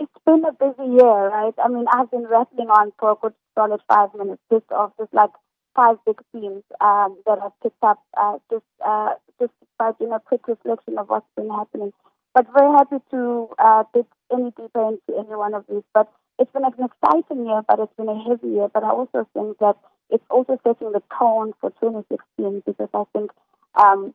[0.00, 1.54] it's been a busy year, right?
[1.62, 5.12] I mean, I've been rattling on for a good solid five minutes just of just
[5.12, 5.30] like
[5.74, 10.18] five big themes um, that I've picked up uh, just uh, just by you know
[10.18, 11.92] quick reflection of what's been happening.
[12.34, 15.82] But very happy to uh, dig any deeper into any one of these.
[15.92, 18.68] But it's been an exciting year, but it's been a heavy year.
[18.72, 19.76] But I also think that
[20.10, 23.30] it's also setting the tone for 2016 because I think
[23.74, 24.14] um,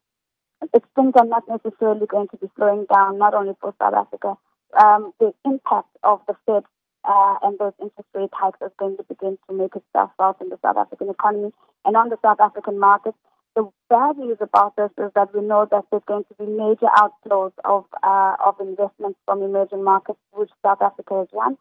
[0.95, 4.35] things are not necessarily going to be slowing down, not only for South Africa,
[4.81, 6.63] um, the impact of the Fed
[7.07, 10.49] uh, and those interest rate hikes is going to begin to make itself felt in
[10.49, 11.51] the South African economy
[11.85, 13.13] and on the South African market.
[13.55, 16.87] The bad news about this is that we know that there's going to be major
[16.97, 21.57] outflows of uh, of investments from emerging markets, which South Africa is one,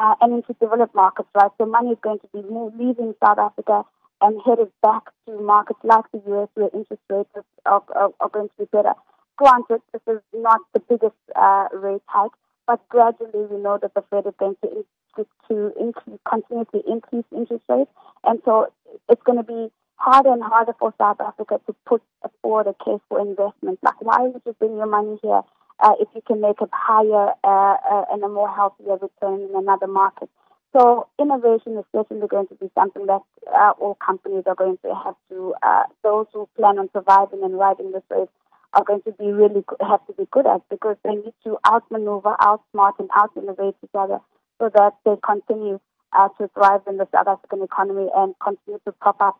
[0.00, 1.52] uh, and into developed markets, right?
[1.58, 3.84] So money is going to be leaving South Africa
[4.20, 7.30] and headed back to markets like the US, where interest rates
[7.64, 8.94] are, are, are going to be better.
[9.36, 12.32] Granted, this is not the biggest uh, rate hike,
[12.66, 17.64] but gradually we know that the Fed is going to, to increase, continuously increase interest
[17.68, 17.90] rates.
[18.24, 18.72] And so
[19.08, 22.02] it's going to be harder and harder for South Africa to put
[22.42, 23.78] forward a case for investment.
[23.82, 25.42] Like, why would you bring your money here
[25.80, 29.50] uh, if you can make a higher uh, uh, and a more healthier return in
[29.54, 30.30] another market?
[30.72, 33.22] So innovation is certainly going to be something that
[33.52, 37.58] uh, all companies are going to have to, uh, those who plan on surviving and
[37.58, 38.28] riding this wave
[38.72, 42.36] are going to be really have to be good at because they need to outmaneuver,
[42.40, 44.18] outsmart, and out-innovate each other
[44.60, 45.80] so that they continue
[46.12, 49.38] uh, to thrive in the South African economy and continue to prop up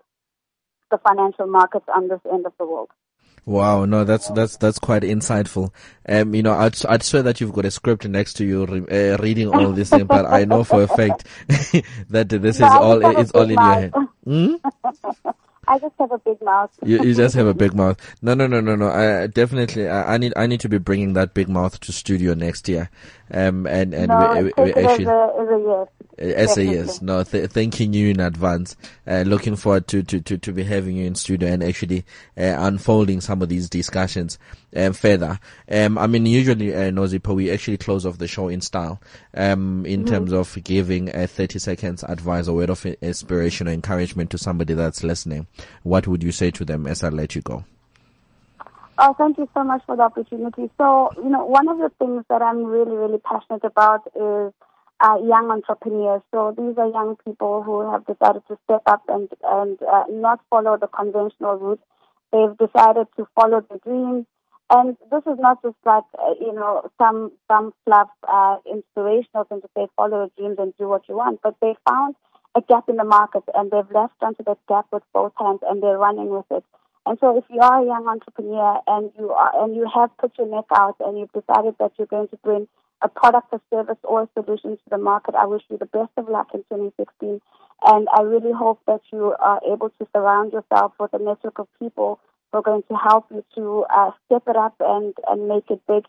[0.90, 2.90] the financial markets on this end of the world.
[3.46, 5.70] Wow, no, that's that's that's quite insightful.
[6.08, 9.22] Um, you know, I'd I'd swear that you've got a script next to you, uh,
[9.22, 11.28] reading all this thing, but I know for a fact
[12.10, 13.94] that this no, is all it's all in your head.
[14.24, 14.54] Hmm?
[15.68, 16.70] I just have a big mouth.
[16.84, 17.98] you, you just have a big mouth.
[18.22, 18.88] No, no, no, no, no.
[18.88, 19.88] I definitely.
[19.88, 20.32] I, I, need.
[20.36, 22.88] I need to be bringing that big mouth to studio next year.
[23.32, 25.06] Um, and and no, we, we, we actually.
[25.06, 25.88] As a, as a yes.
[26.18, 27.02] As a yes.
[27.02, 28.74] No, th- thanking you in advance.
[29.06, 32.04] Uh, looking forward to, to, to, to be having you in studio and actually
[32.38, 34.38] uh, unfolding some of these discussions
[34.74, 35.38] um, further.
[35.70, 39.00] Um, I mean, usually, uh, Nozipho, we actually close off the show in style.
[39.34, 40.14] Um, in mm-hmm.
[40.14, 44.74] terms of giving a 30 seconds advice or word of inspiration or encouragement to somebody
[44.74, 45.46] that's listening.
[45.82, 47.64] What would you say to them as I let you go?
[48.98, 50.70] Oh, thank you so much for the opportunity.
[50.78, 54.54] So, you know, one of the things that I'm really, really passionate about is
[55.00, 56.22] uh, young entrepreneurs.
[56.32, 60.40] So these are young people who have decided to step up and and uh, not
[60.50, 61.80] follow the conventional route.
[62.32, 64.26] They've decided to follow their dreams
[64.68, 69.60] And this is not just like, uh, you know, some, some fluff, uh, inspirational thing
[69.60, 72.16] to say, follow your dreams and do what you want, but they found
[72.56, 75.82] a gap in the market and they've left onto that gap with both hands and
[75.82, 76.64] they're running with it.
[77.04, 80.36] And so if you are a young entrepreneur and you are, and you have put
[80.36, 82.66] your neck out and you've decided that you're going to bring
[83.02, 86.10] a product, a service, or a solution to the market, I wish you the best
[86.16, 87.40] of luck in 2016.
[87.84, 91.68] And I really hope that you are able to surround yourself with a network of
[91.78, 92.18] people
[92.50, 95.80] who are going to help you to uh, step it up and, and make it
[95.86, 96.04] big.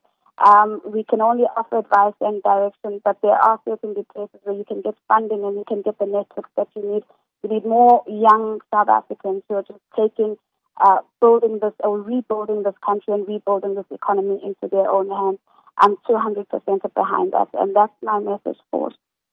[0.46, 4.64] Um, we can only offer advice and direction, but there are certainly places where you
[4.66, 7.04] can get funding and you can get the networks that you need.
[7.44, 10.38] You need more young South Africans who are just taking
[10.80, 15.40] uh, building this or rebuilding this country and rebuilding this economy into their own hands.
[15.78, 16.46] I'm 200%
[16.94, 18.92] behind that, and that's my message for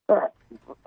[0.09, 0.31] the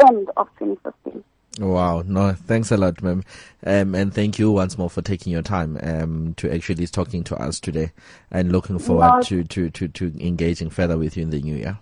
[0.06, 1.24] end of 2015.
[1.60, 3.24] Wow, no, thanks a lot, ma'am.
[3.66, 7.36] Um, and thank you once more for taking your time um, to actually talking to
[7.36, 7.92] us today
[8.30, 9.22] and looking forward no.
[9.22, 11.80] to, to, to, to engaging further with you in the new year.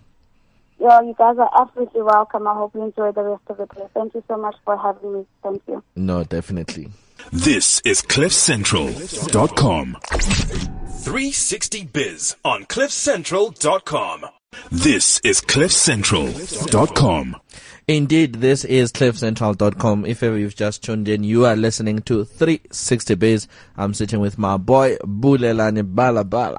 [0.78, 2.46] Yeah, you guys are absolutely welcome.
[2.46, 3.86] I hope you enjoy the rest of the day.
[3.94, 5.26] Thank you so much for having me.
[5.42, 5.82] Thank you.
[5.96, 6.90] No, definitely.
[7.32, 9.96] This is CliffCentral.com.
[10.02, 14.26] 360 Biz on CliffCentral.com.
[14.70, 17.36] This is CliffCentral.com.
[17.88, 20.06] Indeed, this is CliffCentral.com.
[20.06, 23.48] If ever you've just tuned in, you are listening to 360 Biz.
[23.76, 26.58] I'm sitting with my boy, Bulelani Balabala.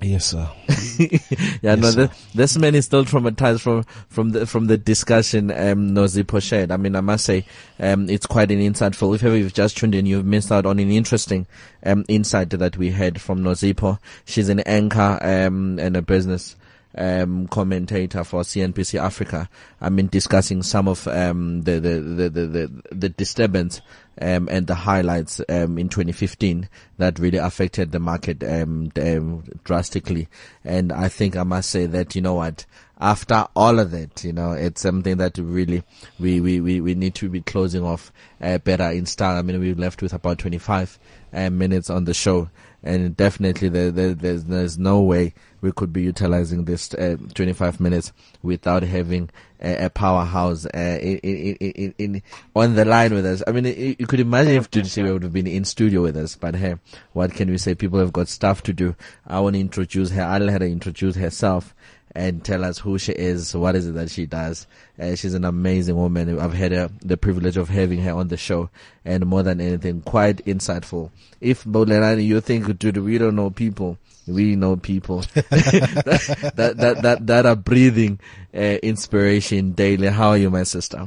[0.00, 0.48] Yes, sir.
[0.98, 1.18] yeah,
[1.62, 5.94] yes, no, the, this man is still traumatized from from the from the discussion um,
[5.94, 6.70] Nozipho shared.
[6.70, 7.46] I mean, I must say,
[7.80, 9.14] um, it's quite an insightful.
[9.14, 11.46] If ever you've just tuned in, you've missed out on an interesting
[11.82, 13.98] um, insight that we had from Nozipho.
[14.26, 16.56] She's an anchor um, and a business
[16.96, 19.48] um, commentator for CNBC Africa.
[19.80, 23.80] I mean, discussing some of um, the, the, the, the, the disturbance
[24.20, 26.68] um, and the highlights um, in 2015
[26.98, 30.28] that really affected the market um, um, drastically.
[30.64, 32.66] And I think I must say that you know what,
[32.98, 35.82] after all of that, you know, it's something that really
[36.18, 39.36] we we, we, we need to be closing off uh, better in style.
[39.36, 40.98] I mean, we're left with about 25
[41.32, 42.48] uh, minutes on the show,
[42.86, 47.80] and definitely there, there, there's there's no way we could be utilizing this uh, 25
[47.80, 49.28] minutes without having
[49.60, 52.22] a, a powerhouse uh, in, in, in,
[52.54, 53.42] on the line with us.
[53.46, 53.64] I mean,
[53.98, 56.76] you could imagine if Tudisiwe would have been in studio with us, but hey,
[57.12, 57.74] what can we say?
[57.74, 58.94] People have got stuff to do.
[59.26, 60.22] I want to introduce her.
[60.22, 61.74] I'll let her introduce herself
[62.16, 64.66] and tell us who she is, what is it that she does.
[64.98, 66.40] Uh, she's an amazing woman.
[66.40, 68.70] I've had uh, the privilege of having her on the show,
[69.04, 71.10] and more than anything, quite insightful.
[71.42, 75.50] If Bulelani, you think, dude, we don't know people, we know people that,
[76.56, 78.18] that, that, that, that, are breathing
[78.54, 80.08] uh, inspiration daily.
[80.08, 81.06] How are you, my sister?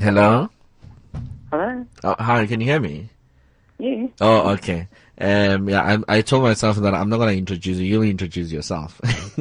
[0.00, 0.48] Hello?
[1.50, 1.86] Hello?
[2.02, 3.10] Oh, hi, can you hear me?
[3.78, 4.06] Yeah.
[4.22, 4.88] Oh, okay.
[5.18, 7.84] Um, yeah, I, I told myself that I'm not going to introduce you.
[7.84, 9.00] You'll introduce yourself.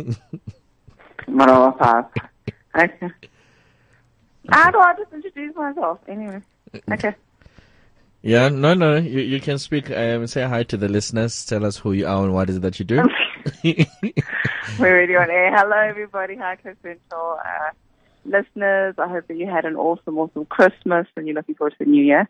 [2.78, 3.10] okay.
[4.50, 6.00] How do I just introduce myself?
[6.08, 6.42] Anyway.
[6.92, 7.16] Okay.
[8.22, 11.76] Yeah, no, no, you, you can speak, um, say hi to the listeners, tell us
[11.76, 13.04] who you are and what is it that you do.
[13.64, 13.86] We're
[14.80, 15.54] already on air.
[15.54, 16.38] Hello, everybody.
[16.38, 17.38] Hi, Cliff Central.
[17.44, 17.72] Uh,
[18.24, 21.84] listeners, I hope that you had an awesome, awesome Christmas and you're looking forward to
[21.84, 22.30] the new year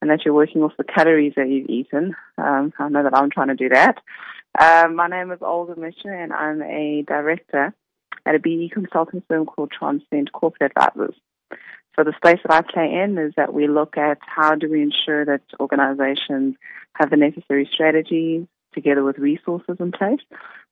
[0.00, 2.14] and that you're working off the calories that you've eaten.
[2.38, 3.98] Um, I know that I'm trying to do that.
[4.58, 7.74] Um, my name is Olga Misha and I'm a director
[8.26, 11.14] at a BEE consulting firm called Transcend Corporate Advisors.
[11.96, 14.82] So the space that I play in is that we look at how do we
[14.82, 16.56] ensure that organizations
[16.94, 20.20] have the necessary strategies together with resources in place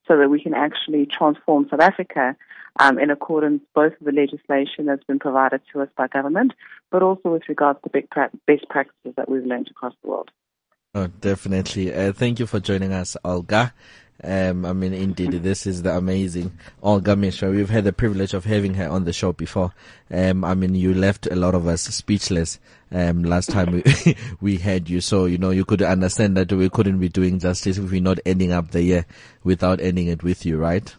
[0.08, 2.34] so that we can actually transform South Africa
[2.80, 6.52] um, in accordance both with the legislation that's been provided to us by government,
[6.90, 7.90] but also with regards to
[8.46, 10.30] best practices that we've learned across the world.
[10.94, 11.94] Oh, definitely.
[11.94, 13.74] Uh, thank you for joining us, Olga.
[14.22, 17.50] Um, I mean, indeed, this is the amazing Olga Mishra.
[17.50, 19.72] We've had the privilege of having her on the show before.
[20.10, 22.58] Um, I mean, you left a lot of us speechless,
[22.90, 25.00] um, last time we, we had you.
[25.00, 28.18] So, you know, you could understand that we couldn't be doing justice if we're not
[28.26, 29.06] ending up the year
[29.44, 30.92] without ending it with you, right?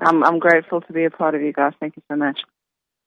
[0.00, 1.72] I'm, I'm grateful to be a part of you guys.
[1.78, 2.38] Thank you so much.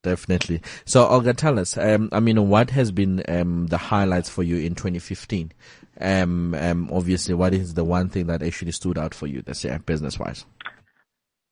[0.03, 0.61] Definitely.
[0.85, 4.57] So, Olga, tell us, um, I mean, what has been um, the highlights for you
[4.57, 5.51] in 2015?
[5.99, 9.63] Um, um, obviously, what is the one thing that actually stood out for you this
[9.63, 10.45] year, business wise?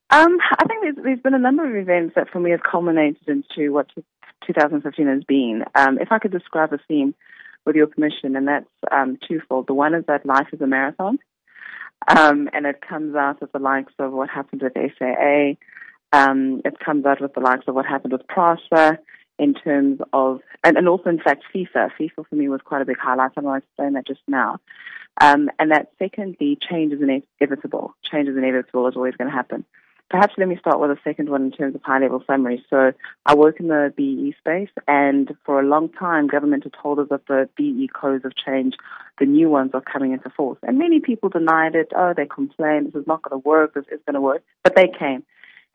[0.10, 3.28] Um, I think there's, there's been a number of events that for me have culminated
[3.28, 3.88] into what
[4.46, 5.64] 2015 has been.
[5.74, 7.16] Um, if I could describe a theme
[7.66, 9.68] with your permission, and that's um, twofold.
[9.68, 11.18] The one is that life is a marathon,
[12.08, 15.54] um, and it comes out of the likes of what happened with SAA.
[16.12, 19.00] Um, it comes out with the likes of what happened with PRASA.
[19.38, 21.92] In terms of, and, and also in fact FIFA.
[22.00, 23.32] FIFA for me was quite a big highlight.
[23.36, 24.60] I'm going to explain that just now.
[25.20, 27.96] Um, and that secondly, change is inevitable.
[28.10, 28.88] Change is inevitable.
[28.88, 29.66] It's always going to happen.
[30.10, 32.64] Perhaps let me start with the second one in terms of high level summary.
[32.70, 32.94] So
[33.26, 37.08] I work in the BEE space and for a long time government had told us
[37.10, 38.76] that the BEE codes of change,
[39.20, 40.60] the new ones are coming into force.
[40.62, 41.92] And many people denied it.
[41.96, 44.44] Oh, they complained, this is not going to work, this is going to work.
[44.64, 45.24] But they came.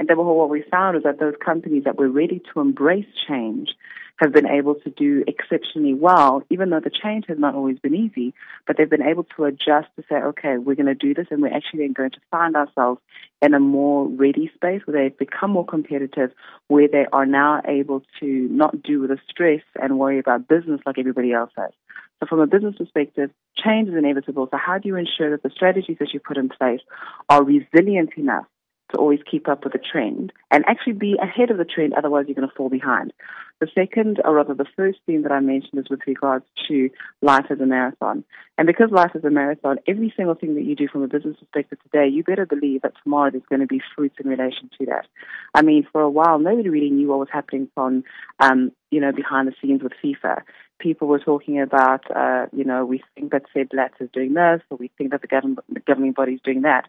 [0.01, 3.68] And therefore, what we found is that those companies that were ready to embrace change
[4.16, 7.94] have been able to do exceptionally well, even though the change has not always been
[7.94, 8.32] easy,
[8.66, 11.43] but they've been able to adjust to say, okay, we're going to do this and
[11.43, 12.98] we're actually then going to find ourselves
[13.43, 16.31] in a more ready space where they've become more competitive,
[16.68, 20.98] where they are now able to not do the stress and worry about business like
[20.98, 21.72] everybody else has.
[22.20, 23.31] So from a business perspective,
[23.62, 24.48] change is inevitable.
[24.51, 26.81] So how do you ensure that the strategies that you put in place
[27.28, 28.47] are resilient enough
[28.93, 32.27] to always keep up with the trend and actually be ahead of the trend, otherwise
[32.27, 33.12] you're going to fall behind.
[33.61, 36.89] The second, or rather the first thing that I mentioned is with regards to
[37.21, 38.25] life as a marathon.
[38.57, 41.37] And because life is a marathon, every single thing that you do from a business
[41.39, 44.87] perspective today, you better believe that tomorrow there's going to be fruits in relation to
[44.87, 45.07] that.
[45.55, 48.05] I mean, for a while, nobody really knew what was happening from,
[48.39, 50.43] um, you know, behind the scenes with FIFA
[50.81, 54.61] people were talking about, uh, you know, we think that Sepp Blatter is doing this,
[54.71, 56.87] or we think that the, the governing body is doing that.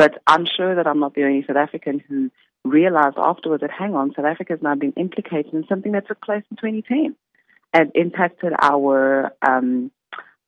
[0.00, 2.30] But I'm sure that I'm not the only South African who
[2.64, 6.22] realized afterwards that, hang on, South Africa has now been implicated in something that took
[6.22, 7.14] place in 2010
[7.74, 9.90] and impacted our um,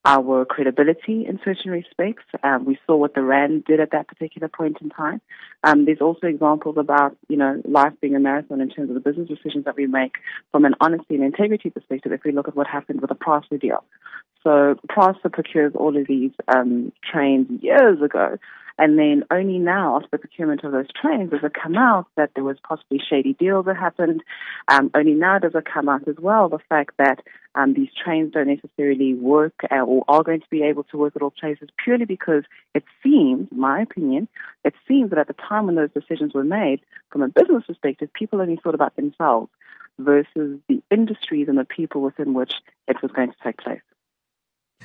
[0.06, 2.24] our credibility in certain respects.
[2.42, 5.20] Um, we saw what the RAND did at that particular point in time.
[5.62, 9.00] Um, there's also examples about, you know, life being a marathon in terms of the
[9.00, 10.14] business decisions that we make
[10.50, 13.58] from an honesty and integrity perspective if we look at what happened with the PRASA
[13.58, 13.84] deal.
[14.42, 18.38] So PRASA procures all of these um, trains years ago
[18.78, 22.30] and then only now, after the procurement of those trains, does it come out that
[22.34, 24.22] there was possibly shady deals that happened.
[24.68, 27.20] Um, only now does it come out as well the fact that
[27.54, 31.14] um, these trains don't necessarily work uh, or are going to be able to work
[31.16, 32.44] at all places purely because
[32.74, 34.26] it seems, my opinion,
[34.64, 36.80] it seems that at the time when those decisions were made,
[37.10, 39.50] from a business perspective, people only thought about themselves
[39.98, 42.54] versus the industries and the people within which
[42.88, 43.82] it was going to take place.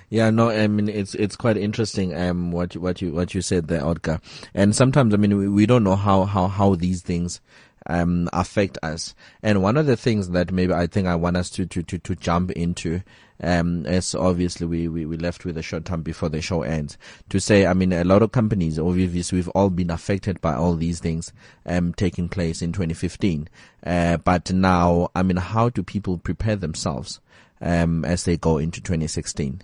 [0.09, 3.41] Yeah, no, I mean it's it's quite interesting um what you, what you what you
[3.41, 4.21] said there, Olga.
[4.53, 7.41] And sometimes I mean we, we don't know how how how these things
[7.88, 9.13] um affect us.
[9.43, 11.97] And one of the things that maybe I think I want us to to to,
[11.99, 13.01] to jump into
[13.43, 16.97] um as obviously we, we we left with a short time before the show ends
[17.29, 20.75] to say I mean a lot of companies obviously we've all been affected by all
[20.75, 21.34] these things
[21.65, 23.49] um taking place in 2015.
[23.85, 27.19] Uh but now I mean how do people prepare themselves
[27.59, 29.63] um as they go into 2016?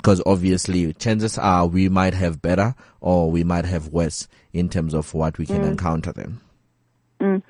[0.00, 4.94] Because obviously chances are we might have better or we might have worse in terms
[4.94, 5.68] of what we can mm.
[5.68, 6.40] encounter then.
[7.20, 7.42] Mm.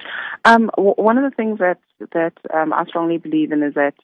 [0.45, 1.79] Um, w- one of the things that
[2.13, 3.95] that um, I strongly believe in is that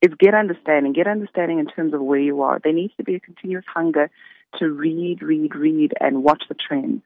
[0.00, 0.92] is get understanding.
[0.92, 2.58] Get understanding in terms of where you are.
[2.58, 4.10] There needs to be a continuous hunger
[4.58, 7.02] to read, read, read, and watch the trends.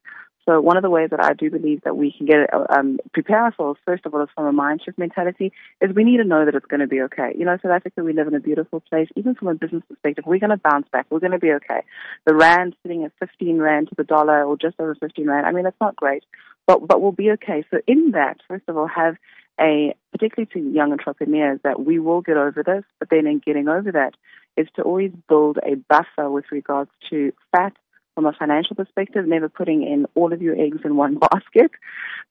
[0.49, 3.45] So one of the ways that I do believe that we can get um, prepare
[3.45, 5.53] ourselves, first of all, is from a mind shift mentality,
[5.83, 7.35] is we need to know that it's going to be okay.
[7.37, 9.09] You know, South Africa, we live in a beautiful place.
[9.15, 11.05] Even from a business perspective, we're going to bounce back.
[11.11, 11.83] We're going to be okay.
[12.25, 15.45] The rand sitting at 15 rand to the dollar, or just over 15 rand.
[15.45, 16.25] I mean, that's not great,
[16.67, 17.67] but but we'll be okay.
[17.71, 19.17] So in that, first of all, have
[19.61, 23.69] a particularly to young entrepreneurs that we will get over this, but then in getting
[23.69, 24.15] over that
[24.57, 27.75] is to always build a buffer with regards to fat
[28.19, 31.71] from a financial perspective, never putting in all of your eggs in one basket.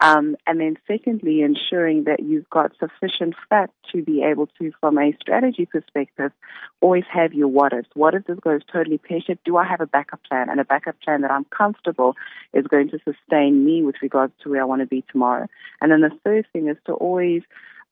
[0.01, 4.97] Um, and then secondly, ensuring that you've got sufficient fat to be able to, from
[4.97, 6.33] a strategy perspective,
[6.81, 7.85] always have your what if.
[7.93, 9.45] What if this goes totally pear-shaped?
[9.45, 10.49] Do I have a backup plan?
[10.49, 12.17] And a backup plan that I'm comfortable
[12.51, 15.47] is going to sustain me with regards to where I want to be tomorrow.
[15.79, 17.43] And then the third thing is to always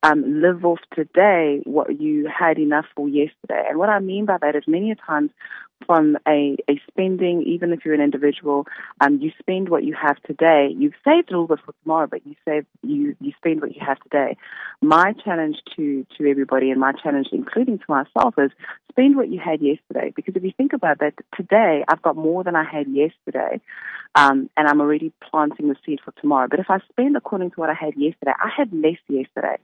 [0.04, 3.64] um, live off today what you had enough for yesterday.
[3.70, 5.32] And what I mean by that is many times
[5.86, 8.66] from a, a spending, even if you're an individual,
[9.02, 10.74] um, you spend what you have today.
[10.76, 13.82] You've saved a little bit for tomorrow, but you save you you spend what you
[13.86, 14.38] have today.
[14.82, 18.52] My challenge to to everybody, and my challenge, including to myself, is
[18.90, 20.12] spend what you had yesterday.
[20.16, 23.62] Because if you think about that, today I've got more than I had yesterday,
[24.16, 26.48] um, and I'm already planting the seed for tomorrow.
[26.50, 29.58] But if I spend according to what I had yesterday, I had less yesterday.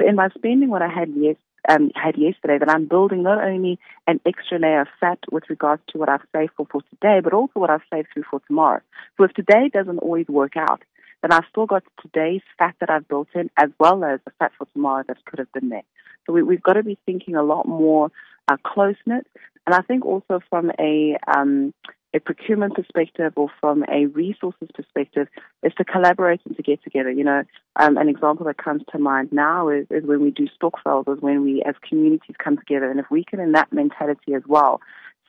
[0.00, 3.42] So in my spending what I had yesterday um, had yesterday that I'm building not
[3.42, 7.20] only an extra layer of fat with regards to what I've saved for for today,
[7.22, 8.80] but also what I've saved through for tomorrow.
[9.16, 10.82] So if today doesn't always work out,
[11.22, 14.52] then I've still got today's fat that I've built in as well as the fat
[14.58, 15.84] for tomorrow that could have been there.
[16.26, 18.10] So we, have got to be thinking a lot more
[18.48, 19.26] uh, close knit.
[19.66, 21.72] And I think also from a um,
[22.14, 25.28] a procurement perspective or from a resources perspective
[25.62, 27.10] is to collaborate and to get together.
[27.10, 27.42] You know,
[27.76, 31.22] um, an example that comes to mind now is, is when we do stokvels, is
[31.22, 32.90] when we as communities come together.
[32.90, 34.80] And if we can in that mentality as well,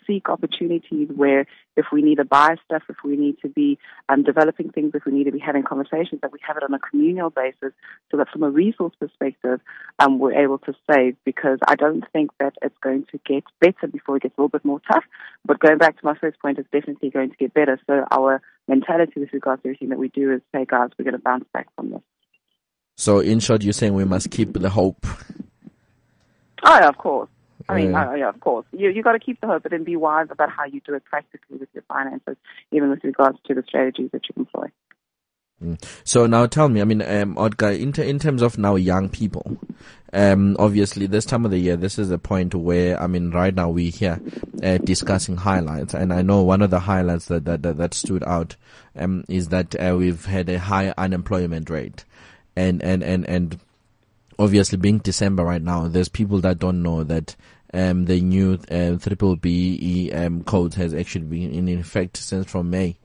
[0.05, 3.77] seek opportunities where if we need to buy stuff, if we need to be
[4.09, 6.73] um, developing things, if we need to be having conversations, that we have it on
[6.73, 7.73] a communal basis
[8.11, 9.59] so that from a resource perspective,
[9.99, 13.87] um, we're able to save because I don't think that it's going to get better
[13.87, 15.03] before it gets a little bit more tough.
[15.45, 17.79] But going back to my first point, it's definitely going to get better.
[17.87, 21.17] So our mentality with regards to everything that we do is say, guys, we're going
[21.17, 22.01] to bounce back from this.
[22.95, 25.05] So in short, you're saying we must keep the hope.
[26.65, 27.29] Oh, yeah, of course.
[27.69, 28.65] I mean, uh, yeah, of course.
[28.71, 30.93] You you got to keep the hope, but then be wise about how you do
[30.93, 32.37] it practically with your finances,
[32.71, 34.67] even with regards to the strategies that you employ.
[35.63, 35.81] Mm.
[36.03, 39.57] So now tell me, I mean, um, Olga, in, in terms of now young people,
[40.11, 43.53] um, obviously this time of the year, this is a point where, I mean, right
[43.53, 44.19] now we're here
[44.61, 48.23] uh, discussing highlights, and I know one of the highlights that that, that, that stood
[48.25, 48.55] out
[48.95, 52.03] um, is that uh, we've had a high unemployment rate,
[52.55, 53.59] and and and and
[54.37, 57.35] obviously being December right now, there's people that don't know that
[57.73, 62.69] um, the new uh, triple B um, code has actually been in effect since from
[62.69, 62.97] May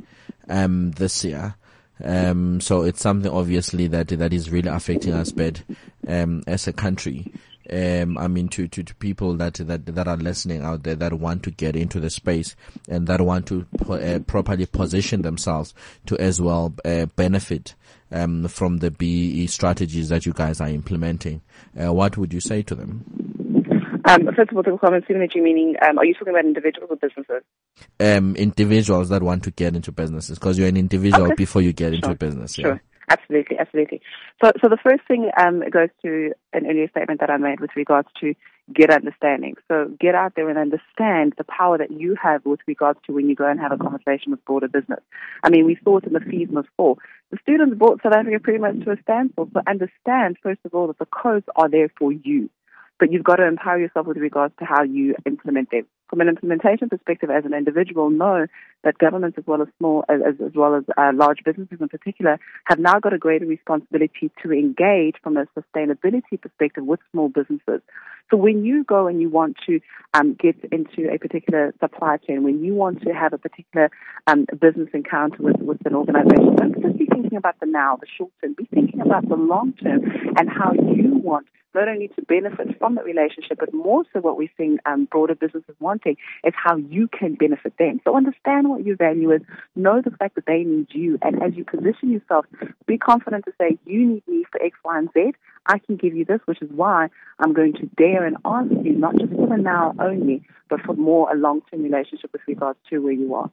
[0.48, 1.54] um, this year.
[2.02, 5.60] Um, so it's something obviously that that is really affecting us bad
[6.06, 7.32] um, as a country.
[7.70, 11.12] Um, I mean, to, to, to people that, that, that are listening out there that
[11.12, 12.56] want to get into the space
[12.88, 15.74] and that want to po- uh, properly position themselves
[16.06, 17.74] to as well uh, benefit
[18.10, 21.42] um, from the BEE strategies that you guys are implementing.
[21.78, 23.04] Uh, what would you say to them?
[24.08, 26.96] Um, first of all, I'm assuming that meaning, um, are you talking about individuals or
[26.96, 27.42] businesses?
[28.00, 31.34] Um, individuals that want to get into businesses because you're an individual Okay.
[31.34, 32.56] before you get into a business.
[32.58, 32.64] Yeah.
[32.64, 32.82] Sure.
[33.10, 34.02] Absolutely, absolutely.
[34.42, 37.70] So, so the first thing um, goes to an earlier statement that I made with
[37.74, 38.34] regards to
[38.74, 39.54] get understanding.
[39.66, 43.28] So get out there and understand the power that you have with regards to when
[43.28, 45.00] you go and have a conversation with broader business.
[45.42, 46.98] I mean, we saw it in the fees must fall.
[47.30, 49.48] The students brought South Africa pretty much to a standstill.
[49.54, 52.50] So understand, first of all, that the codes are there for you.
[52.98, 55.86] But you've got to empower yourself with regards to how you implement them.
[56.10, 58.46] From an implementation perspective, as an individual, know
[58.82, 62.40] that governments as well as small, as, as well as uh, large businesses in particular,
[62.64, 67.82] have now got a greater responsibility to engage from a sustainability perspective with small businesses.
[68.30, 69.80] So when you go and you want to
[70.14, 73.90] um, get into a particular supply chain, when you want to have a particular
[74.26, 78.06] um, business encounter with, with an organization, don't just be thinking about the now, the
[78.16, 78.54] short term.
[78.56, 80.02] Be thinking about the long term
[80.36, 84.36] and how you want not only to benefit from the relationship, but more so what
[84.36, 88.00] we're seeing um, broader businesses wanting is how you can benefit them.
[88.04, 89.42] So understand what your value is,
[89.76, 92.46] know the fact that they need you, and as you position yourself,
[92.86, 95.32] be confident to say, you need me for X, Y, and Z.
[95.68, 97.08] I can give you this, which is why
[97.38, 100.94] I'm going to dare and ask you, not just for the now only, but for
[100.94, 103.50] more a long-term relationship with regards to where you are.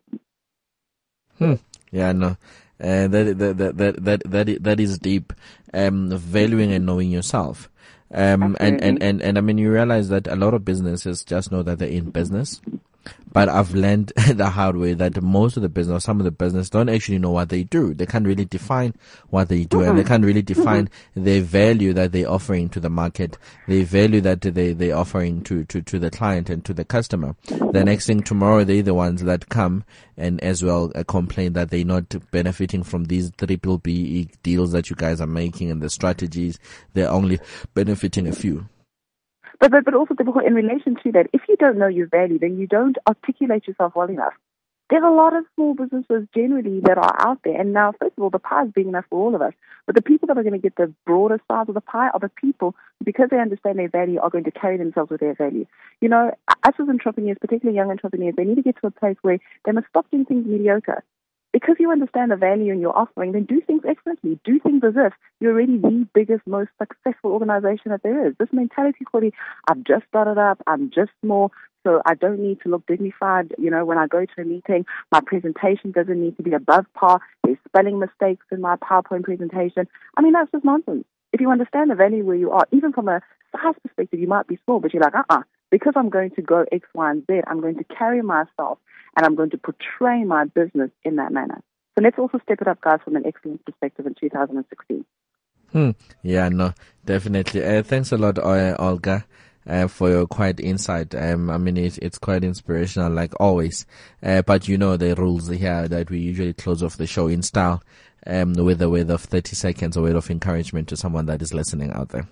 [1.92, 2.38] Yeah, no.
[2.82, 5.34] Uh, that, that, that, that, that, that, that is deep.
[5.74, 7.70] Um, valuing and knowing yourself.
[8.14, 11.52] Um, and, and, and, and I mean, you realize that a lot of businesses just
[11.52, 12.62] know that they're in business.
[13.32, 16.70] But I've learned the hard way that most of the business, some of the business
[16.70, 17.94] don't actually know what they do.
[17.94, 18.94] They can't really define
[19.30, 22.90] what they do and they can't really define the value that they're offering to the
[22.90, 23.38] market,
[23.68, 27.36] the value that they, they're offering to, to, to the client and to the customer.
[27.48, 29.84] The next thing tomorrow, they're the ones that come
[30.18, 34.90] and as well uh, complain that they're not benefiting from these triple B deals that
[34.90, 36.58] you guys are making and the strategies.
[36.94, 37.40] They're only
[37.74, 38.70] benefiting a few.
[39.66, 40.14] But, but, but also
[40.46, 43.94] in relation to that, if you don't know your value, then you don't articulate yourself
[43.96, 44.34] well enough.
[44.92, 47.60] There's a lot of small businesses generally that are out there.
[47.60, 49.54] And now, first of all, the pie is big enough for all of us.
[49.88, 52.20] But the people that are going to get the broader size of the pie are
[52.20, 55.66] the people because they understand their value, are going to carry themselves with their value.
[56.00, 59.18] You know, us as entrepreneurs, particularly young entrepreneurs, they need to get to a place
[59.24, 61.04] where they must stop doing things mediocre.
[61.56, 64.38] Because you understand the value in your offering, then do things excellently.
[64.44, 68.36] Do things as if you're already the biggest, most successful organization that there is.
[68.38, 69.32] This mentality, Cody,
[69.70, 71.54] I've just started up, I'm just small,
[71.86, 73.56] so I don't need to look dignified.
[73.58, 76.88] You know, when I go to a meeting, my presentation doesn't need to be above
[76.94, 77.22] par.
[77.46, 79.88] There's spelling mistakes in my PowerPoint presentation.
[80.18, 81.06] I mean, that's just nonsense.
[81.32, 83.22] If you understand the value where you are, even from a
[83.54, 86.66] size perspective, you might be small, but you're like, uh-uh, because I'm going to go
[86.70, 88.78] X, Y, and Z, I'm going to carry myself
[89.16, 91.62] and I'm going to portray my business in that manner.
[91.98, 95.06] So let's also step it up, guys, from an excellence perspective in 2016.
[95.72, 95.92] Hmm.
[96.24, 96.74] Yeah, no,
[97.06, 97.64] definitely.
[97.64, 99.26] Uh, thanks a lot, Olga,
[99.68, 101.16] uh, for your quiet insight.
[101.16, 103.86] Um, I mean, it, it's quite inspirational, like always.
[104.22, 107.42] Uh, but you know the rules here that we usually close off the show in
[107.42, 107.82] style,
[108.28, 111.54] um, with a word of 30 seconds, a word of encouragement to someone that is
[111.54, 112.28] listening out there.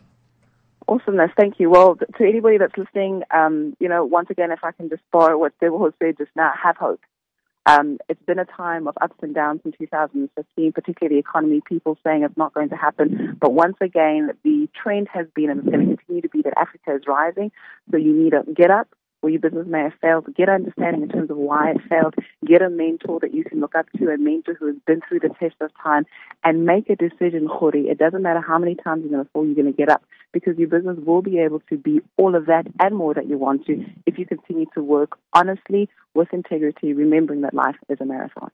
[0.87, 1.31] Awesomeness.
[1.37, 1.69] Thank you.
[1.69, 5.37] Well, to anybody that's listening, um, you know, once again, if I can just borrow
[5.37, 7.01] what Deborah said just now, have hope.
[7.65, 11.97] Um, it's been a time of ups and downs in 2015, particularly the economy, people
[12.03, 13.37] saying it's not going to happen.
[13.39, 16.53] But once again, the trend has been and it's going to continue to be that
[16.57, 17.51] Africa is rising.
[17.89, 18.89] So you need to get up,
[19.23, 22.13] where your business may have failed, get understanding in terms of why it failed,
[22.45, 25.21] get a mentor that you can look up to, a mentor who has been through
[25.21, 26.05] the test of time,
[26.43, 27.85] and make a decision, Khori.
[27.89, 30.03] It doesn't matter how many times you're going to fall, you're going to get up
[30.33, 33.37] because your business will be able to be all of that and more that you
[33.37, 38.05] want to if you continue to work honestly with integrity, remembering that life is a
[38.05, 38.51] marathon.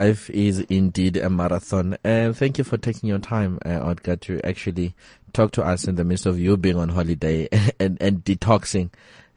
[0.00, 1.98] Life is indeed a marathon.
[2.02, 4.94] And thank you for taking your time, uh, Olga, to actually
[5.34, 7.48] talk to us in the midst of you being on holiday
[7.78, 8.88] and, and detoxing,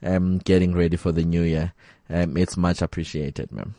[0.04, 1.74] um, getting ready for the new year.
[2.10, 3.76] Um, it's much appreciated, ma'am.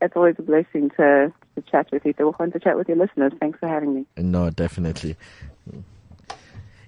[0.00, 2.14] It's always a blessing to, to chat with you.
[2.38, 3.32] We're to chat with your listeners.
[3.40, 4.06] Thanks for having me.
[4.16, 5.16] No, definitely.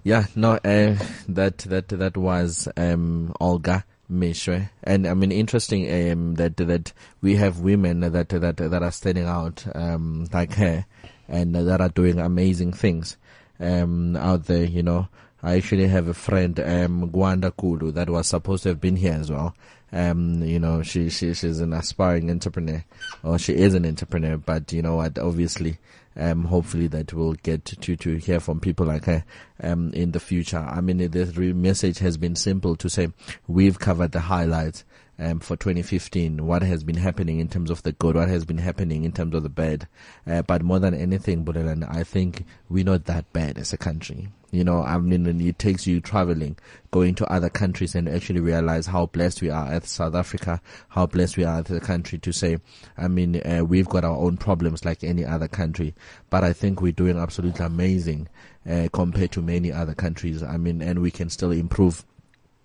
[0.05, 0.95] Yeah, no, uh,
[1.29, 3.85] that, that, that was, um, Olga.
[4.11, 4.71] Mishwe.
[4.83, 9.27] And I mean, interesting um, that that we have women that that that are standing
[9.27, 10.87] out um, like her,
[11.29, 13.17] and that are doing amazing things
[13.61, 14.65] um, out there.
[14.65, 15.09] You know,
[15.47, 19.13] I actually have a friend, um, Gwanda Kulu, that was supposed to have been here
[19.13, 19.55] as well.
[19.93, 22.85] Um, you know, she, she, she's an aspiring entrepreneur,
[23.23, 25.79] or she is an entrepreneur, but you know what, obviously,
[26.17, 29.25] um, hopefully that we'll get to, to hear from people like her,
[29.63, 30.59] um, in the future.
[30.59, 33.11] I mean, the message has been simple to say,
[33.47, 34.85] we've covered the highlights,
[35.19, 38.59] um, for 2015, what has been happening in terms of the good, what has been
[38.59, 39.89] happening in terms of the bad.
[40.27, 44.29] Uh, but more than anything, Bulelani, I think we're not that bad as a country.
[44.53, 46.57] You know, I mean, it takes you traveling,
[46.91, 51.07] going to other countries and actually realize how blessed we are at South Africa, how
[51.07, 52.59] blessed we are as a country to say,
[52.97, 55.95] I mean, uh, we've got our own problems like any other country,
[56.31, 58.29] but I think we're doing absolutely amazing,
[58.69, 60.43] uh, compared to many other countries.
[60.43, 62.05] I mean, and we can still improve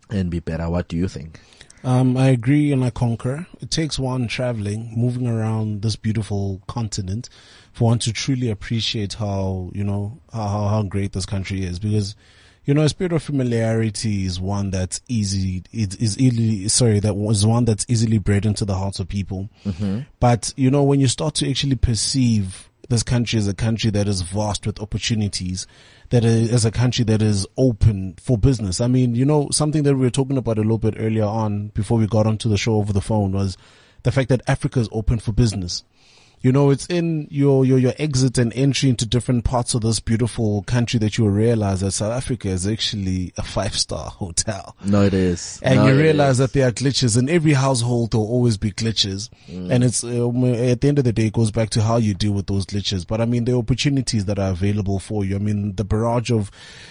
[0.09, 0.69] and be better.
[0.69, 1.39] What do you think?
[1.83, 3.45] Um, I agree and I concur.
[3.59, 7.29] It takes one traveling, moving around this beautiful continent
[7.73, 12.15] for one to truly appreciate how, you know, how, how great this country is because,
[12.65, 17.15] you know, a spirit of familiarity is one that's easy, it is easily, sorry, that
[17.15, 19.49] was one that's easily bred into the hearts of people.
[19.65, 20.01] Mm-hmm.
[20.19, 24.07] But, you know, when you start to actually perceive this country is a country that
[24.07, 25.65] is vast with opportunities,
[26.09, 28.81] that is a country that is open for business.
[28.81, 31.69] I mean, you know, something that we were talking about a little bit earlier on
[31.69, 33.57] before we got onto the show over the phone was
[34.03, 35.83] the fact that Africa is open for business.
[36.41, 39.99] You know, it's in your, your, your exit and entry into different parts of this
[39.99, 44.75] beautiful country that you realize that South Africa is actually a five star hotel.
[44.83, 45.59] No, it is.
[45.61, 48.11] And no, you realize that there are glitches in every household.
[48.11, 49.29] There'll always be glitches.
[49.47, 49.71] Mm.
[49.71, 52.13] And it's, um, at the end of the day, it goes back to how you
[52.13, 53.05] deal with those glitches.
[53.05, 55.35] But I mean, the opportunities that are available for you.
[55.35, 56.49] I mean, the barrage of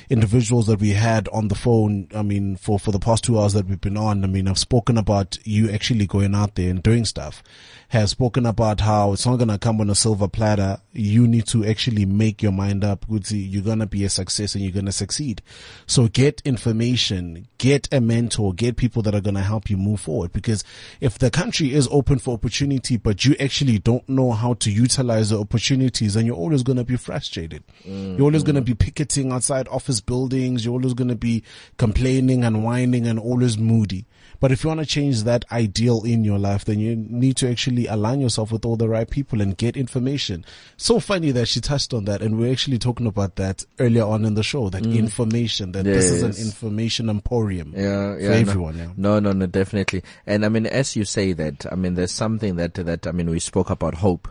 [0.08, 2.08] individuals that we had on the phone.
[2.14, 4.58] I mean, for, for the past two hours that we've been on, I mean, I've
[4.58, 7.42] spoken about you actually going out there and doing stuff
[7.90, 10.78] has spoken about how it's not going to come on a silver platter.
[10.92, 13.04] You need to actually make your mind up.
[13.08, 15.42] You're going to be a success and you're going to succeed.
[15.88, 20.00] So get information, get a mentor, get people that are going to help you move
[20.00, 20.32] forward.
[20.32, 20.62] Because
[21.00, 25.30] if the country is open for opportunity, but you actually don't know how to utilize
[25.30, 27.64] the opportunities, then you're always going to be frustrated.
[27.84, 28.18] Mm-hmm.
[28.18, 30.64] You're always going to be picketing outside office buildings.
[30.64, 31.42] You're always going to be
[31.76, 34.06] complaining and whining and always moody.
[34.40, 37.50] But if you want to change that ideal in your life, then you need to
[37.50, 40.46] actually align yourself with all the right people and get information.
[40.78, 42.22] So funny that she touched on that.
[42.22, 44.96] And we're actually talking about that earlier on in the show, that mm.
[44.96, 45.96] information, that yes.
[45.96, 48.76] this is an information emporium yeah, yeah, for everyone.
[48.76, 48.92] No, yeah.
[48.96, 50.02] no, no, no, definitely.
[50.26, 53.28] And I mean, as you say that, I mean, there's something that, that, I mean,
[53.28, 54.26] we spoke about hope.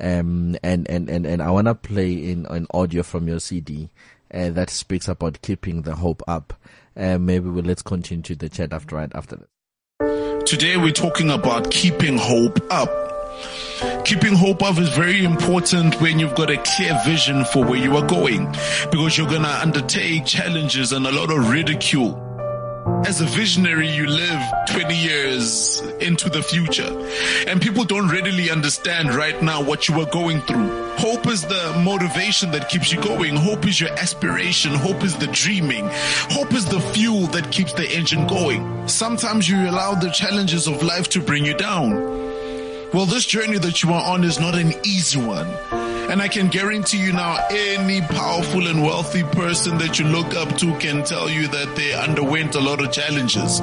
[0.00, 3.90] Um, and, and, and, and I want to play in an audio from your CD,
[4.32, 6.54] uh, that speaks about keeping the hope up.
[6.96, 10.46] Uh, maybe we'll, let's continue to the chat after right after that.
[10.46, 12.90] Today we're talking about keeping hope up.
[14.04, 17.96] Keeping hope up is very important when you've got a clear vision for where you
[17.96, 18.46] are going
[18.90, 22.33] because you're going to undertake challenges and a lot of ridicule.
[22.86, 26.88] As a visionary, you live 20 years into the future
[27.46, 30.68] and people don't readily understand right now what you are going through.
[30.96, 33.36] Hope is the motivation that keeps you going.
[33.36, 34.74] Hope is your aspiration.
[34.74, 35.88] Hope is the dreaming.
[36.30, 38.86] Hope is the fuel that keeps the engine going.
[38.86, 41.92] Sometimes you allow the challenges of life to bring you down.
[42.92, 45.48] Well, this journey that you are on is not an easy one.
[46.10, 50.56] And I can guarantee you now, any powerful and wealthy person that you look up
[50.58, 53.60] to can tell you that they underwent a lot of challenges.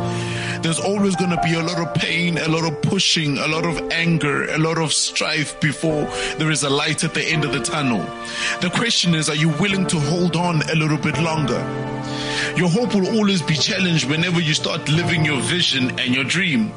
[0.62, 3.66] There's always going to be a lot of pain, a lot of pushing, a lot
[3.66, 6.06] of anger, a lot of strife before
[6.38, 8.04] there is a light at the end of the tunnel.
[8.62, 11.60] The question is, are you willing to hold on a little bit longer?
[12.56, 16.74] Your hope will always be challenged whenever you start living your vision and your dream.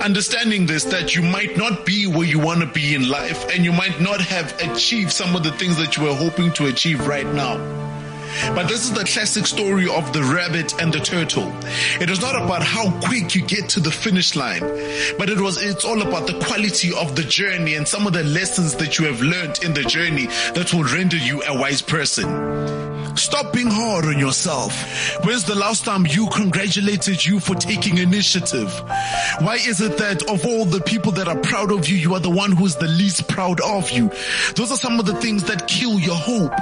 [0.00, 3.64] Understanding this, that you might not be where you want to be in life and
[3.64, 7.06] you might not have achieved some of the things that you were hoping to achieve
[7.06, 7.56] right now.
[8.54, 11.50] But this is the classic story of the rabbit and the turtle.
[12.00, 14.60] It is not about how quick you get to the finish line,
[15.18, 18.24] but it was, it's all about the quality of the journey and some of the
[18.24, 22.95] lessons that you have learned in the journey that will render you a wise person.
[23.18, 24.72] Stop being hard on yourself.
[25.24, 28.72] When's the last time you congratulated you for taking initiative?
[29.40, 32.20] Why is it that of all the people that are proud of you, you are
[32.20, 34.10] the one who's the least proud of you?
[34.54, 36.52] Those are some of the things that kill your hope.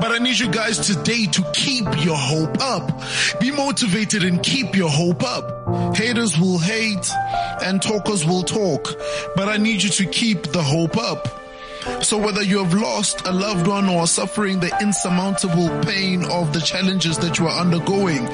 [0.00, 3.02] But I need you guys today to keep your hope up.
[3.40, 5.96] Be motivated and keep your hope up.
[5.96, 7.10] Haters will hate
[7.64, 8.94] and talkers will talk,
[9.34, 11.41] but I need you to keep the hope up.
[12.02, 16.52] So whether you have lost a loved one or are suffering the insurmountable pain of
[16.52, 18.28] the challenges that you are undergoing,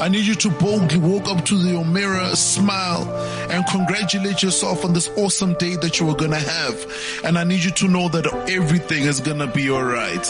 [0.00, 3.10] I need you to boldly walk up to your mirror, smile,
[3.50, 7.22] and congratulate yourself on this awesome day that you are gonna have.
[7.24, 10.24] And I need you to know that everything is gonna be alright.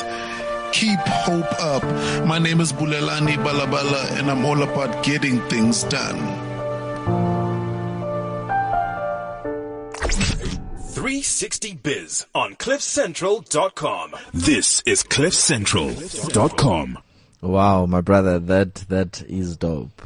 [0.72, 1.84] Keep hope up.
[2.26, 6.43] My name is Bulelani Balabala and I'm all about getting things done.
[11.08, 14.14] 360 Biz on CliffCentral.com.
[14.32, 16.98] This is CliffCentral.com.
[17.42, 20.00] Wow, my brother, that that is dope.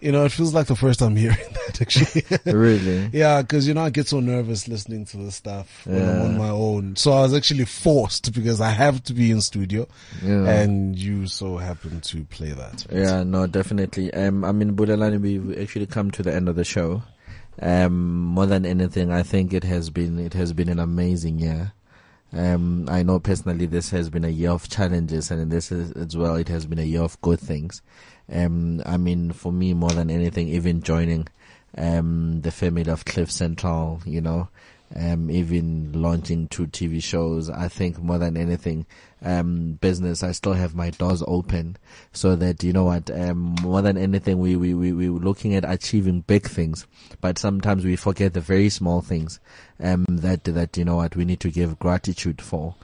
[0.00, 1.36] You know, it feels like the first time hearing
[1.68, 2.24] that actually.
[2.52, 3.08] Really?
[3.12, 6.36] yeah, because you know I get so nervous listening to this stuff when I'm on
[6.38, 6.96] my own.
[6.96, 9.86] So I was actually forced because I have to be in studio,
[10.24, 10.48] Yeah.
[10.50, 12.84] and you so happen to play that.
[12.90, 14.12] Yeah, no, definitely.
[14.12, 17.04] Um, I mean, Bulelani, we've actually come to the end of the show.
[17.60, 21.72] Um, more than anything, I think it has been it has been an amazing year.
[22.32, 26.16] Um, I know personally this has been a year of challenges, and this is as
[26.16, 26.36] well.
[26.36, 27.82] It has been a year of good things.
[28.32, 31.28] Um, I mean, for me, more than anything, even joining
[31.76, 34.48] um the family of Cliff Central, you know,
[34.96, 37.50] um, even launching two TV shows.
[37.50, 38.86] I think more than anything,
[39.22, 41.76] um, business, I still have my doors open
[42.12, 45.70] so that, you know what, um, more than anything, we, we, we, we're looking at
[45.70, 46.86] achieving big things,
[47.20, 49.40] but sometimes we forget the very small things,
[49.80, 52.74] um, that, that, you know what, we need to give gratitude for.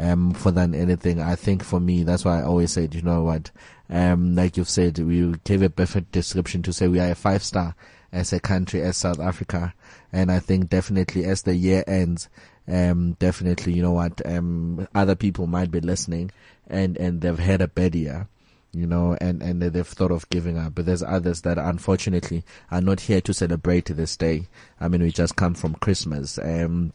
[0.00, 3.24] Um, for than anything, I think for me, that's why I always said, you know
[3.24, 3.50] what,
[3.90, 7.42] um, like you've said, we gave a perfect description to say we are a five
[7.42, 7.74] star
[8.12, 9.74] as a country, as South Africa.
[10.12, 12.28] And I think definitely as the year ends,
[12.68, 16.30] um, definitely, you know what, um, other people might be listening
[16.68, 18.28] and, and they've had a bad year,
[18.72, 20.74] you know, and, and they've thought of giving up.
[20.74, 24.46] But there's others that unfortunately are not here to celebrate this day.
[24.80, 26.38] I mean, we just come from Christmas.
[26.38, 26.92] Um,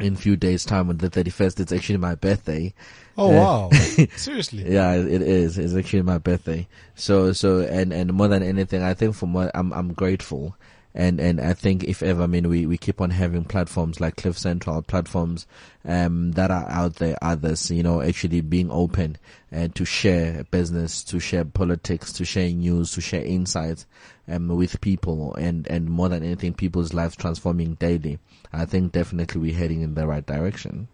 [0.00, 2.72] in few days time on the 31st, it's actually my birthday.
[3.16, 3.70] Oh Uh, wow!
[4.16, 4.64] Seriously?
[4.72, 5.58] yeah, it is.
[5.58, 6.66] It's actually my birthday.
[6.94, 10.56] So, so, and, and more than anything, I think for more, I'm, I'm grateful.
[10.94, 14.16] And, and I think if ever, I mean, we, we keep on having platforms like
[14.16, 15.46] Cliff Central, platforms,
[15.86, 19.16] um, that are out there, others, you know, actually being open
[19.50, 23.86] and to share business, to share politics, to share news, to share insights,
[24.28, 28.18] um, with people and, and more than anything, people's lives transforming daily.
[28.52, 30.88] I think definitely we're heading in the right direction.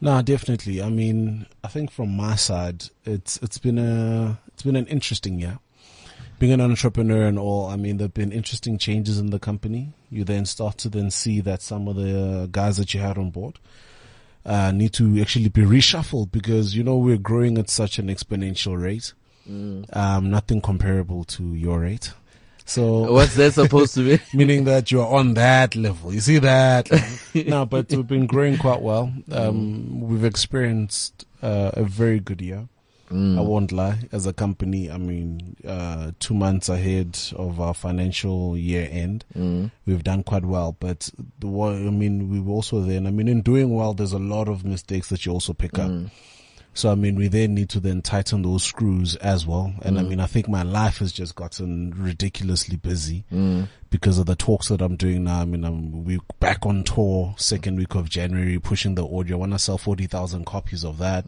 [0.00, 0.82] No, definitely.
[0.82, 5.38] I mean, I think from my side, it's it's been a it's been an interesting
[5.38, 5.58] year.
[6.40, 9.92] Being an entrepreneur and all, I mean, there've been interesting changes in the company.
[10.10, 13.30] You then start to then see that some of the guys that you had on
[13.30, 13.58] board
[14.46, 18.80] uh, need to actually be reshuffled because you know we're growing at such an exponential
[18.80, 19.12] rate.
[19.92, 22.12] Um, nothing comparable to your rate.
[22.64, 24.22] So What's that supposed to be?
[24.36, 26.14] meaning that you're on that level.
[26.14, 26.88] You see that?
[27.34, 29.12] no, but we've been growing quite well.
[29.30, 32.68] Um, we've experienced uh, a very good year.
[33.10, 33.38] Mm.
[33.38, 33.98] I won't lie.
[34.12, 39.70] As a company, I mean, uh, two months ahead of our financial year end, mm.
[39.84, 40.76] we've done quite well.
[40.78, 44.48] But the I mean, we've also then, I mean, in doing well, there's a lot
[44.48, 45.90] of mistakes that you also pick up.
[45.90, 46.10] Mm.
[46.72, 49.74] So I mean, we then need to then tighten those screws as well.
[49.82, 53.24] And I mean, I think my life has just gotten ridiculously busy
[53.90, 55.40] because of the talks that I'm doing now.
[55.40, 59.36] I mean, I'm we back on tour second week of January, pushing the audio.
[59.36, 61.26] I want to sell forty thousand copies of that.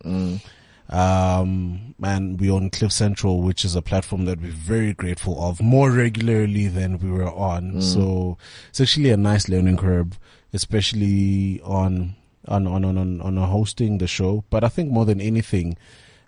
[0.93, 5.61] Um, and we on Cliff Central, which is a platform that we're very grateful of
[5.63, 7.81] more regularly than we were on.
[7.81, 8.37] So
[8.69, 10.19] it's actually a nice learning curve,
[10.53, 12.15] especially on
[12.47, 14.45] on on on on, on hosting the show.
[14.51, 15.79] But I think more than anything,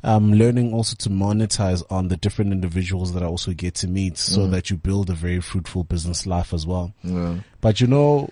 [0.03, 4.17] um, learning also to monetize on the different individuals that I also get to meet,
[4.17, 6.95] so that you build a very fruitful business life as well.
[7.61, 8.31] But you know,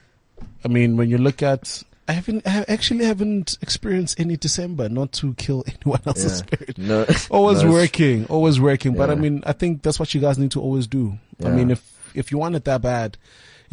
[0.64, 5.12] I mean, when you look at, I haven't, I actually haven't experienced any December, not
[5.12, 6.56] to kill anyone else's Yeah.
[6.56, 6.78] spirit.
[6.78, 8.94] No, Always no, working, always working.
[8.94, 11.18] But I mean, I think that's what you guys need to always do.
[11.44, 13.16] I mean, if, if you want it that bad,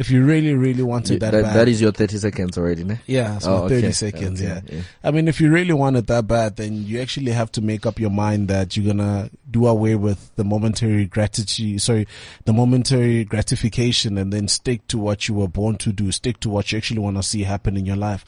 [0.00, 1.54] if you really, really want it that, that, bad.
[1.54, 2.98] that is your 30 seconds already, ne?
[3.06, 3.92] Yeah, it's Oh, 30 okay.
[3.92, 4.60] seconds, Okay, yeah.
[4.76, 4.82] yeah.
[5.04, 7.84] I mean, if you really want it that bad, then you actually have to make
[7.84, 12.08] up your mind that you're gonna do away with the momentary gratitude, sorry,
[12.46, 16.48] the momentary gratification and then stick to what you were born to do, stick to
[16.48, 18.24] what you actually want to see happen in your life.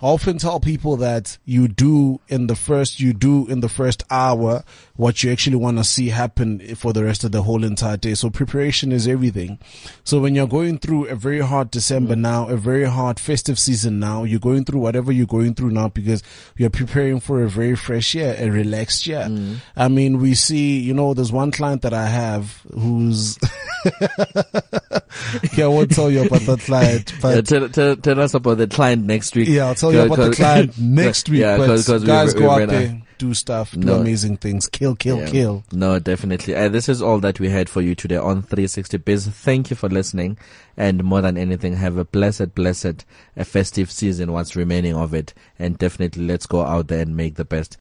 [0.00, 4.04] I often tell people that you do in the first, you do in the first
[4.10, 4.62] hour
[4.94, 8.14] what you actually want to see happen for the rest of the whole entire day.
[8.14, 9.58] So preparation is everything.
[10.04, 13.98] So when you're going through a very hard December now, a very hard festive season
[13.98, 16.22] now, you're going through whatever you're going through now because
[16.56, 19.26] you're preparing for a very fresh year, a relaxed year.
[19.28, 19.56] Mm.
[19.76, 23.36] I mean, we see, you know, there's one client that I have who's,
[25.56, 28.58] yeah, I won't tell you about that client, but Yeah, tell, tell, tell us about
[28.58, 29.48] the client next week.
[29.48, 31.40] yeah, I'll tell you about the client next week.
[31.40, 33.96] Yeah, but cause, 'cause we- guys, we go out there, do stuff, do No.
[34.00, 35.26] amazing things, kill, kill, Yeah.
[35.28, 35.64] kill.
[35.72, 36.54] No, definitely.
[36.54, 39.26] Uh, this is all that we had for you today on 360 Biz.
[39.26, 40.38] Thank you for listening.
[40.76, 43.04] And more than anything, have a blessed, blessed
[43.36, 45.34] a festive season, what's remaining of it.
[45.58, 47.76] And definitely let's go out there and make the best.